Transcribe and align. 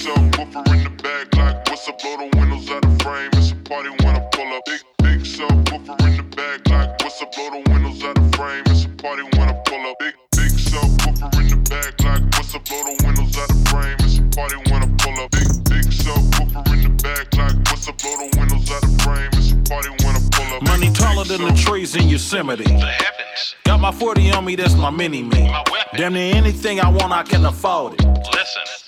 subwoofer 0.00 0.64
in 0.72 0.84
the 0.84 0.90
back, 1.02 1.34
like 1.36 1.68
what's 1.68 1.86
up? 1.88 2.00
Blow 2.00 2.16
the 2.16 2.36
windows 2.38 2.70
out 2.70 2.82
the 2.82 3.04
frame. 3.04 3.30
It's 3.34 3.52
a 3.52 3.56
party 3.68 3.90
when 4.00 4.16
I 4.16 4.20
pull 4.32 4.48
up. 4.56 4.64
Big, 4.64 4.80
big 5.04 5.20
subwoofer 5.20 6.00
in 6.08 6.16
the 6.16 6.22
back, 6.36 6.68
like 6.68 6.88
what's 7.02 7.20
up? 7.20 7.32
Blow 7.32 7.50
the 7.50 7.70
windows 7.70 8.02
out 8.04 8.14
the 8.14 8.36
frame. 8.36 8.64
It's 8.66 8.84
a 8.84 8.88
party 8.88 9.22
when 9.36 9.48
I 9.48 9.52
pull 9.68 9.84
up. 9.84 9.98
Big, 10.00 10.14
big 10.36 10.52
subwoofer 10.52 11.28
in 11.40 11.48
the 11.48 11.56
back, 11.68 11.92
like 12.00 12.22
what's 12.32 12.54
up? 12.54 12.64
Blow 12.64 12.80
the 12.88 12.94
windows 13.04 13.36
out 13.36 13.48
the 13.48 13.58
frame. 13.68 13.96
It's 14.00 14.18
a 14.18 14.24
party 14.32 14.56
when 14.72 14.80
I 14.80 14.88
pull 14.96 15.16
up. 15.20 15.30
Big, 15.36 15.48
big 15.68 15.86
subwoofer 15.92 16.64
in 16.72 16.80
the 16.80 16.92
back, 17.04 17.26
like 17.36 17.56
what's 17.68 17.88
up? 17.88 17.98
Blow 18.00 18.16
the 18.16 18.28
windows 18.40 18.70
out 18.72 18.80
the 18.80 18.92
frame. 19.04 19.30
It's 19.36 19.52
a 19.52 19.56
party 19.68 19.90
when 20.00 20.16
I 20.16 20.22
pull 20.32 20.48
up. 20.56 20.62
Money 20.64 20.90
taller 20.96 21.24
than 21.24 21.44
the 21.44 21.52
trees 21.52 21.94
in 21.94 22.08
Yosemite. 22.08 22.64
The 22.64 22.72
heavens. 22.72 23.56
Got 23.64 23.80
my 23.80 23.92
40 23.92 24.32
on 24.32 24.44
me, 24.46 24.56
that's 24.56 24.74
my 24.74 24.90
mini 24.90 25.22
me. 25.22 25.52
Damn 25.94 26.14
near 26.14 26.34
anything 26.34 26.80
I 26.80 26.88
want, 26.88 27.12
I 27.12 27.22
can 27.22 27.44
afford 27.44 28.00
it. 28.00 28.06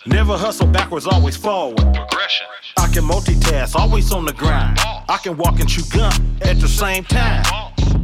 Never 0.04 0.36
hustle 0.36 0.66
backwards, 0.66 1.06
always 1.06 1.36
forward. 1.36 1.76
Progression. 1.76 2.46
I 2.76 2.88
can 2.88 3.04
multitask, 3.04 3.76
always 3.76 4.12
on 4.12 4.24
the 4.24 4.32
grind. 4.32 4.78
I 4.80 5.18
can 5.22 5.36
walk 5.36 5.60
and 5.60 5.68
chew 5.68 5.82
gum 5.96 6.12
at 6.42 6.58
the 6.58 6.66
same 6.66 7.04
time. 7.04 7.44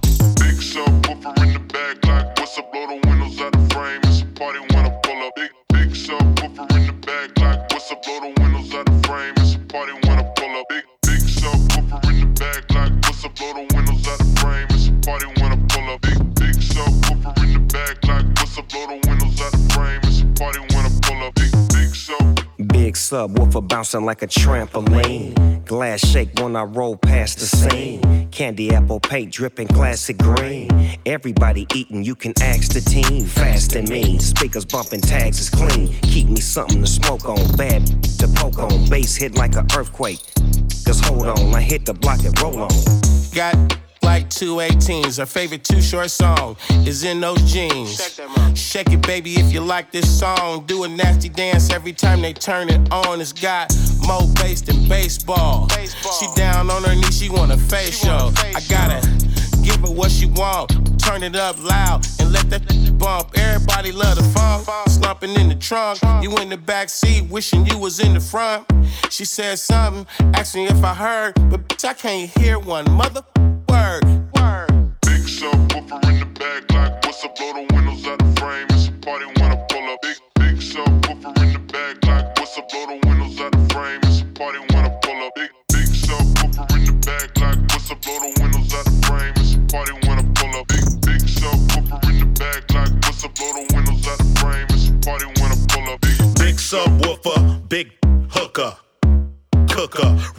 subwoofer 0.71 1.43
in 1.43 1.53
the 1.53 1.59
back, 1.59 2.05
like 2.05 2.39
what's 2.39 2.57
up? 2.57 2.71
Blow 2.71 2.87
the 2.87 3.07
windows 3.07 3.39
out 3.41 3.51
the 3.51 3.73
frame. 3.73 3.99
It's 4.03 4.21
a 4.21 4.25
party 4.39 4.59
when 4.71 4.85
I 4.85 4.89
pull 5.03 5.21
up. 5.27 5.33
Big, 5.35 5.51
big 5.73 5.89
subwoofer 5.89 6.71
in 6.77 6.87
the 6.87 6.93
back, 6.93 7.37
like 7.39 7.59
what's 7.71 7.91
up? 7.91 8.01
Blow 8.03 8.19
the 8.21 8.41
windows 8.41 8.73
out 8.73 8.85
the 8.85 9.07
frame. 9.07 9.33
It's 9.37 9.55
a 9.55 9.59
party 9.67 9.93
when 10.07 10.19
I 10.19 10.23
pull 10.37 10.55
up. 10.59 10.65
Big, 10.69 10.83
big 11.03 11.19
subwoofer 11.19 11.99
in 12.09 12.19
the 12.21 12.39
back, 12.39 12.63
like 12.71 12.93
what's 13.03 13.25
up? 13.25 13.35
Blow 13.35 13.53
the 13.53 13.75
windows 13.75 14.07
out 14.07 14.17
the 14.19 14.39
frame. 14.39 14.67
It's 14.71 14.87
a 14.87 14.93
party 15.03 15.27
when 15.27 15.40
Big 22.91 22.97
subwoofer 22.97 23.65
bouncing 23.65 24.03
like 24.03 24.21
a 24.21 24.27
trampoline. 24.27 25.63
Glass 25.63 26.05
shake 26.05 26.37
when 26.39 26.57
I 26.57 26.63
roll 26.63 26.97
past 26.97 27.39
the 27.39 27.45
scene. 27.45 28.27
Candy 28.31 28.73
apple 28.73 28.99
paint 28.99 29.31
dripping 29.31 29.69
classic 29.69 30.17
green. 30.17 30.67
Everybody 31.05 31.67
eating, 31.73 32.03
you 32.03 32.15
can 32.15 32.33
ask 32.41 32.73
the 32.73 32.81
team. 32.81 33.27
Fast 33.27 33.77
and 33.77 33.87
mean, 33.87 34.19
speakers 34.19 34.65
bumping, 34.65 34.99
tags 34.99 35.39
is 35.39 35.49
clean. 35.49 35.93
Keep 36.01 36.27
me 36.27 36.41
something 36.41 36.81
to 36.81 36.87
smoke 36.87 37.29
on, 37.29 37.55
bad 37.55 37.87
to 38.19 38.27
poke 38.35 38.59
on. 38.59 38.89
Bass 38.89 39.15
hit 39.15 39.35
like 39.35 39.55
an 39.55 39.67
earthquake. 39.73 40.19
Cause 40.85 40.99
hold 40.99 41.27
on, 41.27 41.55
I 41.55 41.61
hit 41.61 41.85
the 41.85 41.93
block 41.93 42.25
and 42.25 42.37
roll 42.41 42.59
on. 42.59 42.71
Got 43.33 43.55
like 44.03 44.29
two 44.29 44.55
18s. 44.57 45.17
Her 45.17 45.25
favorite 45.25 45.63
too 45.63 45.81
short 45.81 46.09
song 46.09 46.57
is 46.85 47.03
in 47.03 47.21
those 47.21 47.41
jeans. 47.51 48.19
Shake 48.55 48.91
it, 48.91 49.01
baby, 49.01 49.35
if 49.35 49.53
you 49.53 49.61
like 49.61 49.91
this 49.91 50.07
song. 50.19 50.65
Do 50.65 50.83
a 50.83 50.87
nasty 50.87 51.29
dance 51.29 51.71
every 51.71 51.93
time 51.93 52.21
they 52.21 52.33
turn 52.33 52.69
it 52.69 52.91
on. 52.91 53.21
It's 53.21 53.33
got 53.33 53.73
more 54.07 54.27
bass 54.35 54.61
than 54.61 54.87
baseball. 54.87 55.67
She 55.69 56.27
down 56.35 56.69
on 56.69 56.83
her 56.83 56.95
knees, 56.95 57.17
she 57.17 57.29
want 57.29 57.51
a 57.51 57.57
facial. 57.57 58.31
I 58.37 58.61
gotta 58.69 59.01
give 59.63 59.81
her 59.81 59.91
what 59.91 60.11
she 60.11 60.25
want. 60.25 60.71
Turn 60.99 61.23
it 61.23 61.35
up 61.35 61.61
loud 61.63 62.05
and 62.19 62.31
let 62.31 62.49
that 62.49 62.97
bump. 62.97 63.37
Everybody 63.37 63.91
love 63.91 64.17
the 64.17 64.23
funk. 64.23 64.67
Slumping 64.89 65.33
in 65.35 65.49
the 65.49 65.55
trunk. 65.55 65.99
You 66.21 66.35
in 66.37 66.49
the 66.49 66.57
back 66.57 66.89
seat, 66.89 67.29
wishing 67.29 67.65
you 67.65 67.77
was 67.77 67.99
in 67.99 68.13
the 68.13 68.19
front. 68.19 68.67
She 69.09 69.25
said 69.25 69.59
something, 69.59 70.05
asked 70.33 70.55
me 70.55 70.67
if 70.67 70.83
I 70.83 70.93
heard, 70.93 71.33
but 71.49 71.67
bitch, 71.67 71.85
I 71.85 71.93
can't 71.93 72.29
hear 72.37 72.59
one 72.59 72.89
mother 72.91 73.23
word. 73.71 74.03
Word. 74.35 74.67
Big 75.07 75.23
subwoofer 75.23 76.03
in 76.11 76.19
the 76.19 76.25
back, 76.39 76.71
like 76.71 76.93
what's 77.05 77.23
up? 77.23 77.35
Blow 77.37 77.53
the 77.53 77.73
windows 77.73 78.05
out 78.05 78.19
the 78.19 78.31
frame. 78.39 78.67
It's 78.71 78.87
a 78.89 78.91
party 78.99 79.25
when 79.39 79.51
I 79.51 79.55
pull 79.69 79.87
up. 79.89 79.99
Big, 80.01 80.17
big 80.35 80.55
subwoofer 80.59 81.31
in 81.43 81.53
the 81.53 81.59
back, 81.71 81.95
like 82.05 82.25
what's 82.37 82.57
up? 82.57 82.69
Blow 82.69 82.85
the 82.87 82.99
windows 83.07 83.39
out 83.39 83.51
the 83.51 83.73
frame. 83.73 83.99
It's 84.03 84.21
a 84.21 84.25
party 84.35 84.59
when 84.59 84.83
I 84.85 84.91
pull 85.01 85.19
up. 85.23 85.31
Big, 85.35 85.51
big 85.71 85.87
subwoofer 85.87 86.67
in 86.75 86.85
the 86.85 86.93
back, 87.07 87.29
like 87.39 87.59
what's 87.71 87.91
up? 87.91 88.01
Blow 88.01 88.19
the 88.19 88.29
windows 88.41 88.73
out 88.75 88.85
the 88.85 88.95
frame. 89.07 89.33
It's 89.39 89.55
a 89.55 89.59
party 89.71 89.93
when 90.05 90.17
I 90.19 90.25
pull 90.35 90.53
up. 90.59 90.67
Big, 90.67 90.85
big 91.07 91.23
subwoofer 91.39 91.99
in 92.11 92.19
the 92.19 92.27
back, 92.39 92.61
like 92.75 92.91
what's 93.07 93.23
up? 93.23 93.31
Blow 93.35 93.51
the 93.55 93.63
windows 93.71 94.07
out 94.11 94.17
the 94.19 94.29
frame. 94.39 94.67
It's 94.75 94.89
a 94.91 94.93
party 94.99 95.27
when 95.39 95.49
I 95.51 95.57
pull 95.71 95.87
up. 95.93 96.01
Big, 96.01 96.19
Big 96.43 96.55
subwoofer, 96.59 97.39
big 97.69 97.87
hooker. 98.35 98.75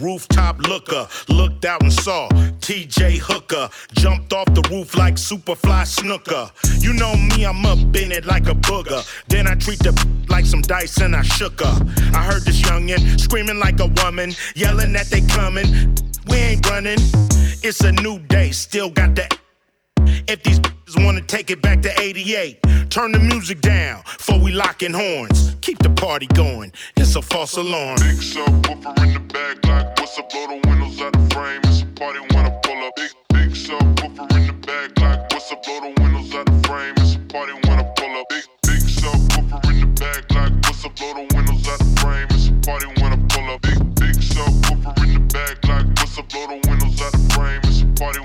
Rooftop 0.02 0.58
looker, 0.58 1.06
looked 1.28 1.64
out 1.64 1.80
and 1.82 1.92
saw 1.92 2.28
TJ 2.60 3.18
Hooker, 3.18 3.68
jumped 3.92 4.32
off 4.32 4.46
the 4.46 4.66
roof 4.68 4.96
like 4.96 5.14
Superfly 5.14 5.86
Snooker. 5.86 6.50
You 6.78 6.92
know 6.92 7.14
me, 7.14 7.44
I'm 7.44 7.64
up 7.64 7.78
in 7.96 8.10
it 8.10 8.24
like 8.26 8.48
a 8.48 8.54
booger. 8.54 9.06
Then 9.28 9.46
I 9.46 9.54
treat 9.54 9.78
the 9.78 9.92
like 10.28 10.44
some 10.44 10.62
dice 10.62 10.98
and 10.98 11.14
I 11.14 11.22
shook 11.22 11.60
her. 11.60 11.78
I 12.14 12.24
heard 12.24 12.42
this 12.42 12.60
youngin' 12.62 13.20
screaming 13.20 13.60
like 13.60 13.78
a 13.78 13.86
woman, 14.02 14.34
yelling 14.56 14.92
that 14.94 15.06
they 15.06 15.20
coming. 15.20 15.96
We 16.28 16.36
ain't 16.36 16.68
running, 16.68 16.98
it's 17.62 17.80
a 17.82 17.92
new 17.92 18.18
day, 18.18 18.50
still 18.50 18.90
got 18.90 19.14
the 19.14 19.41
if 20.28 20.42
these 20.42 20.60
bitches 20.60 21.04
wanna 21.04 21.20
take 21.22 21.50
it 21.50 21.62
back 21.62 21.82
to 21.82 22.00
88, 22.00 22.62
turn 22.90 23.12
the 23.12 23.18
music 23.18 23.60
down 23.60 24.02
before 24.18 24.38
we 24.38 24.52
locking 24.52 24.92
horns. 24.92 25.56
Keep 25.60 25.78
the 25.78 25.90
party 25.90 26.26
going. 26.28 26.72
It's 26.96 27.16
a 27.16 27.22
false 27.22 27.56
alarm. 27.56 27.96
big 27.96 28.18
subwoofer 28.18 29.04
in 29.04 29.12
the 29.14 29.20
back, 29.32 29.64
like 29.66 29.98
what's 29.98 30.18
up? 30.18 30.30
Blow 30.30 30.46
the 30.46 30.68
windows 30.68 31.00
out 31.00 31.12
the 31.12 31.34
frame. 31.34 31.60
It's 31.64 31.82
a 31.82 31.86
party 31.86 32.20
when 32.20 32.46
I 32.46 32.50
pull 32.62 32.84
up. 32.84 32.92
Big, 32.96 33.10
big 33.32 33.50
subwoofer 33.50 34.36
in 34.36 34.46
the 34.46 34.52
back, 34.66 34.98
like 35.00 35.32
what's 35.32 35.52
up? 35.52 35.62
Blow 35.64 35.80
the 35.80 36.02
windows 36.02 36.34
out 36.34 36.46
the 36.46 36.68
frame. 36.68 36.94
It's 36.98 37.14
a 37.16 37.18
party 37.32 37.52
when 37.52 37.78
I 37.78 37.84
pull 37.96 38.16
up. 38.18 38.26
Big, 38.28 38.44
big 38.66 38.82
subwoofer 38.82 39.70
in 39.70 39.80
the 39.80 39.86
back, 40.00 40.30
like 40.34 40.52
what's 40.64 40.84
up? 40.84 40.96
Blow 40.96 41.14
the 41.14 41.34
windows 41.34 41.68
out 41.68 41.78
the 41.78 42.00
frame. 42.00 42.26
It's 42.30 42.48
a 42.48 42.52
party 42.66 42.86
when 43.00 43.12
I 43.12 43.18
pull 43.28 43.50
up. 43.50 43.62
Big, 43.62 43.78
big 43.94 44.16
subwoofer 44.20 45.04
in 45.04 45.14
the 45.14 45.20
back, 45.32 45.64
like 45.64 45.86
what's 45.98 46.18
up? 46.18 46.28
Blow 46.28 46.46
the 46.48 46.58
windows 46.68 47.00
out 47.02 47.12
the 47.12 47.22
frame. 47.34 47.60
It's 47.64 47.82
a 47.82 47.86
party 48.00 48.20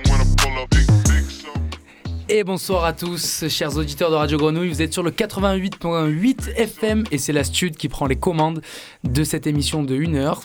Et 2.30 2.44
bonsoir 2.44 2.84
à 2.84 2.92
tous, 2.92 3.46
chers 3.48 3.78
auditeurs 3.78 4.12
de 4.12 4.16
Radio 4.16 4.38
Grenouille. 4.38 4.68
Vous 4.70 4.82
êtes 4.82 4.92
sur 4.92 5.02
le 5.04 5.12
88.8 5.12 6.56
FM 6.58 7.06
et 7.10 7.18
c'est 7.18 7.32
la 7.32 7.46
Stud 7.46 7.78
qui 7.78 7.88
prend 7.88 8.06
les 8.06 8.18
commandes 8.18 8.62
de 9.06 9.24
cette 9.24 9.48
émission 9.48 9.82
de 9.82 9.96
1 9.96 10.14
heure 10.16 10.42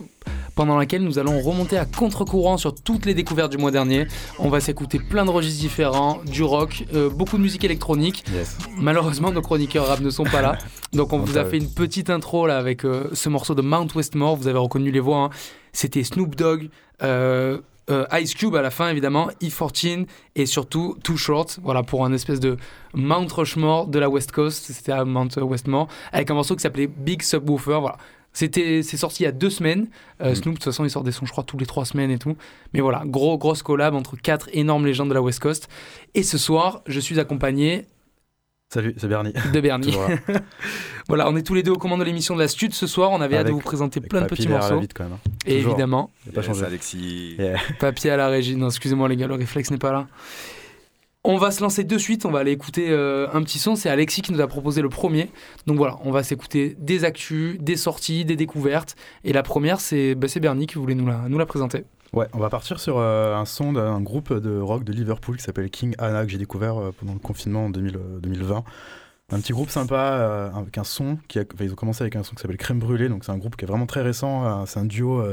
pendant 0.54 0.76
laquelle 0.76 1.02
nous 1.02 1.18
allons 1.18 1.40
remonter 1.40 1.76
à 1.78 1.84
contre-courant 1.84 2.56
sur 2.56 2.74
toutes 2.74 3.04
les 3.04 3.14
découvertes 3.14 3.50
du 3.50 3.58
mois 3.58 3.72
dernier. 3.72 4.06
On 4.38 4.48
va 4.48 4.60
s'écouter 4.60 5.00
plein 5.00 5.24
de 5.24 5.30
registres 5.30 5.60
différents, 5.60 6.20
du 6.24 6.44
rock, 6.44 6.84
euh, 6.94 7.10
beaucoup 7.10 7.36
de 7.36 7.42
musique 7.42 7.64
électronique. 7.64 8.22
Malheureusement, 8.76 9.32
nos 9.32 9.42
chroniqueurs 9.42 9.86
rap 9.88 10.00
ne 10.00 10.10
sont 10.10 10.24
pas 10.24 10.40
là. 10.42 10.58
Donc 10.92 11.12
on 11.12 11.18
vous 11.18 11.36
a 11.38 11.44
fait 11.44 11.56
une 11.58 11.70
petite 11.70 12.10
intro 12.10 12.46
là 12.46 12.58
avec 12.58 12.84
euh, 12.84 13.08
ce 13.12 13.28
morceau 13.28 13.54
de 13.56 13.62
Mount 13.62 13.88
Westmore. 13.96 14.36
Vous 14.36 14.46
avez 14.46 14.58
reconnu 14.58 14.92
les 14.92 15.00
voix. 15.00 15.18
hein. 15.24 15.30
C'était 15.72 16.04
Snoop 16.04 16.36
Dogg. 16.36 16.68
euh, 17.02 17.58
euh, 17.90 18.06
Ice 18.20 18.34
Cube 18.34 18.54
à 18.54 18.62
la 18.62 18.70
fin 18.70 18.88
évidemment, 18.88 19.28
E14 19.40 20.06
et 20.36 20.46
surtout 20.46 20.96
Too 21.02 21.16
Short, 21.16 21.58
voilà 21.62 21.82
pour 21.82 22.04
un 22.04 22.12
espèce 22.12 22.40
de 22.40 22.56
Mount 22.94 23.26
Rushmore 23.30 23.88
de 23.88 23.98
la 23.98 24.08
West 24.08 24.32
Coast, 24.32 24.72
c'était 24.72 24.92
à 24.92 25.04
Mount 25.04 25.28
Westmore, 25.36 25.88
avec 26.12 26.30
un 26.30 26.34
morceau 26.34 26.54
qui 26.54 26.62
s'appelait 26.62 26.86
Big 26.86 27.22
Subwoofer, 27.22 27.78
voilà. 27.80 27.96
C'était, 28.34 28.82
c'est 28.82 28.96
sorti 28.96 29.24
il 29.24 29.26
y 29.26 29.28
a 29.28 29.32
deux 29.32 29.50
semaines. 29.50 29.88
Euh, 30.22 30.34
Snoop, 30.34 30.54
de 30.54 30.58
toute 30.58 30.64
façon, 30.64 30.84
il 30.84 30.90
sort 30.90 31.04
des 31.04 31.12
sons, 31.12 31.26
je 31.26 31.32
crois, 31.32 31.44
tous 31.44 31.58
les 31.58 31.66
trois 31.66 31.84
semaines 31.84 32.10
et 32.10 32.18
tout. 32.18 32.34
Mais 32.72 32.80
voilà, 32.80 33.02
gros, 33.04 33.36
grosse 33.36 33.62
collab 33.62 33.94
entre 33.94 34.16
quatre 34.16 34.48
énormes 34.54 34.86
légendes 34.86 35.10
de 35.10 35.14
la 35.14 35.20
West 35.20 35.40
Coast. 35.40 35.68
Et 36.14 36.22
ce 36.22 36.38
soir, 36.38 36.80
je 36.86 36.98
suis 36.98 37.20
accompagné 37.20 37.84
Salut, 38.72 38.94
c'est 38.96 39.08
Bernie. 39.08 39.32
de 39.52 39.60
Bernie. 39.60 39.94
Voilà, 41.08 41.28
on 41.28 41.36
est 41.36 41.42
tous 41.42 41.52
les 41.54 41.62
deux 41.64 41.72
aux 41.72 41.78
commandes 41.78 41.98
de 42.00 42.04
l'émission 42.04 42.34
de 42.36 42.40
la 42.40 42.48
Stud. 42.48 42.72
Ce 42.72 42.86
soir, 42.86 43.10
on 43.10 43.20
avait 43.20 43.36
hâte 43.36 43.48
de 43.48 43.52
vous 43.52 43.58
présenter 43.58 44.00
plein 44.00 44.22
de 44.22 44.26
petits 44.26 44.42
derrière 44.42 44.60
la 44.60 44.66
morceaux. 44.68 44.80
vitre, 44.80 44.94
quand 44.96 45.04
même. 45.04 45.12
hein. 45.14 45.30
Et 45.46 45.56
Toujours. 45.56 45.72
évidemment, 45.72 46.10
Il 46.26 46.30
a 46.30 46.32
pas 46.36 46.42
changé. 46.42 46.64
Alexis. 46.64 47.34
Yeah. 47.38 47.58
Papier 47.80 48.10
à 48.12 48.16
la 48.16 48.28
régie. 48.28 48.56
Non, 48.56 48.68
excusez-moi 48.68 49.08
les 49.08 49.16
gars, 49.16 49.26
le 49.26 49.34
réflexe 49.34 49.70
n'est 49.72 49.78
pas 49.78 49.92
là. 49.92 50.06
On 51.24 51.36
va 51.36 51.50
se 51.50 51.60
lancer 51.60 51.84
de 51.84 51.98
suite, 51.98 52.24
on 52.24 52.30
va 52.30 52.38
aller 52.38 52.52
écouter 52.52 52.86
euh, 52.90 53.26
un 53.34 53.42
petit 53.42 53.58
son. 53.58 53.76
C'est 53.76 53.90
Alexis 53.90 54.22
qui 54.22 54.32
nous 54.32 54.40
a 54.40 54.46
proposé 54.46 54.80
le 54.80 54.88
premier. 54.88 55.28
Donc 55.66 55.76
voilà, 55.76 55.98
on 56.04 56.10
va 56.12 56.22
s'écouter 56.22 56.74
des 56.78 57.04
actus, 57.04 57.58
des 57.60 57.76
sorties, 57.76 58.24
des 58.24 58.36
découvertes. 58.36 58.96
Et 59.24 59.32
la 59.32 59.42
première, 59.42 59.80
c'est 59.80 60.14
bah, 60.14 60.28
c'est 60.28 60.40
Bernie 60.40 60.66
qui 60.66 60.76
voulait 60.78 60.94
nous 60.94 61.06
la, 61.06 61.20
nous 61.28 61.38
la 61.38 61.46
présenter. 61.46 61.84
Ouais, 62.12 62.26
on 62.34 62.38
va 62.38 62.50
partir 62.50 62.78
sur 62.78 62.98
euh, 62.98 63.34
un 63.34 63.46
son 63.46 63.72
d'un 63.72 64.02
groupe 64.02 64.34
de 64.34 64.58
rock 64.58 64.84
de 64.84 64.92
Liverpool 64.92 65.38
qui 65.38 65.42
s'appelle 65.42 65.70
King 65.70 65.94
Anna 65.96 66.26
que 66.26 66.30
j'ai 66.30 66.36
découvert 66.36 66.76
euh, 66.76 66.92
pendant 66.92 67.14
le 67.14 67.18
confinement 67.18 67.66
en 67.66 67.70
2000, 67.70 67.96
euh, 67.96 68.18
2020. 68.20 68.64
Un 69.30 69.40
petit 69.40 69.54
groupe 69.54 69.70
sympa 69.70 70.52
avec 70.54 70.76
un 70.76 70.84
son 70.84 71.16
qui 71.26 71.38
ils 71.60 71.72
ont 71.72 71.74
commencé 71.74 72.02
avec 72.02 72.16
un 72.16 72.22
son 72.22 72.34
qui 72.34 72.42
s'appelle 72.42 72.58
Crème 72.58 72.80
Brûlée, 72.80 73.08
donc 73.08 73.24
c'est 73.24 73.32
un 73.32 73.38
groupe 73.38 73.56
qui 73.56 73.64
est 73.64 73.68
vraiment 73.68 73.86
très 73.86 74.02
récent. 74.02 74.66
c'est 74.66 74.78
un 74.78 74.84
duo 74.84 75.24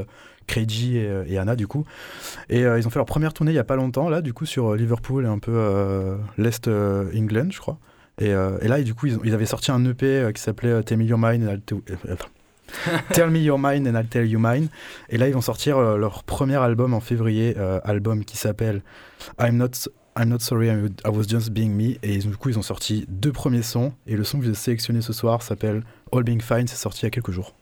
Kreiji 0.46 0.96
et, 0.96 1.24
et 1.26 1.36
Anna 1.36 1.54
du 1.54 1.66
coup. 1.66 1.84
Et 2.48 2.60
ils 2.60 2.86
ont 2.86 2.88
fait 2.88 2.98
leur 2.98 3.04
première 3.04 3.34
tournée 3.34 3.52
il 3.52 3.56
y 3.56 3.58
a 3.58 3.64
pas 3.64 3.76
longtemps 3.76 4.08
là, 4.08 4.22
du 4.22 4.32
coup 4.32 4.46
sur 4.46 4.74
Liverpool 4.74 5.26
et 5.26 5.28
un 5.28 5.38
peu 5.38 6.16
l'est 6.38 6.66
England, 6.66 7.48
je 7.50 7.58
crois. 7.58 7.76
Et, 8.22 8.32
là, 8.32 8.80
du 8.80 8.94
coup, 8.94 9.06
ils, 9.06 9.34
avaient 9.34 9.44
sorti 9.44 9.70
un 9.70 9.84
EP 9.84 10.30
qui 10.34 10.40
s'appelait 10.40 10.82
Tell 10.82 10.96
Me 10.96 11.04
Your 11.04 11.18
Mind 11.18 11.60
Tell- 13.12 13.30
Me 13.30 13.40
Your 13.40 13.58
Mind 13.58 13.86
and 13.86 13.94
I'll 13.98 14.06
Tell 14.06 14.26
You 14.26 14.38
Mine. 14.40 14.68
Et 15.08 15.18
là, 15.18 15.28
ils 15.28 15.34
vont 15.34 15.40
sortir 15.40 15.78
euh, 15.78 15.96
leur 15.96 16.24
premier 16.24 16.56
album 16.56 16.94
en 16.94 17.00
février, 17.00 17.54
euh, 17.58 17.80
album 17.84 18.24
qui 18.24 18.36
s'appelle 18.36 18.82
I'm 19.40 19.56
Not 19.56 19.88
I'm 20.18 20.28
Not 20.28 20.40
Sorry, 20.40 20.68
I 20.68 21.08
Was 21.08 21.22
Just 21.28 21.50
Being 21.50 21.70
Me. 21.74 21.94
Et 22.02 22.18
du 22.18 22.36
coup, 22.36 22.48
ils 22.48 22.58
ont 22.58 22.62
sorti 22.62 23.06
deux 23.08 23.32
premiers 23.32 23.62
sons. 23.62 23.92
Et 24.06 24.16
le 24.16 24.24
son 24.24 24.38
que 24.38 24.44
je 24.44 24.50
vous 24.50 24.56
ai 24.56 24.58
sélectionné 24.58 25.00
ce 25.02 25.12
soir 25.12 25.42
s'appelle 25.42 25.82
All 26.12 26.24
Being 26.24 26.40
Fine. 26.42 26.66
C'est 26.66 26.76
sorti 26.76 27.00
il 27.00 27.04
y 27.04 27.06
a 27.06 27.10
quelques 27.10 27.30
jours. 27.30 27.54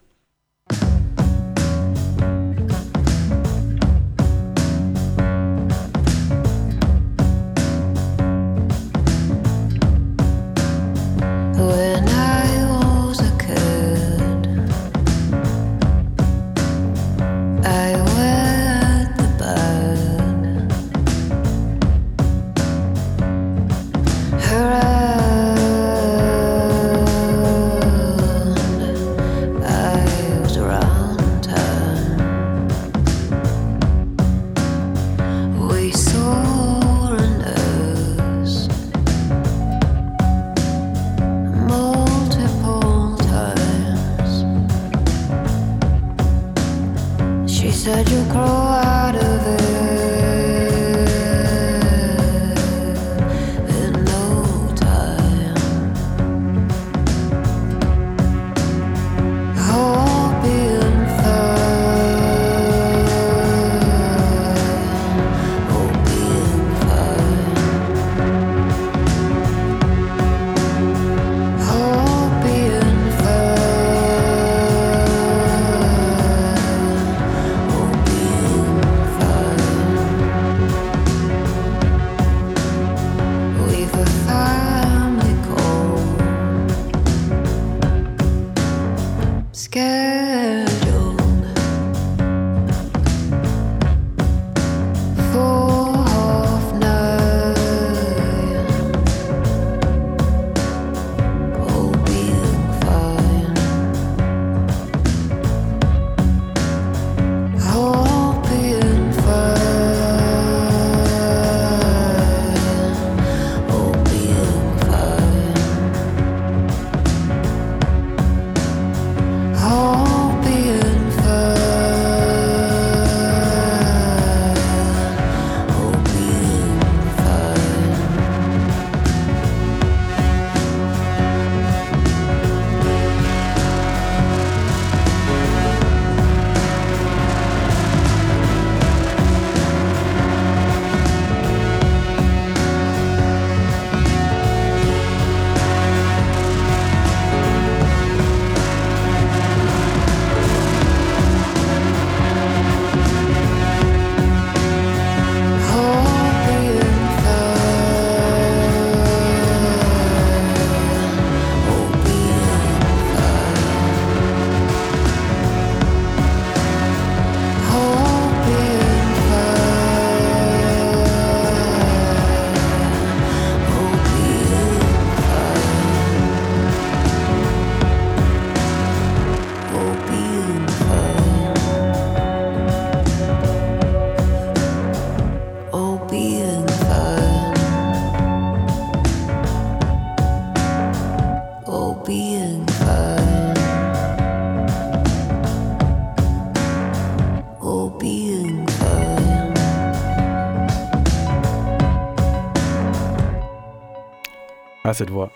Cette 204.98 205.10
voix. 205.10 205.30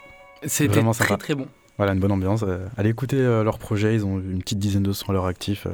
C'était 0.44 0.74
Vraiment 0.74 0.92
très 0.92 1.04
sympa. 1.04 1.16
très 1.18 1.34
bon. 1.34 1.46
Voilà, 1.78 1.92
une 1.92 2.00
bonne 2.00 2.12
ambiance. 2.12 2.42
Euh, 2.46 2.66
allez 2.76 2.90
écouter 2.90 3.16
euh, 3.18 3.42
leur 3.44 3.58
projet. 3.58 3.94
Ils 3.94 4.04
ont 4.04 4.18
une 4.18 4.40
petite 4.40 4.58
dizaine 4.58 4.82
de 4.82 4.92
sons 4.92 5.08
à 5.10 5.12
leur 5.12 5.26
actif. 5.26 5.66
euh, 5.66 5.70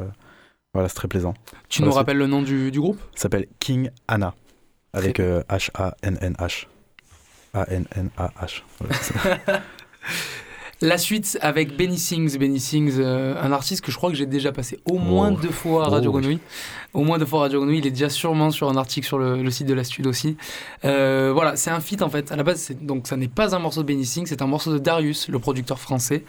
voilà, 0.74 0.88
c'est 0.88 0.94
très 0.94 1.08
plaisant. 1.08 1.34
Tu 1.68 1.80
Voilà, 1.80 1.90
nous 1.90 1.96
rappelles 1.96 2.18
le 2.18 2.26
nom 2.26 2.42
du, 2.42 2.70
du 2.70 2.80
groupe? 2.80 3.00
Ça 3.14 3.22
s'appelle 3.22 3.46
King 3.58 3.90
Anna. 4.06 4.34
Avec 4.92 5.14
Très 5.16 5.40
H-A-N-N-H. 5.48 6.66
A-N-N-A-H. 7.54 8.62
Voilà, 8.78 9.60
La 10.80 10.96
suite 10.96 11.36
avec 11.42 11.76
Benny 11.76 11.98
Sings. 11.98 12.38
Benny 12.38 12.60
Sings, 12.60 12.98
euh, 13.00 13.34
un 13.42 13.50
artiste 13.50 13.80
que 13.84 13.90
je 13.90 13.96
crois 13.96 14.10
que 14.10 14.16
j'ai 14.16 14.26
déjà 14.26 14.52
passé 14.52 14.78
au 14.84 14.98
moins 14.98 15.32
Oh. 15.34 15.38
deux 15.42 15.50
fois 15.50 15.86
à 15.86 15.88
Radio 15.88 16.12
Oh, 16.12 16.14
oui. 16.16 16.20
Grenouille. 16.22 16.38
Au 16.94 17.02
moins 17.02 17.18
deux 17.18 17.26
fois 17.26 17.40
à 17.40 17.42
Radio 17.42 17.58
Grenouille. 17.58 17.78
Il 17.78 17.86
est 17.88 17.90
déjà 17.90 18.08
sûrement 18.08 18.52
sur 18.52 18.68
un 18.68 18.76
article 18.76 19.04
sur 19.04 19.18
le, 19.18 19.42
le 19.42 19.50
site 19.50 19.66
de 19.66 19.74
la 19.74 19.82
Stud 19.82 20.06
aussi. 20.06 20.36
Euh, 20.84 21.32
voilà, 21.34 21.56
c'est 21.56 21.70
un 21.72 21.80
feat 21.80 22.00
en 22.00 22.08
fait. 22.08 22.30
À 22.30 22.36
la 22.36 22.44
base, 22.44 22.60
c'est- 22.60 22.84
donc 22.86 23.08
ça 23.08 23.16
n'est 23.16 23.26
pas 23.26 23.56
un 23.56 23.58
morceau 23.58 23.82
de 23.82 23.88
Benny 23.88 24.06
Sings, 24.06 24.26
c'est 24.26 24.40
un 24.40 24.46
morceau 24.46 24.72
de 24.72 24.78
Darius, 24.78 25.28
le 25.28 25.40
producteur 25.40 25.80
français. 25.80 26.22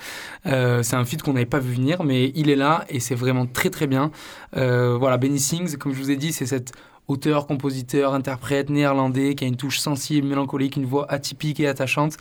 Euh, 0.48 0.82
c'est 0.82 0.96
un 0.96 1.06
feat 1.06 1.22
qu'on 1.22 1.34
n'avait 1.34 1.46
pas 1.46 1.60
vu 1.60 1.74
venir, 1.76 2.04
mais 2.04 2.32
il 2.34 2.50
est 2.50 2.56
là 2.56 2.86
et 2.90 3.00
c'est 3.00 3.16
vraiment 3.16 3.46
très 3.46 3.70
très 3.70 3.86
bien. 3.86 4.10
Euh, 4.58 4.98
voilà, 4.98 5.18
Benny 5.18 5.40
Sings, 5.40 5.78
comme 5.78 5.94
je 5.94 6.00
vous 6.00 6.10
ai 6.10 6.16
dit, 6.16 6.34
c'est 6.34 6.48
cette 6.48 6.72
auteur, 7.08 7.46
compositeur, 7.46 8.16
interprète 8.16 8.72
néerlandais 8.72 9.36
qui 9.36 9.44
a 9.44 9.48
une 9.48 9.56
touche 9.58 9.80
sensible, 9.80 10.28
mélancolique, 10.28 10.76
une 10.76 10.86
voix 10.86 11.06
atypique 11.12 11.60
et 11.60 11.68
attachante. 11.68 12.18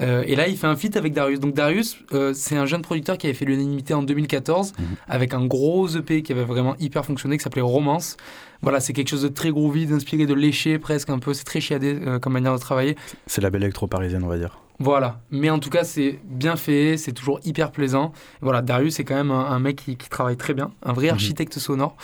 Euh, 0.00 0.22
et 0.26 0.36
là, 0.36 0.46
il 0.48 0.56
fait 0.56 0.66
un 0.66 0.76
feat 0.76 0.96
avec 0.96 1.12
Darius. 1.12 1.40
Donc 1.40 1.54
Darius, 1.54 1.96
euh, 2.12 2.32
c'est 2.34 2.56
un 2.56 2.66
jeune 2.66 2.82
producteur 2.82 3.18
qui 3.18 3.26
avait 3.26 3.34
fait 3.34 3.44
l'unanimité 3.44 3.94
en 3.94 4.02
2014 4.02 4.72
Mhm. 4.78 4.84
avec 5.08 5.34
un 5.34 5.44
gros 5.46 5.88
EP 5.88 6.22
qui 6.22 6.32
avait 6.32 6.44
vraiment 6.44 6.76
hyper 6.78 7.04
fonctionné, 7.04 7.36
qui 7.36 7.42
s'appelait 7.42 7.62
Romance. 7.62 8.16
Voilà, 8.62 8.80
c'est 8.80 8.92
quelque 8.92 9.08
chose 9.08 9.22
de 9.22 9.28
très 9.28 9.50
groovy, 9.50 9.86
d'inspiré 9.86 10.26
de 10.26 10.34
léché 10.34 10.78
presque 10.78 11.10
un 11.10 11.18
peu. 11.18 11.34
C'est 11.34 11.44
très 11.44 11.60
chiadé 11.60 11.98
euh, 12.06 12.18
comme 12.18 12.32
manière 12.32 12.54
de 12.54 12.58
travailler. 12.60 12.96
c'est 13.26 13.40
la 13.40 13.50
belle 13.50 13.62
électro 13.62 13.86
parisienne, 13.86 14.22
on 14.24 14.28
va 14.28 14.38
dire. 14.38 14.58
Voilà. 14.78 15.20
Mais 15.30 15.50
en 15.50 15.58
tout 15.58 15.70
cas, 15.70 15.84
c'est 15.84 16.20
bien 16.24 16.56
fait, 16.56 16.96
c'est 16.96 17.12
toujours 17.12 17.40
hyper 17.44 17.72
plaisant. 17.72 18.12
Voilà, 18.40 18.62
Darius, 18.62 18.94
c'est 18.94 19.04
quand 19.04 19.16
même 19.16 19.30
un, 19.30 19.58
mec 19.58 19.76
qui, 19.76 19.96
travaille 19.96 20.36
très 20.36 20.54
bien, 20.54 20.70
un 20.82 20.92
vrai 20.92 21.08
mhm. 21.08 21.14
architecte 21.14 21.58
sonore. 21.58 21.96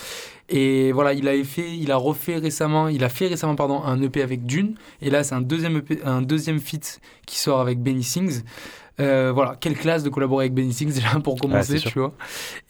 Et 0.48 0.92
voilà, 0.92 1.14
il 1.14 1.26
a 1.28 1.44
fait, 1.44 1.76
il 1.76 1.90
a 1.90 1.96
refait 1.96 2.36
récemment, 2.36 2.88
il 2.88 3.02
a 3.04 3.08
fait 3.08 3.28
récemment 3.28 3.54
pardon, 3.54 3.82
un 3.82 4.00
EP 4.02 4.22
avec 4.22 4.44
Dune. 4.44 4.74
Et 5.00 5.08
là, 5.08 5.24
c'est 5.24 5.34
un 5.34 5.40
deuxième 5.40 5.78
EP, 5.78 6.00
un 6.04 6.20
deuxième 6.20 6.58
feat 6.58 7.00
qui 7.26 7.38
sort 7.38 7.60
avec 7.60 7.80
Benny 7.80 8.02
Sings. 8.02 8.42
Euh, 9.00 9.32
voilà, 9.34 9.56
quelle 9.58 9.76
classe 9.76 10.04
de 10.04 10.08
collaborer 10.08 10.44
avec 10.44 10.54
Benny 10.54 10.72
Sings 10.72 10.92
déjà 10.94 11.18
pour 11.20 11.38
commencer, 11.38 11.78
tu 11.78 11.98
vois. 11.98 12.12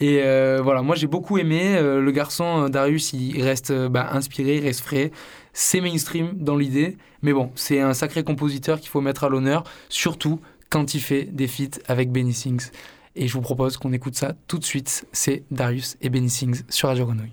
Et 0.00 0.20
euh, 0.22 0.60
voilà, 0.62 0.82
moi 0.82 0.96
j'ai 0.96 1.06
beaucoup 1.06 1.38
aimé. 1.38 1.76
Euh, 1.76 2.00
le 2.00 2.10
garçon 2.12 2.68
Darius, 2.68 3.12
il 3.12 3.42
reste 3.42 3.72
bah, 3.88 4.08
inspiré, 4.12 4.56
il 4.56 4.62
reste 4.62 4.80
frais. 4.80 5.10
C'est 5.52 5.80
mainstream 5.80 6.32
dans 6.34 6.56
l'idée. 6.56 6.96
Mais 7.24 7.32
bon, 7.32 7.50
c'est 7.54 7.80
un 7.80 7.94
sacré 7.94 8.22
compositeur 8.22 8.78
qu'il 8.78 8.90
faut 8.90 9.00
mettre 9.00 9.24
à 9.24 9.30
l'honneur, 9.30 9.64
surtout 9.88 10.40
quand 10.68 10.92
il 10.92 11.00
fait 11.00 11.24
des 11.24 11.48
feats 11.48 11.80
avec 11.88 12.12
Benny 12.12 12.34
Sings. 12.34 12.70
Et 13.16 13.28
je 13.28 13.32
vous 13.32 13.40
propose 13.40 13.78
qu'on 13.78 13.94
écoute 13.94 14.14
ça 14.14 14.34
tout 14.46 14.58
de 14.58 14.64
suite. 14.64 15.06
C'est 15.10 15.42
Darius 15.50 15.96
et 16.02 16.10
Benny 16.10 16.28
Sings 16.28 16.64
sur 16.68 16.88
Radio 16.88 17.06
Grenouille. 17.06 17.32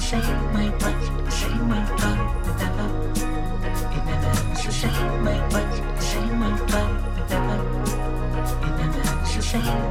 so 0.00 0.16
shake 0.16 0.52
my 0.52 0.70
butt, 0.78 1.32
shake 1.32 1.62
my. 1.62 1.80
It 3.92 4.04
never 4.06 4.72
my 5.20 5.48
butt, 5.50 6.02
shake 6.02 6.32
my 6.32 6.50
butt. 6.66 6.90
It 8.62 8.78
never. 8.78 9.89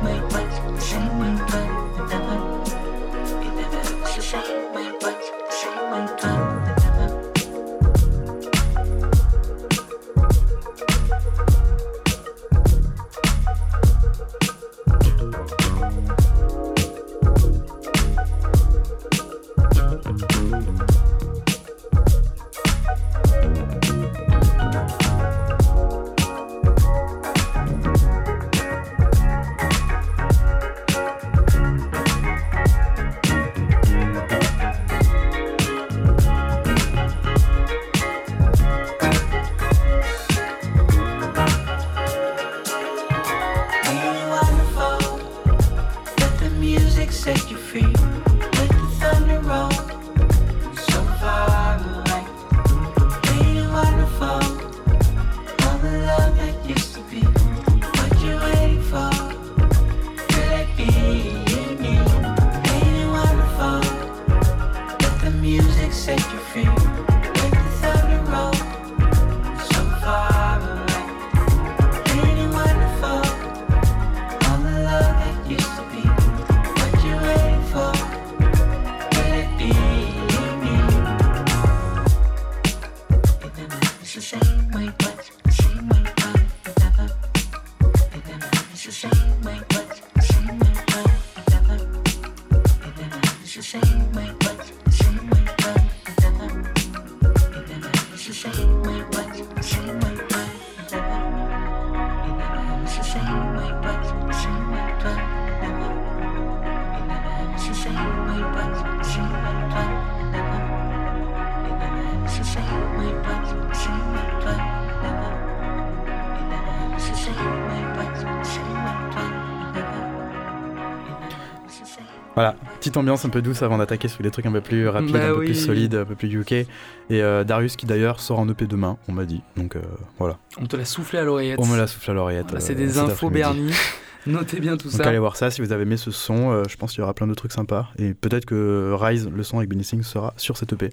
Petite 122.79 122.97
ambiance 122.97 123.25
un 123.25 123.29
peu 123.29 123.41
douce 123.41 123.61
avant 123.61 123.77
d'attaquer 123.77 124.07
sur 124.07 124.23
des 124.23 124.31
trucs 124.31 124.45
un 124.45 124.51
peu 124.51 124.61
plus 124.61 124.87
rapides, 124.87 125.11
Bah 125.11 125.25
un 125.25 125.33
peu 125.33 125.39
oui. 125.39 125.45
plus 125.47 125.55
solides, 125.65 125.95
un 125.95 126.05
peu 126.05 126.15
plus 126.15 126.33
UK. 126.33 126.51
Et 126.53 126.67
euh, 127.11 127.43
Darius 127.43 127.75
qui 127.75 127.85
d'ailleurs 127.85 128.19
sort 128.21 128.39
en 128.39 128.47
EP 128.49 128.65
demain, 128.67 128.97
on 129.07 129.11
m'a 129.13 129.25
dit. 129.25 129.41
Donc 129.57 129.75
euh, 129.75 129.81
voilà, 130.17 130.37
On 130.59 130.65
te 130.65 130.75
l'a 130.77 130.85
soufflé 130.85 131.19
à 131.19 131.23
l'oreillette. 131.23 131.59
on 131.61 131.65
me 131.67 131.77
la 131.77 131.87
souffle 131.87 132.11
à 132.11 132.13
l'oreillette. 132.13 132.45
Voilà, 132.45 132.59
c'est 132.61 132.73
euh, 132.73 132.77
des 132.77 132.97
infos. 132.97 133.29
Bernie. 133.29 133.71
Notez 134.27 134.59
bien 134.59 134.75
tout 134.77 134.89
Donc 134.89 135.01
ça. 135.01 135.07
allez 135.07 135.17
voir 135.19 135.35
ça 135.37 135.49
si 135.49 135.61
vous 135.61 135.71
avez 135.71 135.83
aimé 135.83 135.95
ce 135.97 136.11
son, 136.11 136.63
je 136.67 136.75
pense 136.75 136.91
qu'il 136.91 136.99
y 136.99 137.03
aura 137.03 137.13
plein 137.13 137.25
de 137.27 137.33
trucs 137.33 137.53
sympas. 137.53 137.87
Et 137.97 138.13
peut-être 138.13 138.45
que 138.45 138.91
Rise, 138.93 139.29
le 139.33 139.43
son 139.43 139.57
avec 139.57 139.69
Benny 139.69 139.83
Singh, 139.85 140.03
sera 140.03 140.33
sur 140.35 140.57
cette 140.57 140.73
EP. 140.73 140.89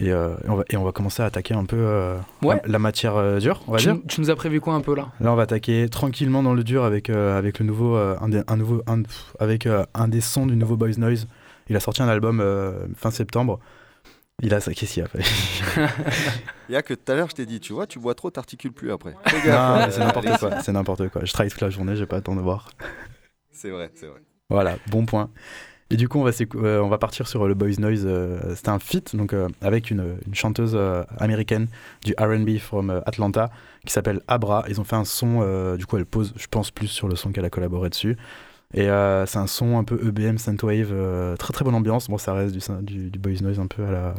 Et, 0.00 0.10
euh, 0.12 0.34
et 0.44 0.48
on, 0.48 0.56
va, 0.56 0.64
et 0.70 0.76
on 0.78 0.84
va 0.84 0.92
commencer 0.92 1.22
à 1.22 1.26
attaquer 1.26 1.52
un 1.54 1.66
peu 1.66 1.76
euh, 1.78 2.16
Ouais. 2.42 2.60
la, 2.64 2.72
la 2.72 2.78
matière 2.78 3.16
euh, 3.16 3.38
dure, 3.38 3.60
on 3.68 3.72
va 3.72 3.78
tu, 3.78 3.84
dire. 3.92 3.96
tu 4.08 4.20
nous 4.22 4.30
as 4.30 4.34
prévu 4.36 4.60
quoi 4.60 4.72
un 4.74 4.80
peu 4.80 4.94
là? 4.96 5.08
Là, 5.20 5.30
on 5.32 5.36
va 5.36 5.42
attaquer 5.42 5.88
tranquillement 5.90 6.42
dans 6.42 6.54
le 6.54 6.64
dur 6.64 6.84
avec, 6.84 7.10
euh, 7.10 7.36
avec 7.38 7.58
le 7.58 7.66
nouveau, 7.66 7.96
euh, 7.96 8.16
un, 8.20 8.30
des, 8.30 8.42
un 8.48 8.56
nouveau 8.56 8.82
un, 8.86 9.02
pff, 9.02 9.34
avec 9.38 9.66
euh, 9.66 9.84
un 9.94 10.08
des 10.08 10.20
sons 10.22 10.46
du 10.46 10.56
nouveau 10.56 10.76
Boys 10.76 10.96
Noise. 10.96 11.28
Il 11.68 11.76
a 11.76 11.80
sorti 11.80 12.02
un 12.02 12.08
album 12.08 12.40
euh, 12.40 12.86
fin 12.96 13.10
septembre. 13.10 13.60
Il 14.42 14.54
a 14.54 14.60
ça. 14.60 14.72
Qu'est-ce 14.72 14.94
qu'il 14.94 15.02
a 15.02 15.06
fait? 15.06 15.20
Il 16.68 16.72
y 16.72 16.76
a 16.76 16.80
que 16.82 16.94
tout 16.94 17.12
à 17.12 17.14
l'heure, 17.14 17.28
je 17.28 17.34
t'ai 17.34 17.44
dit, 17.44 17.60
tu 17.60 17.74
vois, 17.74 17.86
tu 17.86 17.98
bois 17.98 18.14
trop, 18.14 18.30
t'articules 18.30 18.72
plus 18.72 18.90
après. 18.90 19.12
Non, 19.12 19.86
C'est 19.90 19.98
n'importe 20.00 20.38
quoi. 20.38 20.60
C'est 20.62 20.72
n'importe 20.72 21.08
quoi. 21.10 21.22
Je 21.24 21.32
travaille 21.32 21.50
toute 21.50 21.60
la 21.60 21.68
journée, 21.70 21.94
j'ai 21.94 22.06
pas 22.06 22.16
le 22.16 22.22
temps 22.22 22.34
de 22.34 22.40
voir. 22.40 22.70
C'est 23.52 23.68
vrai, 23.70 23.90
c'est 23.94 24.06
vrai. 24.06 24.20
Voilà, 24.48 24.76
bon 24.88 25.04
point. 25.04 25.28
Et 25.92 25.96
du 25.96 26.08
coup, 26.08 26.20
on 26.20 26.24
va, 26.24 26.30
euh, 26.54 26.96
partir 26.98 27.26
sur 27.26 27.48
le 27.48 27.54
Boys 27.54 27.78
Noise. 27.78 28.04
euh, 28.06 28.54
C'était 28.54 28.68
un 28.68 28.78
feat 28.78 29.16
donc, 29.16 29.32
euh, 29.32 29.48
avec 29.60 29.90
une, 29.90 30.18
chanteuse 30.32 30.72
euh, 30.76 31.02
américaine 31.18 31.66
du 32.04 32.14
RB 32.18 32.58
from 32.58 32.90
euh, 32.90 33.00
Atlanta 33.06 33.50
qui 33.84 33.92
s'appelle 33.92 34.20
Abra. 34.28 34.64
Ils 34.68 34.80
ont 34.80 34.84
fait 34.84 34.94
un 34.96 35.04
son, 35.04 35.40
euh, 35.42 35.76
du 35.76 35.86
coup, 35.86 35.96
elle 35.96 36.06
pose, 36.06 36.32
je 36.36 36.46
pense, 36.48 36.70
plus 36.70 36.86
sur 36.86 37.08
le 37.08 37.16
son 37.16 37.32
qu'elle 37.32 37.44
a 37.44 37.50
collaboré 37.50 37.88
dessus. 37.90 38.16
Et 38.72 38.88
euh, 38.88 39.26
c'est 39.26 39.38
un 39.38 39.48
son 39.48 39.78
un 39.78 39.84
peu 39.84 39.98
EBM, 40.06 40.38
Synthwave, 40.38 40.90
euh, 40.92 41.36
très 41.36 41.52
très 41.52 41.64
bonne 41.64 41.74
ambiance. 41.74 42.08
Bon, 42.08 42.18
ça 42.18 42.34
reste 42.34 42.54
du, 42.82 43.10
du 43.10 43.18
Boys 43.18 43.42
Noise 43.42 43.58
un 43.58 43.66
peu 43.66 43.84
à 43.84 43.90
la. 43.90 44.14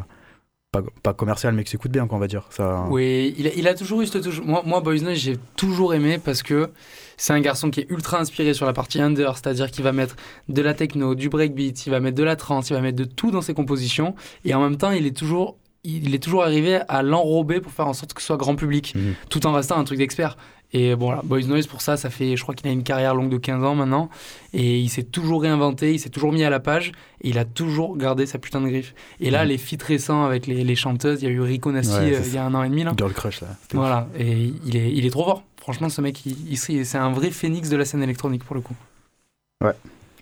Pas, 0.73 0.83
pas 1.03 1.13
commercial, 1.13 1.53
mais 1.53 1.65
qui 1.65 1.71
s'écoute 1.71 1.91
bien, 1.91 2.07
quoi, 2.07 2.17
on 2.17 2.21
va 2.21 2.27
dire. 2.27 2.47
Ça, 2.49 2.85
Oui, 2.89 3.35
il 3.37 3.45
a, 3.45 3.49
il 3.57 3.67
a 3.67 3.73
toujours 3.73 4.01
eu 4.03 4.07
ce 4.07 4.17
toujours. 4.19 4.45
Moi, 4.45 4.63
moi 4.65 4.79
Boys 4.79 4.95
j'ai 5.15 5.35
toujours 5.57 5.93
aimé 5.93 6.17
parce 6.17 6.43
que 6.43 6.69
c'est 7.17 7.33
un 7.33 7.41
garçon 7.41 7.69
qui 7.69 7.81
est 7.81 7.87
ultra 7.89 8.21
inspiré 8.21 8.53
sur 8.53 8.65
la 8.65 8.71
partie 8.71 9.01
under, 9.01 9.35
c'est-à-dire 9.35 9.69
qu'il 9.69 9.83
va 9.83 9.91
mettre 9.91 10.15
de 10.47 10.61
la 10.61 10.73
techno, 10.73 11.13
du 11.13 11.27
breakbeat, 11.27 11.85
il 11.87 11.89
va 11.89 11.99
mettre 11.99 12.15
de 12.15 12.23
la 12.23 12.37
trance, 12.37 12.69
il 12.69 12.73
va 12.75 12.79
mettre 12.79 12.95
de 12.97 13.03
tout 13.03 13.31
dans 13.31 13.41
ses 13.41 13.53
compositions, 13.53 14.15
et 14.45 14.53
en 14.53 14.61
même 14.61 14.77
temps, 14.77 14.91
il 14.91 15.05
est 15.05 15.11
toujours, 15.17 15.57
il 15.83 16.15
est 16.15 16.19
toujours 16.23 16.43
arrivé 16.43 16.79
à 16.87 17.03
l'enrober 17.03 17.59
pour 17.59 17.73
faire 17.73 17.87
en 17.89 17.93
sorte 17.93 18.13
que 18.13 18.21
ce 18.21 18.27
soit 18.27 18.37
grand 18.37 18.55
public, 18.55 18.93
Mhm. 18.95 19.15
tout 19.29 19.45
en 19.47 19.51
restant 19.51 19.77
un 19.77 19.83
truc 19.83 19.97
d'expert. 19.97 20.37
Et 20.73 20.95
bon, 20.95 21.07
voilà, 21.07 21.21
Boys 21.23 21.41
Noise, 21.41 21.67
pour 21.67 21.81
ça, 21.81 21.97
ça 21.97 22.09
fait, 22.09 22.37
je 22.37 22.41
crois 22.43 22.55
qu'il 22.55 22.67
a 22.67 22.71
une 22.71 22.83
carrière 22.83 23.13
longue 23.13 23.29
de 23.29 23.37
15 23.37 23.63
ans 23.63 23.75
maintenant, 23.75 24.09
et 24.53 24.79
il 24.79 24.89
s'est 24.89 25.03
toujours 25.03 25.41
réinventé, 25.41 25.93
il 25.93 25.99
s'est 25.99 26.09
toujours 26.09 26.31
mis 26.31 26.43
à 26.45 26.49
la 26.49 26.59
page, 26.61 26.93
et 27.21 27.29
il 27.29 27.37
a 27.37 27.43
toujours 27.45 27.97
gardé 27.97 28.25
sa 28.25 28.39
putain 28.39 28.61
de 28.61 28.67
griffe. 28.69 28.93
Et 29.19 29.29
là, 29.31 29.43
les 29.43 29.57
feats 29.57 29.83
récents 29.85 30.23
avec 30.23 30.47
les, 30.47 30.63
les 30.63 30.75
chanteuses, 30.75 31.21
il 31.21 31.25
y 31.25 31.27
a 31.27 31.31
eu 31.31 31.41
Rico 31.41 31.71
Nasty 31.73 31.93
Ouais, 31.93 32.15
euh, 32.15 32.21
il 32.25 32.33
y 32.33 32.37
a 32.37 32.45
un 32.45 32.53
an 32.53 32.63
et 32.63 32.69
demi, 32.69 32.83
là. 32.83 32.93
Girl 32.97 33.11
Crush, 33.13 33.41
là. 33.41 33.47
Voilà, 33.73 34.07
et 34.17 34.53
il 34.65 34.77
est, 34.77 34.91
il 34.93 35.05
est 35.05 35.09
trop 35.09 35.25
fort. 35.25 35.43
Franchement, 35.57 35.89
ce 35.89 35.99
mec, 36.01 36.25
il, 36.25 36.35
il- 36.49 36.57
c'est 36.85 36.97
un 36.97 37.11
vrai 37.11 37.31
phénix 37.31 37.69
de 37.69 37.75
la 37.77 37.85
scène 37.85 38.01
électronique 38.01 38.43
pour 38.45 38.55
le 38.55 38.61
coup. 38.61 38.75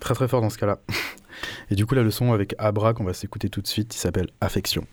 Très 0.00 0.14
très 0.14 0.28
fort 0.28 0.40
dans 0.40 0.50
ce 0.50 0.58
cas-là. 0.58 0.78
Et 1.70 1.74
du 1.74 1.86
coup, 1.86 1.94
la 1.94 2.02
leçon 2.02 2.32
avec 2.32 2.54
Abra 2.58 2.92
qu'on 2.92 3.04
va 3.04 3.14
s'écouter 3.14 3.48
tout 3.48 3.60
de 3.62 3.66
suite, 3.66 3.94
il 3.94 3.98
s'appelle 3.98 4.28
Affection. 4.40 4.84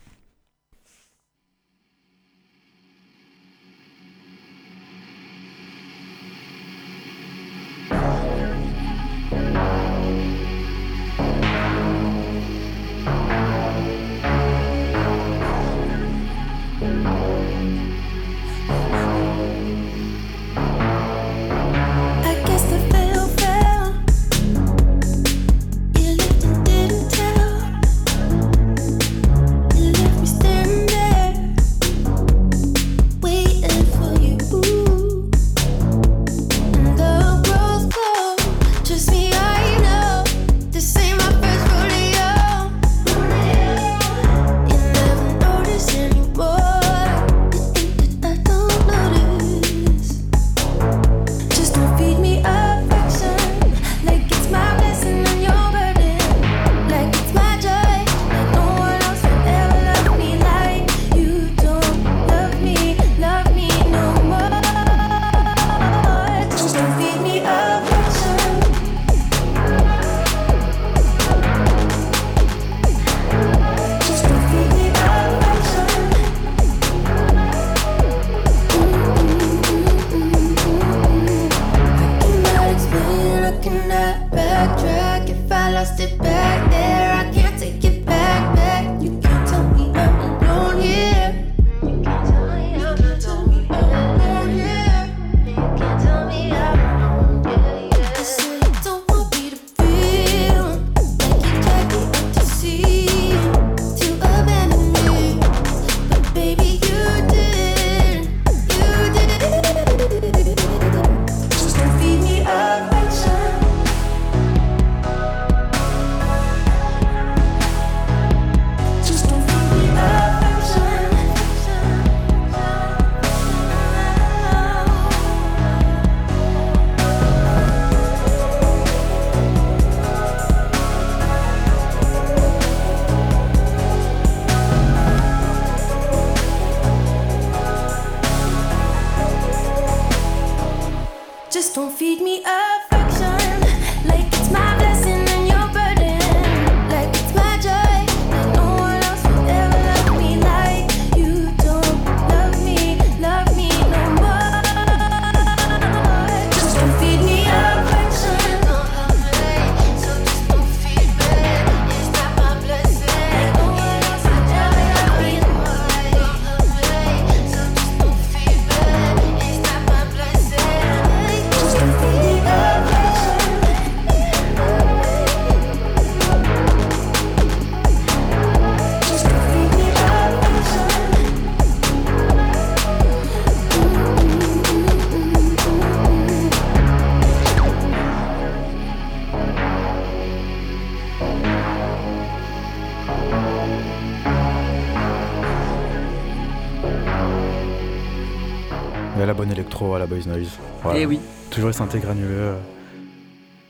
À 199.95 199.99
la 199.99 200.07
Boys 200.07 200.25
Noise. 200.25 200.49
Voilà. 200.83 200.99
Et 200.99 201.03
Eh 201.03 201.05
oui. 201.05 201.19
Toujours 201.49 201.69
les 201.69 201.73
synthés 201.73 201.99
granuleux. 201.99 202.27
euh. 202.29 202.55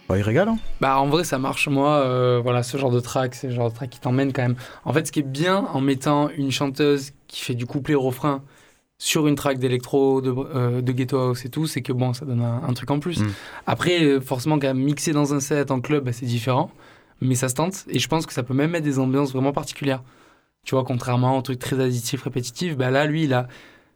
Bah, 0.10 0.18
il 0.18 0.22
régale, 0.22 0.48
hein 0.48 0.58
Bah 0.80 1.00
en 1.00 1.08
vrai 1.08 1.24
ça 1.26 1.38
marche. 1.38 1.68
Moi, 1.68 1.90
euh, 1.90 2.40
voilà, 2.42 2.64
ce 2.64 2.78
genre 2.78 2.92
de 2.92 3.00
track, 3.02 3.36
c'est 3.36 3.48
le 3.48 3.54
genre 3.54 3.70
de 3.70 3.76
track 3.76 3.90
qui 3.90 4.00
t'emmène 4.00 4.32
quand 4.32 4.42
même. 4.42 4.56
En 4.86 4.94
fait, 4.94 5.06
ce 5.06 5.12
qui 5.12 5.20
est 5.20 5.24
bien 5.24 5.68
en 5.74 5.82
mettant 5.82 6.30
une 6.30 6.50
chanteuse 6.52 7.12
qui 7.28 7.42
fait 7.42 7.56
du 7.56 7.66
couplet 7.66 7.94
refrain 7.96 8.42
sur 9.00 9.28
une 9.28 9.36
track 9.36 9.60
d'électro, 9.60 10.22
de, 10.22 10.34
euh, 10.56 10.82
de 10.82 10.92
ghetto 10.94 11.18
house 11.20 11.46
et 11.46 11.50
tout, 11.50 11.68
c'est 11.68 11.82
que 11.82 11.92
bon, 11.92 12.14
ça 12.14 12.26
donne 12.26 12.42
un, 12.42 12.64
un 12.68 12.74
truc 12.74 12.90
en 12.90 13.00
plus. 13.00 13.20
Mm. 13.20 13.28
Après, 13.68 14.02
euh, 14.04 14.22
forcément, 14.22 14.58
quand 14.58 14.68
même, 14.68 14.80
mixer 14.80 15.12
dans 15.12 15.34
un 15.34 15.40
set 15.42 15.70
en 15.72 15.82
club, 15.82 16.06
bah, 16.06 16.14
c'est 16.14 16.26
différent, 16.26 16.72
mais 17.22 17.36
ça 17.36 17.50
se 17.50 17.54
tente. 17.56 17.84
Et 17.90 18.00
je 18.00 18.08
pense 18.08 18.26
que 18.26 18.34
ça 18.34 18.44
peut 18.44 18.54
même 18.56 18.72
mettre 18.72 18.86
des 18.86 18.98
ambiances 19.00 19.34
vraiment 19.34 19.52
particulières. 19.52 20.04
Tu 20.66 20.74
vois, 20.74 20.84
contrairement 20.86 21.38
aux 21.38 21.42
trucs 21.42 21.60
très 21.60 21.80
additifs, 21.80 22.24
répétitifs, 22.24 22.76
bah 22.78 22.90
là, 22.92 23.06
lui, 23.06 23.26
il 23.26 23.34
a 23.34 23.48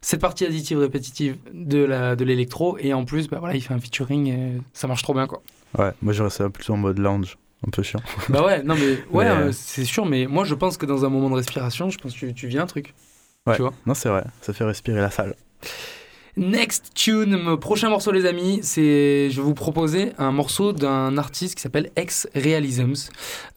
cette 0.01 0.21
partie 0.21 0.45
additive 0.45 0.79
répétitive 0.79 1.37
de 1.53 1.83
la 1.83 2.15
de 2.15 2.25
l'électro 2.25 2.77
et 2.79 2.93
en 2.93 3.05
plus, 3.05 3.27
bah 3.27 3.37
voilà, 3.39 3.55
il 3.55 3.61
fait 3.61 3.73
un 3.73 3.79
featuring, 3.79 4.27
et 4.27 4.61
ça 4.73 4.87
marche 4.87 5.03
trop 5.03 5.13
bien 5.13 5.27
quoi. 5.27 5.41
Ouais, 5.77 5.91
moi 6.01 6.13
j'aurais 6.13 6.29
ça 6.29 6.49
plutôt 6.49 6.73
en 6.73 6.77
mode 6.77 6.97
lounge. 6.99 7.37
Un 7.65 7.69
peu 7.69 7.83
chiant. 7.83 8.01
Bah 8.29 8.43
ouais, 8.43 8.63
non 8.63 8.73
mais 8.73 8.93
ouais, 9.11 9.25
Mais, 9.25 9.29
euh, 9.29 9.47
euh, 9.47 9.51
c'est 9.51 9.85
sûr, 9.85 10.05
mais 10.07 10.25
moi 10.25 10.45
je 10.45 10.55
pense 10.55 10.77
que 10.77 10.87
dans 10.87 11.05
un 11.05 11.09
moment 11.09 11.29
de 11.29 11.35
respiration, 11.35 11.91
je 11.91 11.99
pense 11.99 12.13
que 12.13 12.19
tu, 12.19 12.33
tu 12.33 12.47
vis 12.47 12.57
un 12.57 12.65
truc. 12.65 12.95
Ouais. 13.45 13.55
Tu 13.55 13.61
vois 13.61 13.73
Non, 13.85 13.93
c'est 13.93 14.09
vrai. 14.09 14.23
Ça 14.41 14.53
fait 14.53 14.63
respirer 14.63 14.99
la 14.99 15.11
salle. 15.11 15.35
Next 16.37 16.93
tune, 16.93 17.37
mon 17.37 17.57
prochain 17.57 17.89
morceau 17.89 18.11
les 18.11 18.25
amis, 18.25 18.61
c'est 18.63 19.29
je 19.29 19.35
vais 19.35 19.41
vous 19.45 19.53
proposer 19.53 20.13
un 20.17 20.31
morceau 20.31 20.71
d'un 20.71 21.17
artiste 21.17 21.55
qui 21.55 21.61
s'appelle 21.61 21.91
Ex 21.97 22.27
Realisms. 22.35 23.09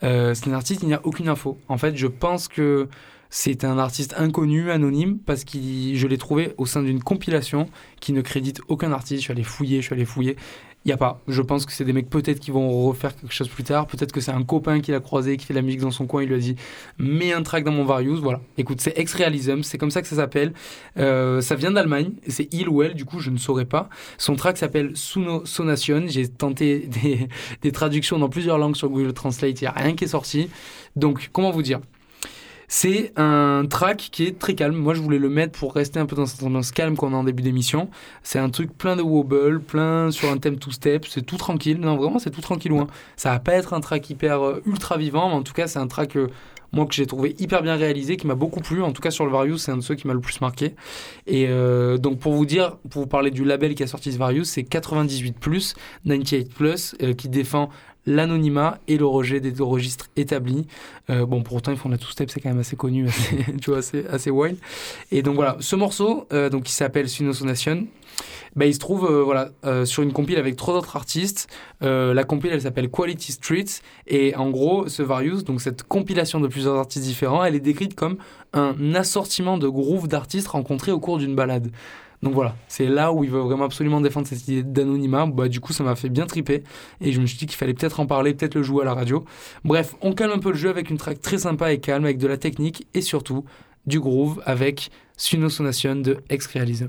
Euh, 0.02 0.34
c'est 0.34 0.48
un 0.48 0.54
artiste, 0.54 0.82
il 0.82 0.88
n'y 0.88 0.94
a 0.94 1.00
aucune 1.04 1.28
info. 1.28 1.56
En 1.68 1.78
fait, 1.78 1.96
je 1.96 2.08
pense 2.08 2.48
que 2.48 2.88
c'est 3.36 3.64
un 3.64 3.78
artiste 3.78 4.14
inconnu, 4.16 4.70
anonyme, 4.70 5.18
parce 5.18 5.42
que 5.42 5.58
je 5.58 6.06
l'ai 6.06 6.18
trouvé 6.18 6.54
au 6.56 6.66
sein 6.66 6.84
d'une 6.84 7.02
compilation 7.02 7.68
qui 7.98 8.12
ne 8.12 8.20
crédite 8.20 8.60
aucun 8.68 8.92
artiste. 8.92 9.22
Je 9.22 9.24
suis 9.24 9.32
allé 9.32 9.42
fouiller, 9.42 9.80
je 9.80 9.86
suis 9.86 9.92
allé 9.92 10.04
fouiller. 10.04 10.36
Il 10.84 10.88
n'y 10.88 10.92
a 10.92 10.96
pas. 10.96 11.20
Je 11.26 11.42
pense 11.42 11.66
que 11.66 11.72
c'est 11.72 11.84
des 11.84 11.92
mecs 11.92 12.08
peut-être 12.08 12.38
qui 12.38 12.52
vont 12.52 12.86
refaire 12.86 13.16
quelque 13.16 13.34
chose 13.34 13.48
plus 13.48 13.64
tard. 13.64 13.88
Peut-être 13.88 14.12
que 14.12 14.20
c'est 14.20 14.30
un 14.30 14.44
copain 14.44 14.80
qui 14.80 14.92
l'a 14.92 15.00
croisé, 15.00 15.36
qui 15.36 15.46
fait 15.46 15.52
la 15.52 15.62
musique 15.62 15.80
dans 15.80 15.90
son 15.90 16.06
coin. 16.06 16.22
Il 16.22 16.28
lui 16.28 16.36
a 16.36 16.38
dit 16.38 16.54
Mets 16.98 17.32
un 17.32 17.42
track 17.42 17.64
dans 17.64 17.72
mon 17.72 17.84
Various. 17.84 18.20
Voilà. 18.20 18.40
Écoute, 18.56 18.80
c'est 18.80 18.96
Ex-Realism. 18.96 19.62
C'est 19.62 19.78
comme 19.78 19.90
ça 19.90 20.00
que 20.00 20.06
ça 20.06 20.14
s'appelle. 20.14 20.52
Euh, 20.98 21.40
ça 21.40 21.56
vient 21.56 21.72
d'Allemagne. 21.72 22.12
C'est 22.28 22.48
il 22.54 22.68
ou 22.68 22.84
elle, 22.84 22.94
du 22.94 23.04
coup, 23.04 23.18
je 23.18 23.30
ne 23.30 23.38
saurais 23.38 23.64
pas. 23.64 23.88
Son 24.16 24.36
track 24.36 24.58
s'appelle 24.58 24.92
Suno 24.94 25.44
Sonation. 25.44 26.04
J'ai 26.06 26.28
tenté 26.28 26.86
des, 27.02 27.28
des 27.62 27.72
traductions 27.72 28.16
dans 28.16 28.28
plusieurs 28.28 28.58
langues 28.58 28.76
sur 28.76 28.88
Google 28.90 29.12
Translate. 29.12 29.60
Il 29.60 29.64
n'y 29.64 29.68
a 29.68 29.72
rien 29.72 29.96
qui 29.96 30.04
est 30.04 30.08
sorti. 30.08 30.50
Donc, 30.94 31.30
comment 31.32 31.50
vous 31.50 31.62
dire? 31.62 31.80
C'est 32.76 33.12
un 33.14 33.66
track 33.70 34.08
qui 34.10 34.24
est 34.24 34.36
très 34.36 34.56
calme. 34.56 34.74
Moi, 34.74 34.94
je 34.94 35.00
voulais 35.00 35.20
le 35.20 35.28
mettre 35.28 35.56
pour 35.56 35.72
rester 35.74 36.00
un 36.00 36.06
peu 36.06 36.16
dans 36.16 36.26
cette 36.26 36.42
ambiance 36.42 36.72
calme 36.72 36.96
qu'on 36.96 37.14
a 37.14 37.16
en 37.16 37.22
début 37.22 37.44
d'émission. 37.44 37.88
C'est 38.24 38.40
un 38.40 38.50
truc 38.50 38.76
plein 38.76 38.96
de 38.96 39.02
wobble, 39.02 39.60
plein 39.60 40.10
sur 40.10 40.28
un 40.28 40.38
thème 40.38 40.58
two-step. 40.58 41.06
C'est 41.08 41.24
tout 41.24 41.36
tranquille. 41.36 41.78
Non, 41.78 41.96
vraiment, 41.96 42.18
c'est 42.18 42.32
tout 42.32 42.40
tranquille. 42.40 42.72
Loin. 42.72 42.88
Ça 43.14 43.30
va 43.30 43.38
pas 43.38 43.52
être 43.52 43.74
un 43.74 43.80
track 43.80 44.10
hyper 44.10 44.42
euh, 44.42 44.60
ultra 44.66 44.98
vivant, 44.98 45.28
mais 45.28 45.36
en 45.36 45.44
tout 45.44 45.52
cas, 45.52 45.68
c'est 45.68 45.78
un 45.78 45.86
track 45.86 46.16
euh, 46.16 46.26
moi 46.74 46.86
que 46.86 46.94
j'ai 46.94 47.06
trouvé 47.06 47.34
hyper 47.38 47.62
bien 47.62 47.76
réalisé, 47.76 48.16
qui 48.16 48.26
m'a 48.26 48.34
beaucoup 48.34 48.60
plu. 48.60 48.82
En 48.82 48.92
tout 48.92 49.00
cas, 49.00 49.10
sur 49.10 49.24
le 49.24 49.30
Various, 49.30 49.58
c'est 49.58 49.72
un 49.72 49.76
de 49.76 49.82
ceux 49.82 49.94
qui 49.94 50.06
m'a 50.06 50.14
le 50.14 50.20
plus 50.20 50.40
marqué. 50.40 50.74
Et 51.26 51.46
euh, 51.48 51.96
donc, 51.96 52.18
pour 52.18 52.34
vous 52.34 52.46
dire, 52.46 52.76
pour 52.90 53.02
vous 53.02 53.08
parler 53.08 53.30
du 53.30 53.44
label 53.44 53.74
qui 53.74 53.82
a 53.82 53.86
sorti 53.86 54.12
ce 54.12 54.18
Various, 54.18 54.44
c'est 54.44 54.64
98 54.64 55.36
98 55.40 56.96
euh, 57.02 57.14
qui 57.14 57.28
défend 57.28 57.70
l'anonymat 58.06 58.78
et 58.88 58.96
le 58.96 59.06
rejet 59.06 59.40
des 59.40 59.52
registres 59.62 60.08
établis. 60.16 60.66
Euh, 61.10 61.26
bon, 61.26 61.42
pour 61.42 61.56
autant, 61.56 61.72
ils 61.72 61.78
font 61.78 61.88
la 61.88 61.98
two-step, 61.98 62.30
c'est 62.30 62.40
quand 62.40 62.50
même 62.50 62.58
assez 62.58 62.76
connu, 62.76 63.08
assez, 63.08 63.44
tu 63.60 63.70
vois, 63.70 63.78
assez, 63.78 64.04
assez 64.06 64.30
wild. 64.30 64.58
Et 65.10 65.22
donc 65.22 65.34
voilà, 65.34 65.56
ce 65.60 65.76
morceau, 65.76 66.26
euh, 66.32 66.50
donc, 66.50 66.64
qui 66.64 66.72
s'appelle 66.72 67.08
Sunosonation, 67.08 67.86
bah, 68.56 68.66
il 68.66 68.74
se 68.74 68.78
trouve 68.78 69.10
euh, 69.10 69.22
voilà, 69.22 69.50
euh, 69.64 69.84
sur 69.84 70.02
une 70.02 70.12
compile 70.12 70.38
avec 70.38 70.56
trois 70.56 70.74
autres 70.74 70.96
artistes. 70.96 71.48
La 71.80 72.24
compile, 72.24 72.50
elle 72.52 72.62
s'appelle 72.62 72.88
Quality 72.88 73.32
Streets. 73.32 73.82
Et 74.06 74.34
en 74.36 74.50
gros, 74.50 74.88
ce 74.88 75.02
Various, 75.02 75.42
donc 75.42 75.60
cette 75.60 75.82
compilation 75.82 76.40
de 76.40 76.48
plusieurs 76.48 76.76
artistes 76.76 77.04
différents, 77.04 77.44
elle 77.44 77.54
est 77.54 77.60
décrite 77.60 77.94
comme 77.94 78.16
un 78.54 78.94
assortiment 78.94 79.58
de 79.58 79.68
grooves 79.68 80.08
d'artistes 80.08 80.48
rencontrés 80.48 80.92
au 80.92 81.00
cours 81.00 81.18
d'une 81.18 81.34
balade. 81.34 81.70
Donc 82.24 82.32
voilà, 82.32 82.56
c'est 82.68 82.86
là 82.86 83.12
où 83.12 83.22
il 83.22 83.30
veut 83.30 83.40
vraiment 83.40 83.64
absolument 83.64 84.00
défendre 84.00 84.26
cette 84.26 84.48
idée 84.48 84.62
d'anonymat. 84.62 85.26
Bah, 85.26 85.46
du 85.48 85.60
coup, 85.60 85.74
ça 85.74 85.84
m'a 85.84 85.94
fait 85.94 86.08
bien 86.08 86.24
triper. 86.24 86.64
Et 87.02 87.12
je 87.12 87.20
me 87.20 87.26
suis 87.26 87.36
dit 87.36 87.44
qu'il 87.46 87.56
fallait 87.56 87.74
peut-être 87.74 88.00
en 88.00 88.06
parler, 88.06 88.32
peut-être 88.32 88.54
le 88.54 88.62
jouer 88.62 88.82
à 88.82 88.86
la 88.86 88.94
radio. 88.94 89.24
Bref, 89.62 89.94
on 90.00 90.14
calme 90.14 90.32
un 90.32 90.38
peu 90.38 90.50
le 90.50 90.56
jeu 90.56 90.70
avec 90.70 90.88
une 90.88 90.96
track 90.96 91.20
très 91.20 91.38
sympa 91.38 91.70
et 91.72 91.80
calme, 91.80 92.04
avec 92.04 92.16
de 92.16 92.26
la 92.26 92.38
technique 92.38 92.86
et 92.94 93.02
surtout 93.02 93.44
du 93.86 94.00
groove 94.00 94.42
avec 94.46 94.90
Sunosonation 95.18 95.96
de 95.96 96.16
Ex-Realism. 96.30 96.88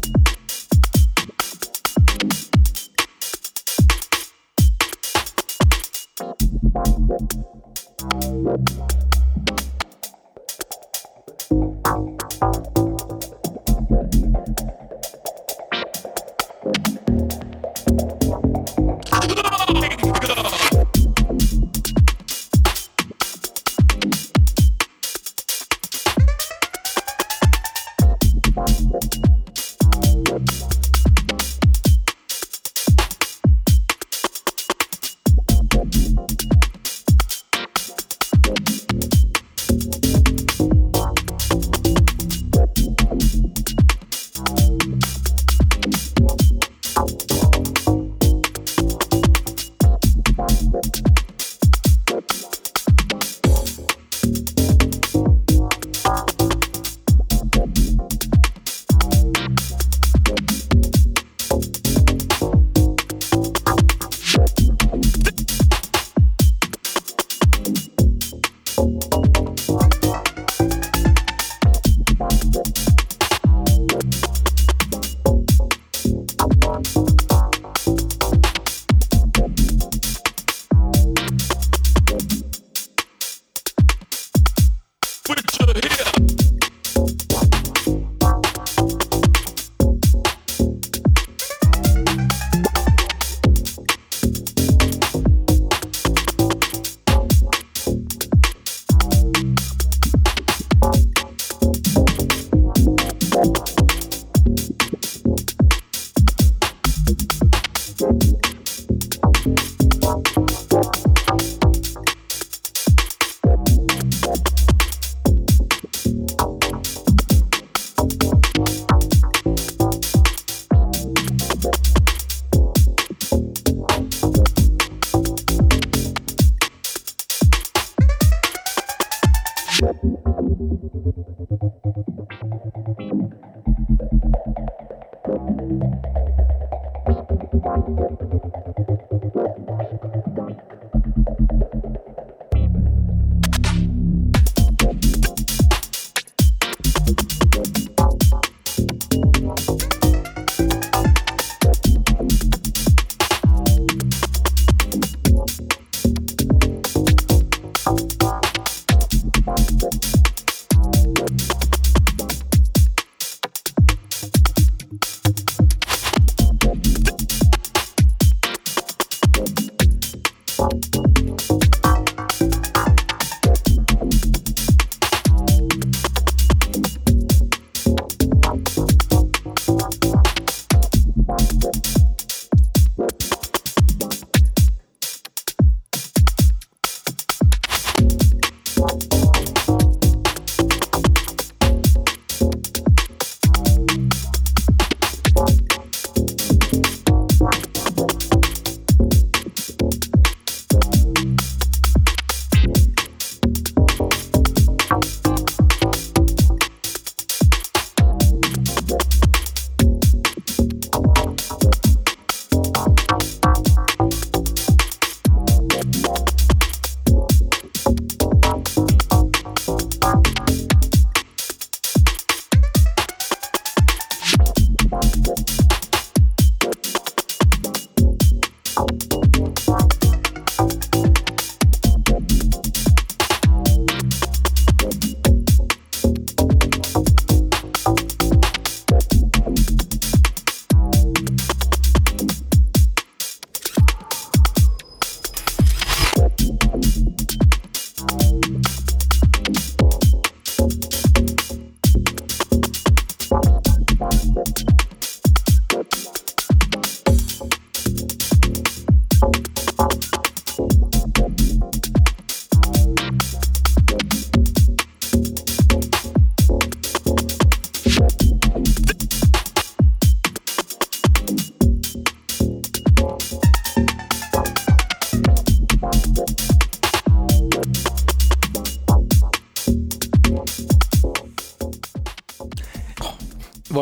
Thank 7.11 7.33
you. 8.69 9.10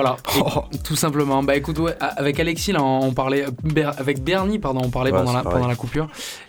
Voilà, 0.01 0.15
Et 0.73 0.77
tout 0.77 0.95
simplement. 0.95 1.43
Bah 1.43 1.55
écoute, 1.57 1.77
ouais, 1.79 1.95
avec 1.99 2.39
Alexis, 2.39 2.71
là, 2.71 2.81
on 2.81 3.11
parlait, 3.11 3.45
avec 3.97 4.23
Bernie, 4.23 4.57
pardon, 4.59 4.81
on 4.85 4.89
parlait 4.89 5.11
Ouais, 5.11 5.17
pendant, 5.17 5.33
la, 5.33 5.43
pareil. 5.43 5.57
pendant 5.57 5.67
la 5.67 5.75
coupure. 5.75 6.07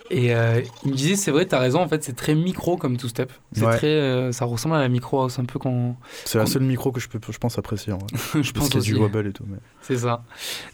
Et 0.09 0.33
euh, 0.35 0.61
il 0.83 0.91
me 0.91 0.95
disait, 0.95 1.15
c'est 1.15 1.31
vrai, 1.31 1.45
t'as 1.45 1.59
raison, 1.59 1.79
en 1.81 1.87
fait, 1.87 2.03
c'est 2.03 2.15
très 2.15 2.35
micro 2.35 2.75
comme 2.77 2.97
two 2.97 3.07
step. 3.07 3.31
C'est 3.53 3.65
Ouais. 3.65 3.77
très, 3.77 3.87
euh, 3.87 4.31
ça 4.31 4.43
ressemble 4.45 4.75
à 4.75 4.79
la 4.79 4.89
micro 4.89 5.21
house 5.21 5.39
un 5.39 5.45
peu 5.45 5.57
qu'on. 5.59 5.95
C'est 6.25 6.37
la 6.37 6.45
seule 6.45 6.63
micro 6.63 6.91
que 6.91 6.99
je 6.99 7.07
peux, 7.09 7.19
je 7.29 7.37
pense, 7.37 7.57
apprécier. 7.57 7.93
en 7.93 7.97
vrai. 7.97 8.07
je 8.41 8.51
Parce 8.51 8.51
pense 8.51 8.65
qu'il 8.69 8.73
y 8.75 8.77
a 8.77 8.79
aussi. 8.79 8.91
du 8.93 8.97
wobble 8.97 9.27
et 9.27 9.31
tout. 9.33 9.45
Mais... 9.47 9.57
C'est 9.81 9.97
ça. 9.97 10.23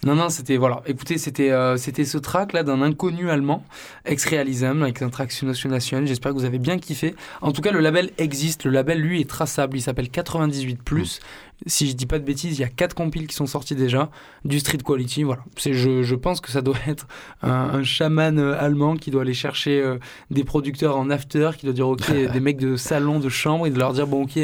Non, 0.05 0.15
non, 0.15 0.29
c'était 0.29 0.57
voilà. 0.57 0.81
Écoutez, 0.87 1.17
c'était 1.19 1.51
euh, 1.51 1.77
c'était 1.77 2.05
ce 2.05 2.17
track 2.17 2.53
là 2.53 2.63
d'un 2.63 2.81
inconnu 2.81 3.29
allemand, 3.29 3.63
ex-realism, 4.05 4.81
avec 4.81 5.01
un 5.01 5.09
track 5.09 5.31
Nation. 5.43 6.05
J'espère 6.05 6.33
que 6.33 6.37
vous 6.37 6.45
avez 6.45 6.59
bien 6.59 6.77
kiffé. 6.79 7.15
En 7.41 7.51
tout 7.51 7.61
cas, 7.61 7.71
le 7.71 7.79
label 7.79 8.11
existe. 8.17 8.65
Le 8.65 8.71
label, 8.71 8.99
lui, 8.99 9.21
est 9.21 9.29
traçable. 9.29 9.77
Il 9.77 9.81
s'appelle 9.81 10.09
98. 10.09 11.19
Si 11.65 11.87
je 11.89 11.93
dis 11.93 12.05
pas 12.05 12.19
de 12.19 12.23
bêtises, 12.23 12.57
il 12.57 12.61
y 12.61 12.65
a 12.65 12.69
quatre 12.69 12.93
compiles 12.93 13.25
qui 13.27 13.35
sont 13.35 13.47
sortis 13.47 13.75
déjà. 13.75 14.11
Du 14.45 14.59
street 14.59 14.77
quality, 14.85 15.23
voilà. 15.23 15.43
C'est, 15.57 15.73
je, 15.73 16.03
je 16.03 16.15
pense 16.15 16.39
que 16.39 16.51
ça 16.51 16.61
doit 16.61 16.77
être 16.87 17.07
un, 17.41 17.49
un 17.49 17.83
chaman 17.83 18.37
euh, 18.37 18.55
allemand 18.59 18.95
qui 18.95 19.09
doit 19.09 19.23
aller 19.23 19.33
chercher 19.33 19.81
euh, 19.81 19.97
des 20.29 20.43
producteurs 20.43 20.97
en 20.97 21.09
after, 21.09 21.51
qui 21.57 21.65
doit 21.65 21.73
dire 21.73 21.87
ok, 21.87 22.11
des 22.31 22.39
mecs 22.39 22.57
de 22.57 22.75
salon, 22.75 23.19
de 23.19 23.29
chambre, 23.29 23.65
et 23.65 23.71
de 23.71 23.79
leur 23.79 23.93
dire 23.93 24.05
bon, 24.05 24.23
ok, 24.23 24.37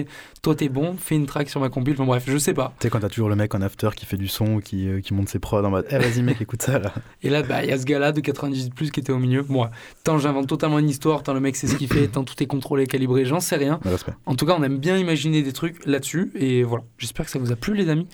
toi 0.43 0.53
t'es 0.53 0.69
bon, 0.69 0.95
fais 0.97 1.15
une 1.15 1.25
track 1.25 1.49
sur 1.49 1.59
ma 1.61 1.69
compile. 1.69 1.93
Enfin 1.93 2.05
bref, 2.05 2.25
je 2.27 2.37
sais 2.37 2.53
pas. 2.53 2.73
Tu 2.79 2.83
sais, 2.85 2.89
quand 2.91 2.99
t'as 2.99 3.09
toujours 3.09 3.29
le 3.29 3.35
mec 3.35 3.55
en 3.55 3.61
after 3.61 3.89
qui 3.95 4.05
fait 4.05 4.17
du 4.17 4.27
son 4.27 4.59
qui, 4.59 4.87
euh, 4.87 4.99
qui 5.01 5.13
monte 5.15 5.29
ses 5.29 5.39
prods 5.39 5.63
en 5.63 5.69
mode 5.71 5.87
Eh, 5.89 5.97
vas-y, 5.97 6.21
mec, 6.21 6.39
écoute 6.41 6.61
ça 6.61 6.77
là. 6.79 6.93
Et 7.23 7.29
là, 7.29 7.41
bah, 7.43 7.63
il 7.63 7.69
y 7.69 7.73
a 7.73 7.79
ce 7.79 7.85
gars-là 7.85 8.11
de 8.11 8.19
98 8.19 8.75
plus 8.75 8.91
qui 8.91 8.99
était 8.99 9.11
au 9.13 9.17
milieu. 9.19 9.43
Moi, 9.49 9.71
tant 10.03 10.19
j'invente 10.19 10.47
totalement 10.47 10.77
une 10.79 10.89
histoire, 10.89 11.23
tant 11.23 11.33
le 11.33 11.39
mec 11.39 11.55
sait 11.55 11.65
ce 11.67 11.75
qu'il 11.77 11.87
fait, 11.87 12.07
tant 12.09 12.23
tout 12.25 12.35
est 12.43 12.45
contrôlé, 12.45 12.85
calibré, 12.85 13.25
j'en 13.25 13.39
sais 13.39 13.55
rien. 13.55 13.79
Respect. 13.85 14.13
En 14.25 14.35
tout 14.35 14.45
cas, 14.45 14.55
on 14.59 14.63
aime 14.63 14.77
bien 14.77 14.97
imaginer 14.97 15.41
des 15.41 15.53
trucs 15.53 15.85
là-dessus. 15.85 16.31
Et 16.35 16.63
voilà, 16.63 16.83
j'espère 16.97 17.25
que 17.25 17.31
ça 17.31 17.39
vous 17.39 17.51
a 17.51 17.55
plu, 17.55 17.73
les 17.73 17.89
amis. 17.89 18.07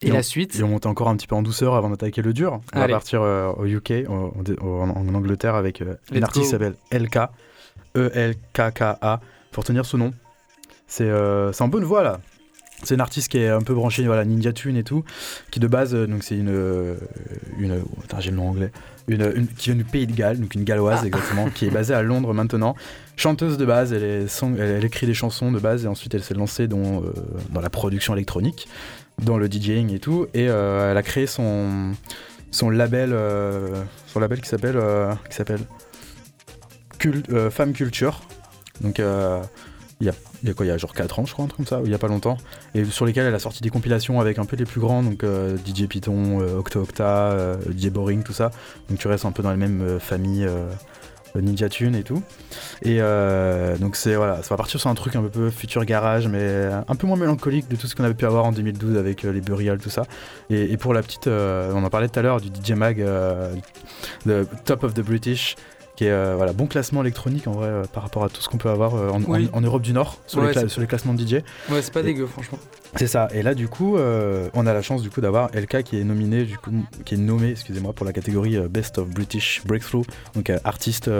Et, 0.00 0.08
Et 0.08 0.10
la 0.12 0.22
suite, 0.22 0.54
Et 0.56 0.62
on 0.62 0.68
monte 0.68 0.86
encore 0.86 1.08
un 1.08 1.16
petit 1.16 1.26
peu 1.26 1.34
en 1.34 1.42
douceur 1.42 1.74
avant 1.74 1.90
d'attaquer 1.90 2.22
le 2.22 2.32
dur. 2.32 2.60
On 2.72 2.78
Allez. 2.78 2.92
va 2.92 2.98
partir 2.98 3.22
euh, 3.22 3.50
au 3.56 3.64
UK, 3.66 4.04
au- 4.08 4.32
au- 4.62 4.80
en, 4.80 4.90
en 4.90 5.14
Angleterre, 5.14 5.54
avec 5.56 5.82
euh, 5.82 5.94
une 6.12 6.22
artiste 6.22 6.44
qui 6.44 6.50
s'appelle 6.50 6.74
LK. 6.92 7.16
E 7.96 8.10
E-L-K-K-A. 8.14 9.20
Faut 9.52 9.60
retenir 9.60 9.84
ce 9.86 9.96
nom. 9.96 10.12
C'est 10.86 11.10
en 11.10 11.68
bonne 11.68 11.84
voie 11.84 12.02
là. 12.02 12.20
C'est 12.82 12.94
une 12.96 13.00
artiste 13.00 13.28
qui 13.28 13.38
est 13.38 13.48
un 13.48 13.62
peu 13.62 13.72
branchée 13.72 14.04
voilà, 14.04 14.24
Ninja 14.26 14.52
Tune 14.52 14.76
et 14.76 14.84
tout, 14.84 15.04
qui 15.50 15.58
de 15.58 15.66
base, 15.68 15.94
euh, 15.94 16.06
donc 16.06 16.22
c'est 16.22 16.36
une, 16.36 16.50
euh, 16.50 16.96
une, 17.56 17.80
oh, 17.82 17.98
attends, 18.04 18.20
j'ai 18.20 18.30
le 18.30 18.36
nom 18.36 18.48
anglais, 18.50 18.72
une, 19.08 19.22
une- 19.36 19.46
qui 19.46 19.70
vient 19.70 19.76
du 19.76 19.84
pays 19.84 20.06
de 20.06 20.12
Galles, 20.12 20.38
donc 20.38 20.54
une 20.54 20.64
galloise 20.64 20.98
Ah. 21.02 21.06
exactement, 21.06 21.48
qui 21.48 21.66
est 21.66 21.70
basée 21.70 21.94
à 21.94 22.02
Londres 22.02 22.34
maintenant, 22.34 22.74
chanteuse 23.16 23.56
de 23.56 23.64
base, 23.64 23.94
elle, 23.94 24.02
est 24.02 24.28
song- 24.28 24.56
elle, 24.58 24.70
elle 24.70 24.84
écrit 24.84 25.06
des 25.06 25.14
chansons 25.14 25.50
de 25.50 25.58
base 25.60 25.84
et 25.86 25.88
ensuite 25.88 26.14
elle 26.14 26.22
s'est 26.24 26.34
lancée 26.34 26.66
dans, 26.68 27.00
euh, 27.02 27.12
dans 27.50 27.62
la 27.62 27.70
production 27.70 28.12
électronique, 28.12 28.68
dans 29.22 29.38
le 29.38 29.48
DJing 29.50 29.90
et 29.94 29.98
tout, 30.00 30.26
et 30.34 30.48
euh, 30.50 30.90
elle 30.90 30.96
a 30.98 31.02
créé 31.02 31.26
son, 31.26 31.92
son 32.50 32.68
label, 32.68 33.10
euh, 33.14 33.82
son 34.08 34.20
label 34.20 34.42
qui 34.42 34.48
s'appelle, 34.48 34.78
qui 35.30 35.36
s'appelle 35.36 35.60
Femme 37.50 37.72
Culture, 37.72 38.20
donc 38.80 39.00
il 40.00 40.06
y 40.06 40.10
a 40.10 40.14
il 40.42 40.48
y 40.48 40.50
a 40.50 40.54
quoi, 40.54 40.66
il 40.66 40.68
y 40.68 40.72
a 40.72 40.76
genre 40.76 40.92
4 40.92 41.18
ans, 41.20 41.24
je 41.24 41.32
crois, 41.32 41.44
un 41.44 41.48
truc 41.48 41.56
comme 41.56 41.66
ça, 41.66 41.80
il 41.84 41.90
y 41.90 41.94
a 41.94 41.98
pas 41.98 42.08
longtemps, 42.08 42.36
et 42.74 42.84
sur 42.84 43.06
lesquels 43.06 43.26
elle 43.26 43.34
a 43.34 43.38
sorti 43.38 43.62
des 43.62 43.70
compilations 43.70 44.20
avec 44.20 44.38
un 44.38 44.44
peu 44.44 44.56
les 44.56 44.66
plus 44.66 44.80
grands, 44.80 45.02
donc 45.02 45.24
euh, 45.24 45.56
DJ 45.56 45.86
Python, 45.86 46.40
euh, 46.40 46.58
Octa 46.58 46.80
Octa, 46.80 47.32
euh, 47.32 47.56
DJ 47.74 47.88
Boring, 47.88 48.22
tout 48.22 48.32
ça. 48.32 48.50
Donc 48.88 48.98
tu 48.98 49.08
restes 49.08 49.24
un 49.24 49.32
peu 49.32 49.42
dans 49.42 49.50
les 49.50 49.56
mêmes 49.56 49.80
euh, 49.80 49.98
familles 49.98 50.44
euh, 50.44 50.68
Ninja 51.34 51.68
Tune 51.68 51.94
et 51.94 52.02
tout. 52.02 52.22
Et 52.82 53.00
donc 53.80 53.96
c'est 53.96 54.14
voilà, 54.14 54.36
ça 54.44 54.50
va 54.50 54.56
partir 54.56 54.78
sur 54.78 54.88
un 54.88 54.94
truc 54.94 55.16
un 55.16 55.22
peu 55.24 55.50
futur 55.50 55.84
garage, 55.84 56.28
mais 56.28 56.68
un 56.86 56.94
peu 56.94 57.08
moins 57.08 57.16
mélancolique 57.16 57.66
de 57.68 57.74
tout 57.74 57.88
ce 57.88 57.96
qu'on 57.96 58.04
avait 58.04 58.14
pu 58.14 58.24
avoir 58.24 58.44
en 58.44 58.52
2012 58.52 58.96
avec 58.96 59.22
les 59.22 59.40
Burial, 59.40 59.78
tout 59.78 59.90
ça. 59.90 60.04
Et, 60.48 60.76
pour 60.76 60.94
la 60.94 61.02
petite, 61.02 61.26
on 61.26 61.82
en 61.82 61.90
parlait 61.90 62.08
tout 62.08 62.20
à 62.20 62.22
l'heure 62.22 62.40
du 62.40 62.48
DJ 62.48 62.72
Mag, 62.76 63.04
le 64.24 64.46
Top 64.64 64.84
of 64.84 64.94
the 64.94 65.00
British 65.00 65.56
qui 65.96 66.04
est 66.06 66.10
euh, 66.10 66.34
voilà, 66.36 66.52
bon 66.52 66.66
classement 66.66 67.02
électronique 67.02 67.46
en 67.46 67.52
vrai 67.52 67.68
euh, 67.68 67.84
par 67.84 68.02
rapport 68.02 68.24
à 68.24 68.28
tout 68.28 68.40
ce 68.40 68.48
qu'on 68.48 68.58
peut 68.58 68.68
avoir 68.70 68.94
euh, 68.96 69.10
en, 69.10 69.22
Oui. 69.22 69.48
en- 69.52 69.58
en 69.58 69.60
Europe 69.60 69.82
du 69.82 69.92
Nord 69.92 70.18
sur, 70.26 70.40
Ouais, 70.42 70.52
les, 70.54 70.68
sur 70.68 70.84
classements 70.86 71.14
de 71.14 71.20
DJ. 71.24 71.34
ouais, 71.70 71.82
c'est 71.82 71.92
pas 71.92 72.00
Et- 72.00 72.04
dégueu, 72.04 72.26
franchement. 72.26 72.58
C'est 72.96 73.06
ça. 73.08 73.28
Et 73.32 73.42
là, 73.42 73.54
du 73.54 73.66
coup, 73.68 73.96
on 73.98 74.66
a 74.66 74.72
la 74.72 74.80
chance 74.82 75.02
du 75.02 75.10
coup 75.10 75.20
d'avoir 75.20 75.50
LK 75.52 75.82
qui 75.82 75.98
est 76.00 76.04
nominé, 76.04 76.44
du 76.44 76.56
coup, 76.58 76.70
qui 77.04 77.14
est 77.14 77.18
nommé, 77.18 77.50
excusez-moi, 77.50 77.92
pour 77.92 78.06
la 78.06 78.12
catégorie 78.12 78.56
Best 78.68 78.98
of 78.98 79.08
British 79.08 79.62
Breakthrough, 79.66 80.04
donc 80.36 80.52
artiste 80.62 81.10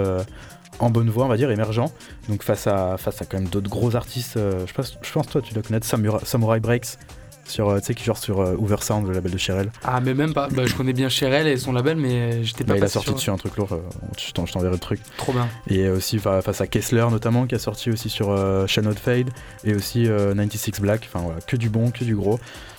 en 0.79 0.91
bonne 0.91 1.11
voie, 1.11 1.25
on 1.25 1.29
va 1.29 1.37
dire, 1.37 1.51
émergent. 1.51 1.87
Donc 2.29 2.45
face 2.45 2.69
à 2.69 2.97
face 2.97 3.21
à 3.23 3.25
quand 3.25 3.39
même 3.39 3.49
d'autres 3.49 3.71
gros 3.71 3.97
artistes. 3.97 4.35
je 4.39 4.73
pense, 4.73 4.97
je 5.03 5.13
pense 5.13 5.27
toi, 5.27 5.43
tu 5.43 5.53
dois 5.53 5.65
connaître 5.65 5.87
Samurai 5.87 6.61
Breaks. 6.61 6.97
Sur, 7.45 7.69
euh, 7.69 7.79
tu 7.79 7.87
sais, 7.87 7.95
qui 7.95 8.05
genre 8.05 8.17
sur 8.19 8.41
euh, 8.41 8.57
Oversound, 8.59 9.07
le 9.07 9.13
label 9.13 9.33
de 9.33 9.39
Cherel. 9.39 9.71
Ah, 9.85 10.01
mais 10.01 10.15
même 10.15 10.33
pas. 10.35 10.49
Bah, 10.49 10.65
je 10.67 10.75
connais 10.75 10.93
bien 10.93 11.09
Cherel 11.09 11.47
et 11.47 11.57
son 11.57 11.73
label, 11.73 11.97
mais 11.97 12.43
j'étais 12.43 12.65
pas 12.65 12.73
Bah, 12.75 12.79
il 12.79 12.85
a 12.85 12.89
sorti 12.89 13.13
dessus 13.13 13.31
un 13.31 13.37
truc 13.37 13.57
lourd, 13.57 13.73
euh, 13.73 13.79
je 14.19 14.33
t'en- 14.33 14.47
je 14.47 14.53
t'enverrai 14.53 14.73
le 14.75 14.79
truc. 14.81 15.01
Trop 15.17 15.33
bien. 15.33 15.49
Et 15.69 15.89
aussi 15.89 16.19
fa- 16.19 16.43
face 16.43 16.61
à 16.61 16.67
Kessler 16.67 17.07
notamment, 17.11 17.47
qui 17.47 17.55
a 17.55 17.59
sorti 17.59 17.91
aussi 17.91 18.09
sur 18.09 18.31
euh, 18.31 18.67
Shannon 18.67 18.93
Fade 18.95 19.31
et 19.65 19.75
aussi 19.75 20.07
euh, 20.09 20.35
96 20.35 20.81
Black, 20.81 21.09
enfin 21.13 21.25
voilà, 21.25 21.41
que 21.41 21.57
du 21.57 21.69
bon, 21.69 21.91
que 21.91 22.05
du 22.05 22.17
gros. 22.17 22.39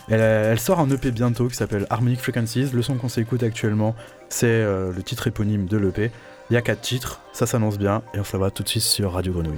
Elle, 0.10 0.20
elle 0.22 0.60
sort 0.60 0.80
un 0.80 0.90
EP 0.92 1.10
bientôt 1.12 1.48
qui 1.48 1.56
s'appelle 1.56 1.88
Harmonic 1.90 2.20
Frequencies. 2.20 2.70
Le 2.74 2.82
son 2.84 2.96
qu'on 2.96 3.10
s'écoute 3.10 3.42
actuellement, 3.44 3.96
c'est 4.30 4.46
euh, 4.48 4.92
le 4.96 5.02
titre 5.04 5.28
éponyme 5.28 5.66
de 5.68 5.78
l'EP. 5.78 6.12
Il 6.52 6.54
y 6.54 6.58
a 6.58 6.62
quatre 6.62 6.82
titres, 6.82 7.22
ça 7.34 7.48
s'annonce 7.48 7.80
bien, 7.80 8.04
et 8.14 8.20
on 8.20 8.24
se 8.24 8.34
la 8.34 8.40
va 8.44 8.52
tout 8.52 8.62
de 8.62 8.70
suite 8.70 8.84
sur 8.84 9.14
Radio 9.14 9.34
Grenouille. 9.34 9.58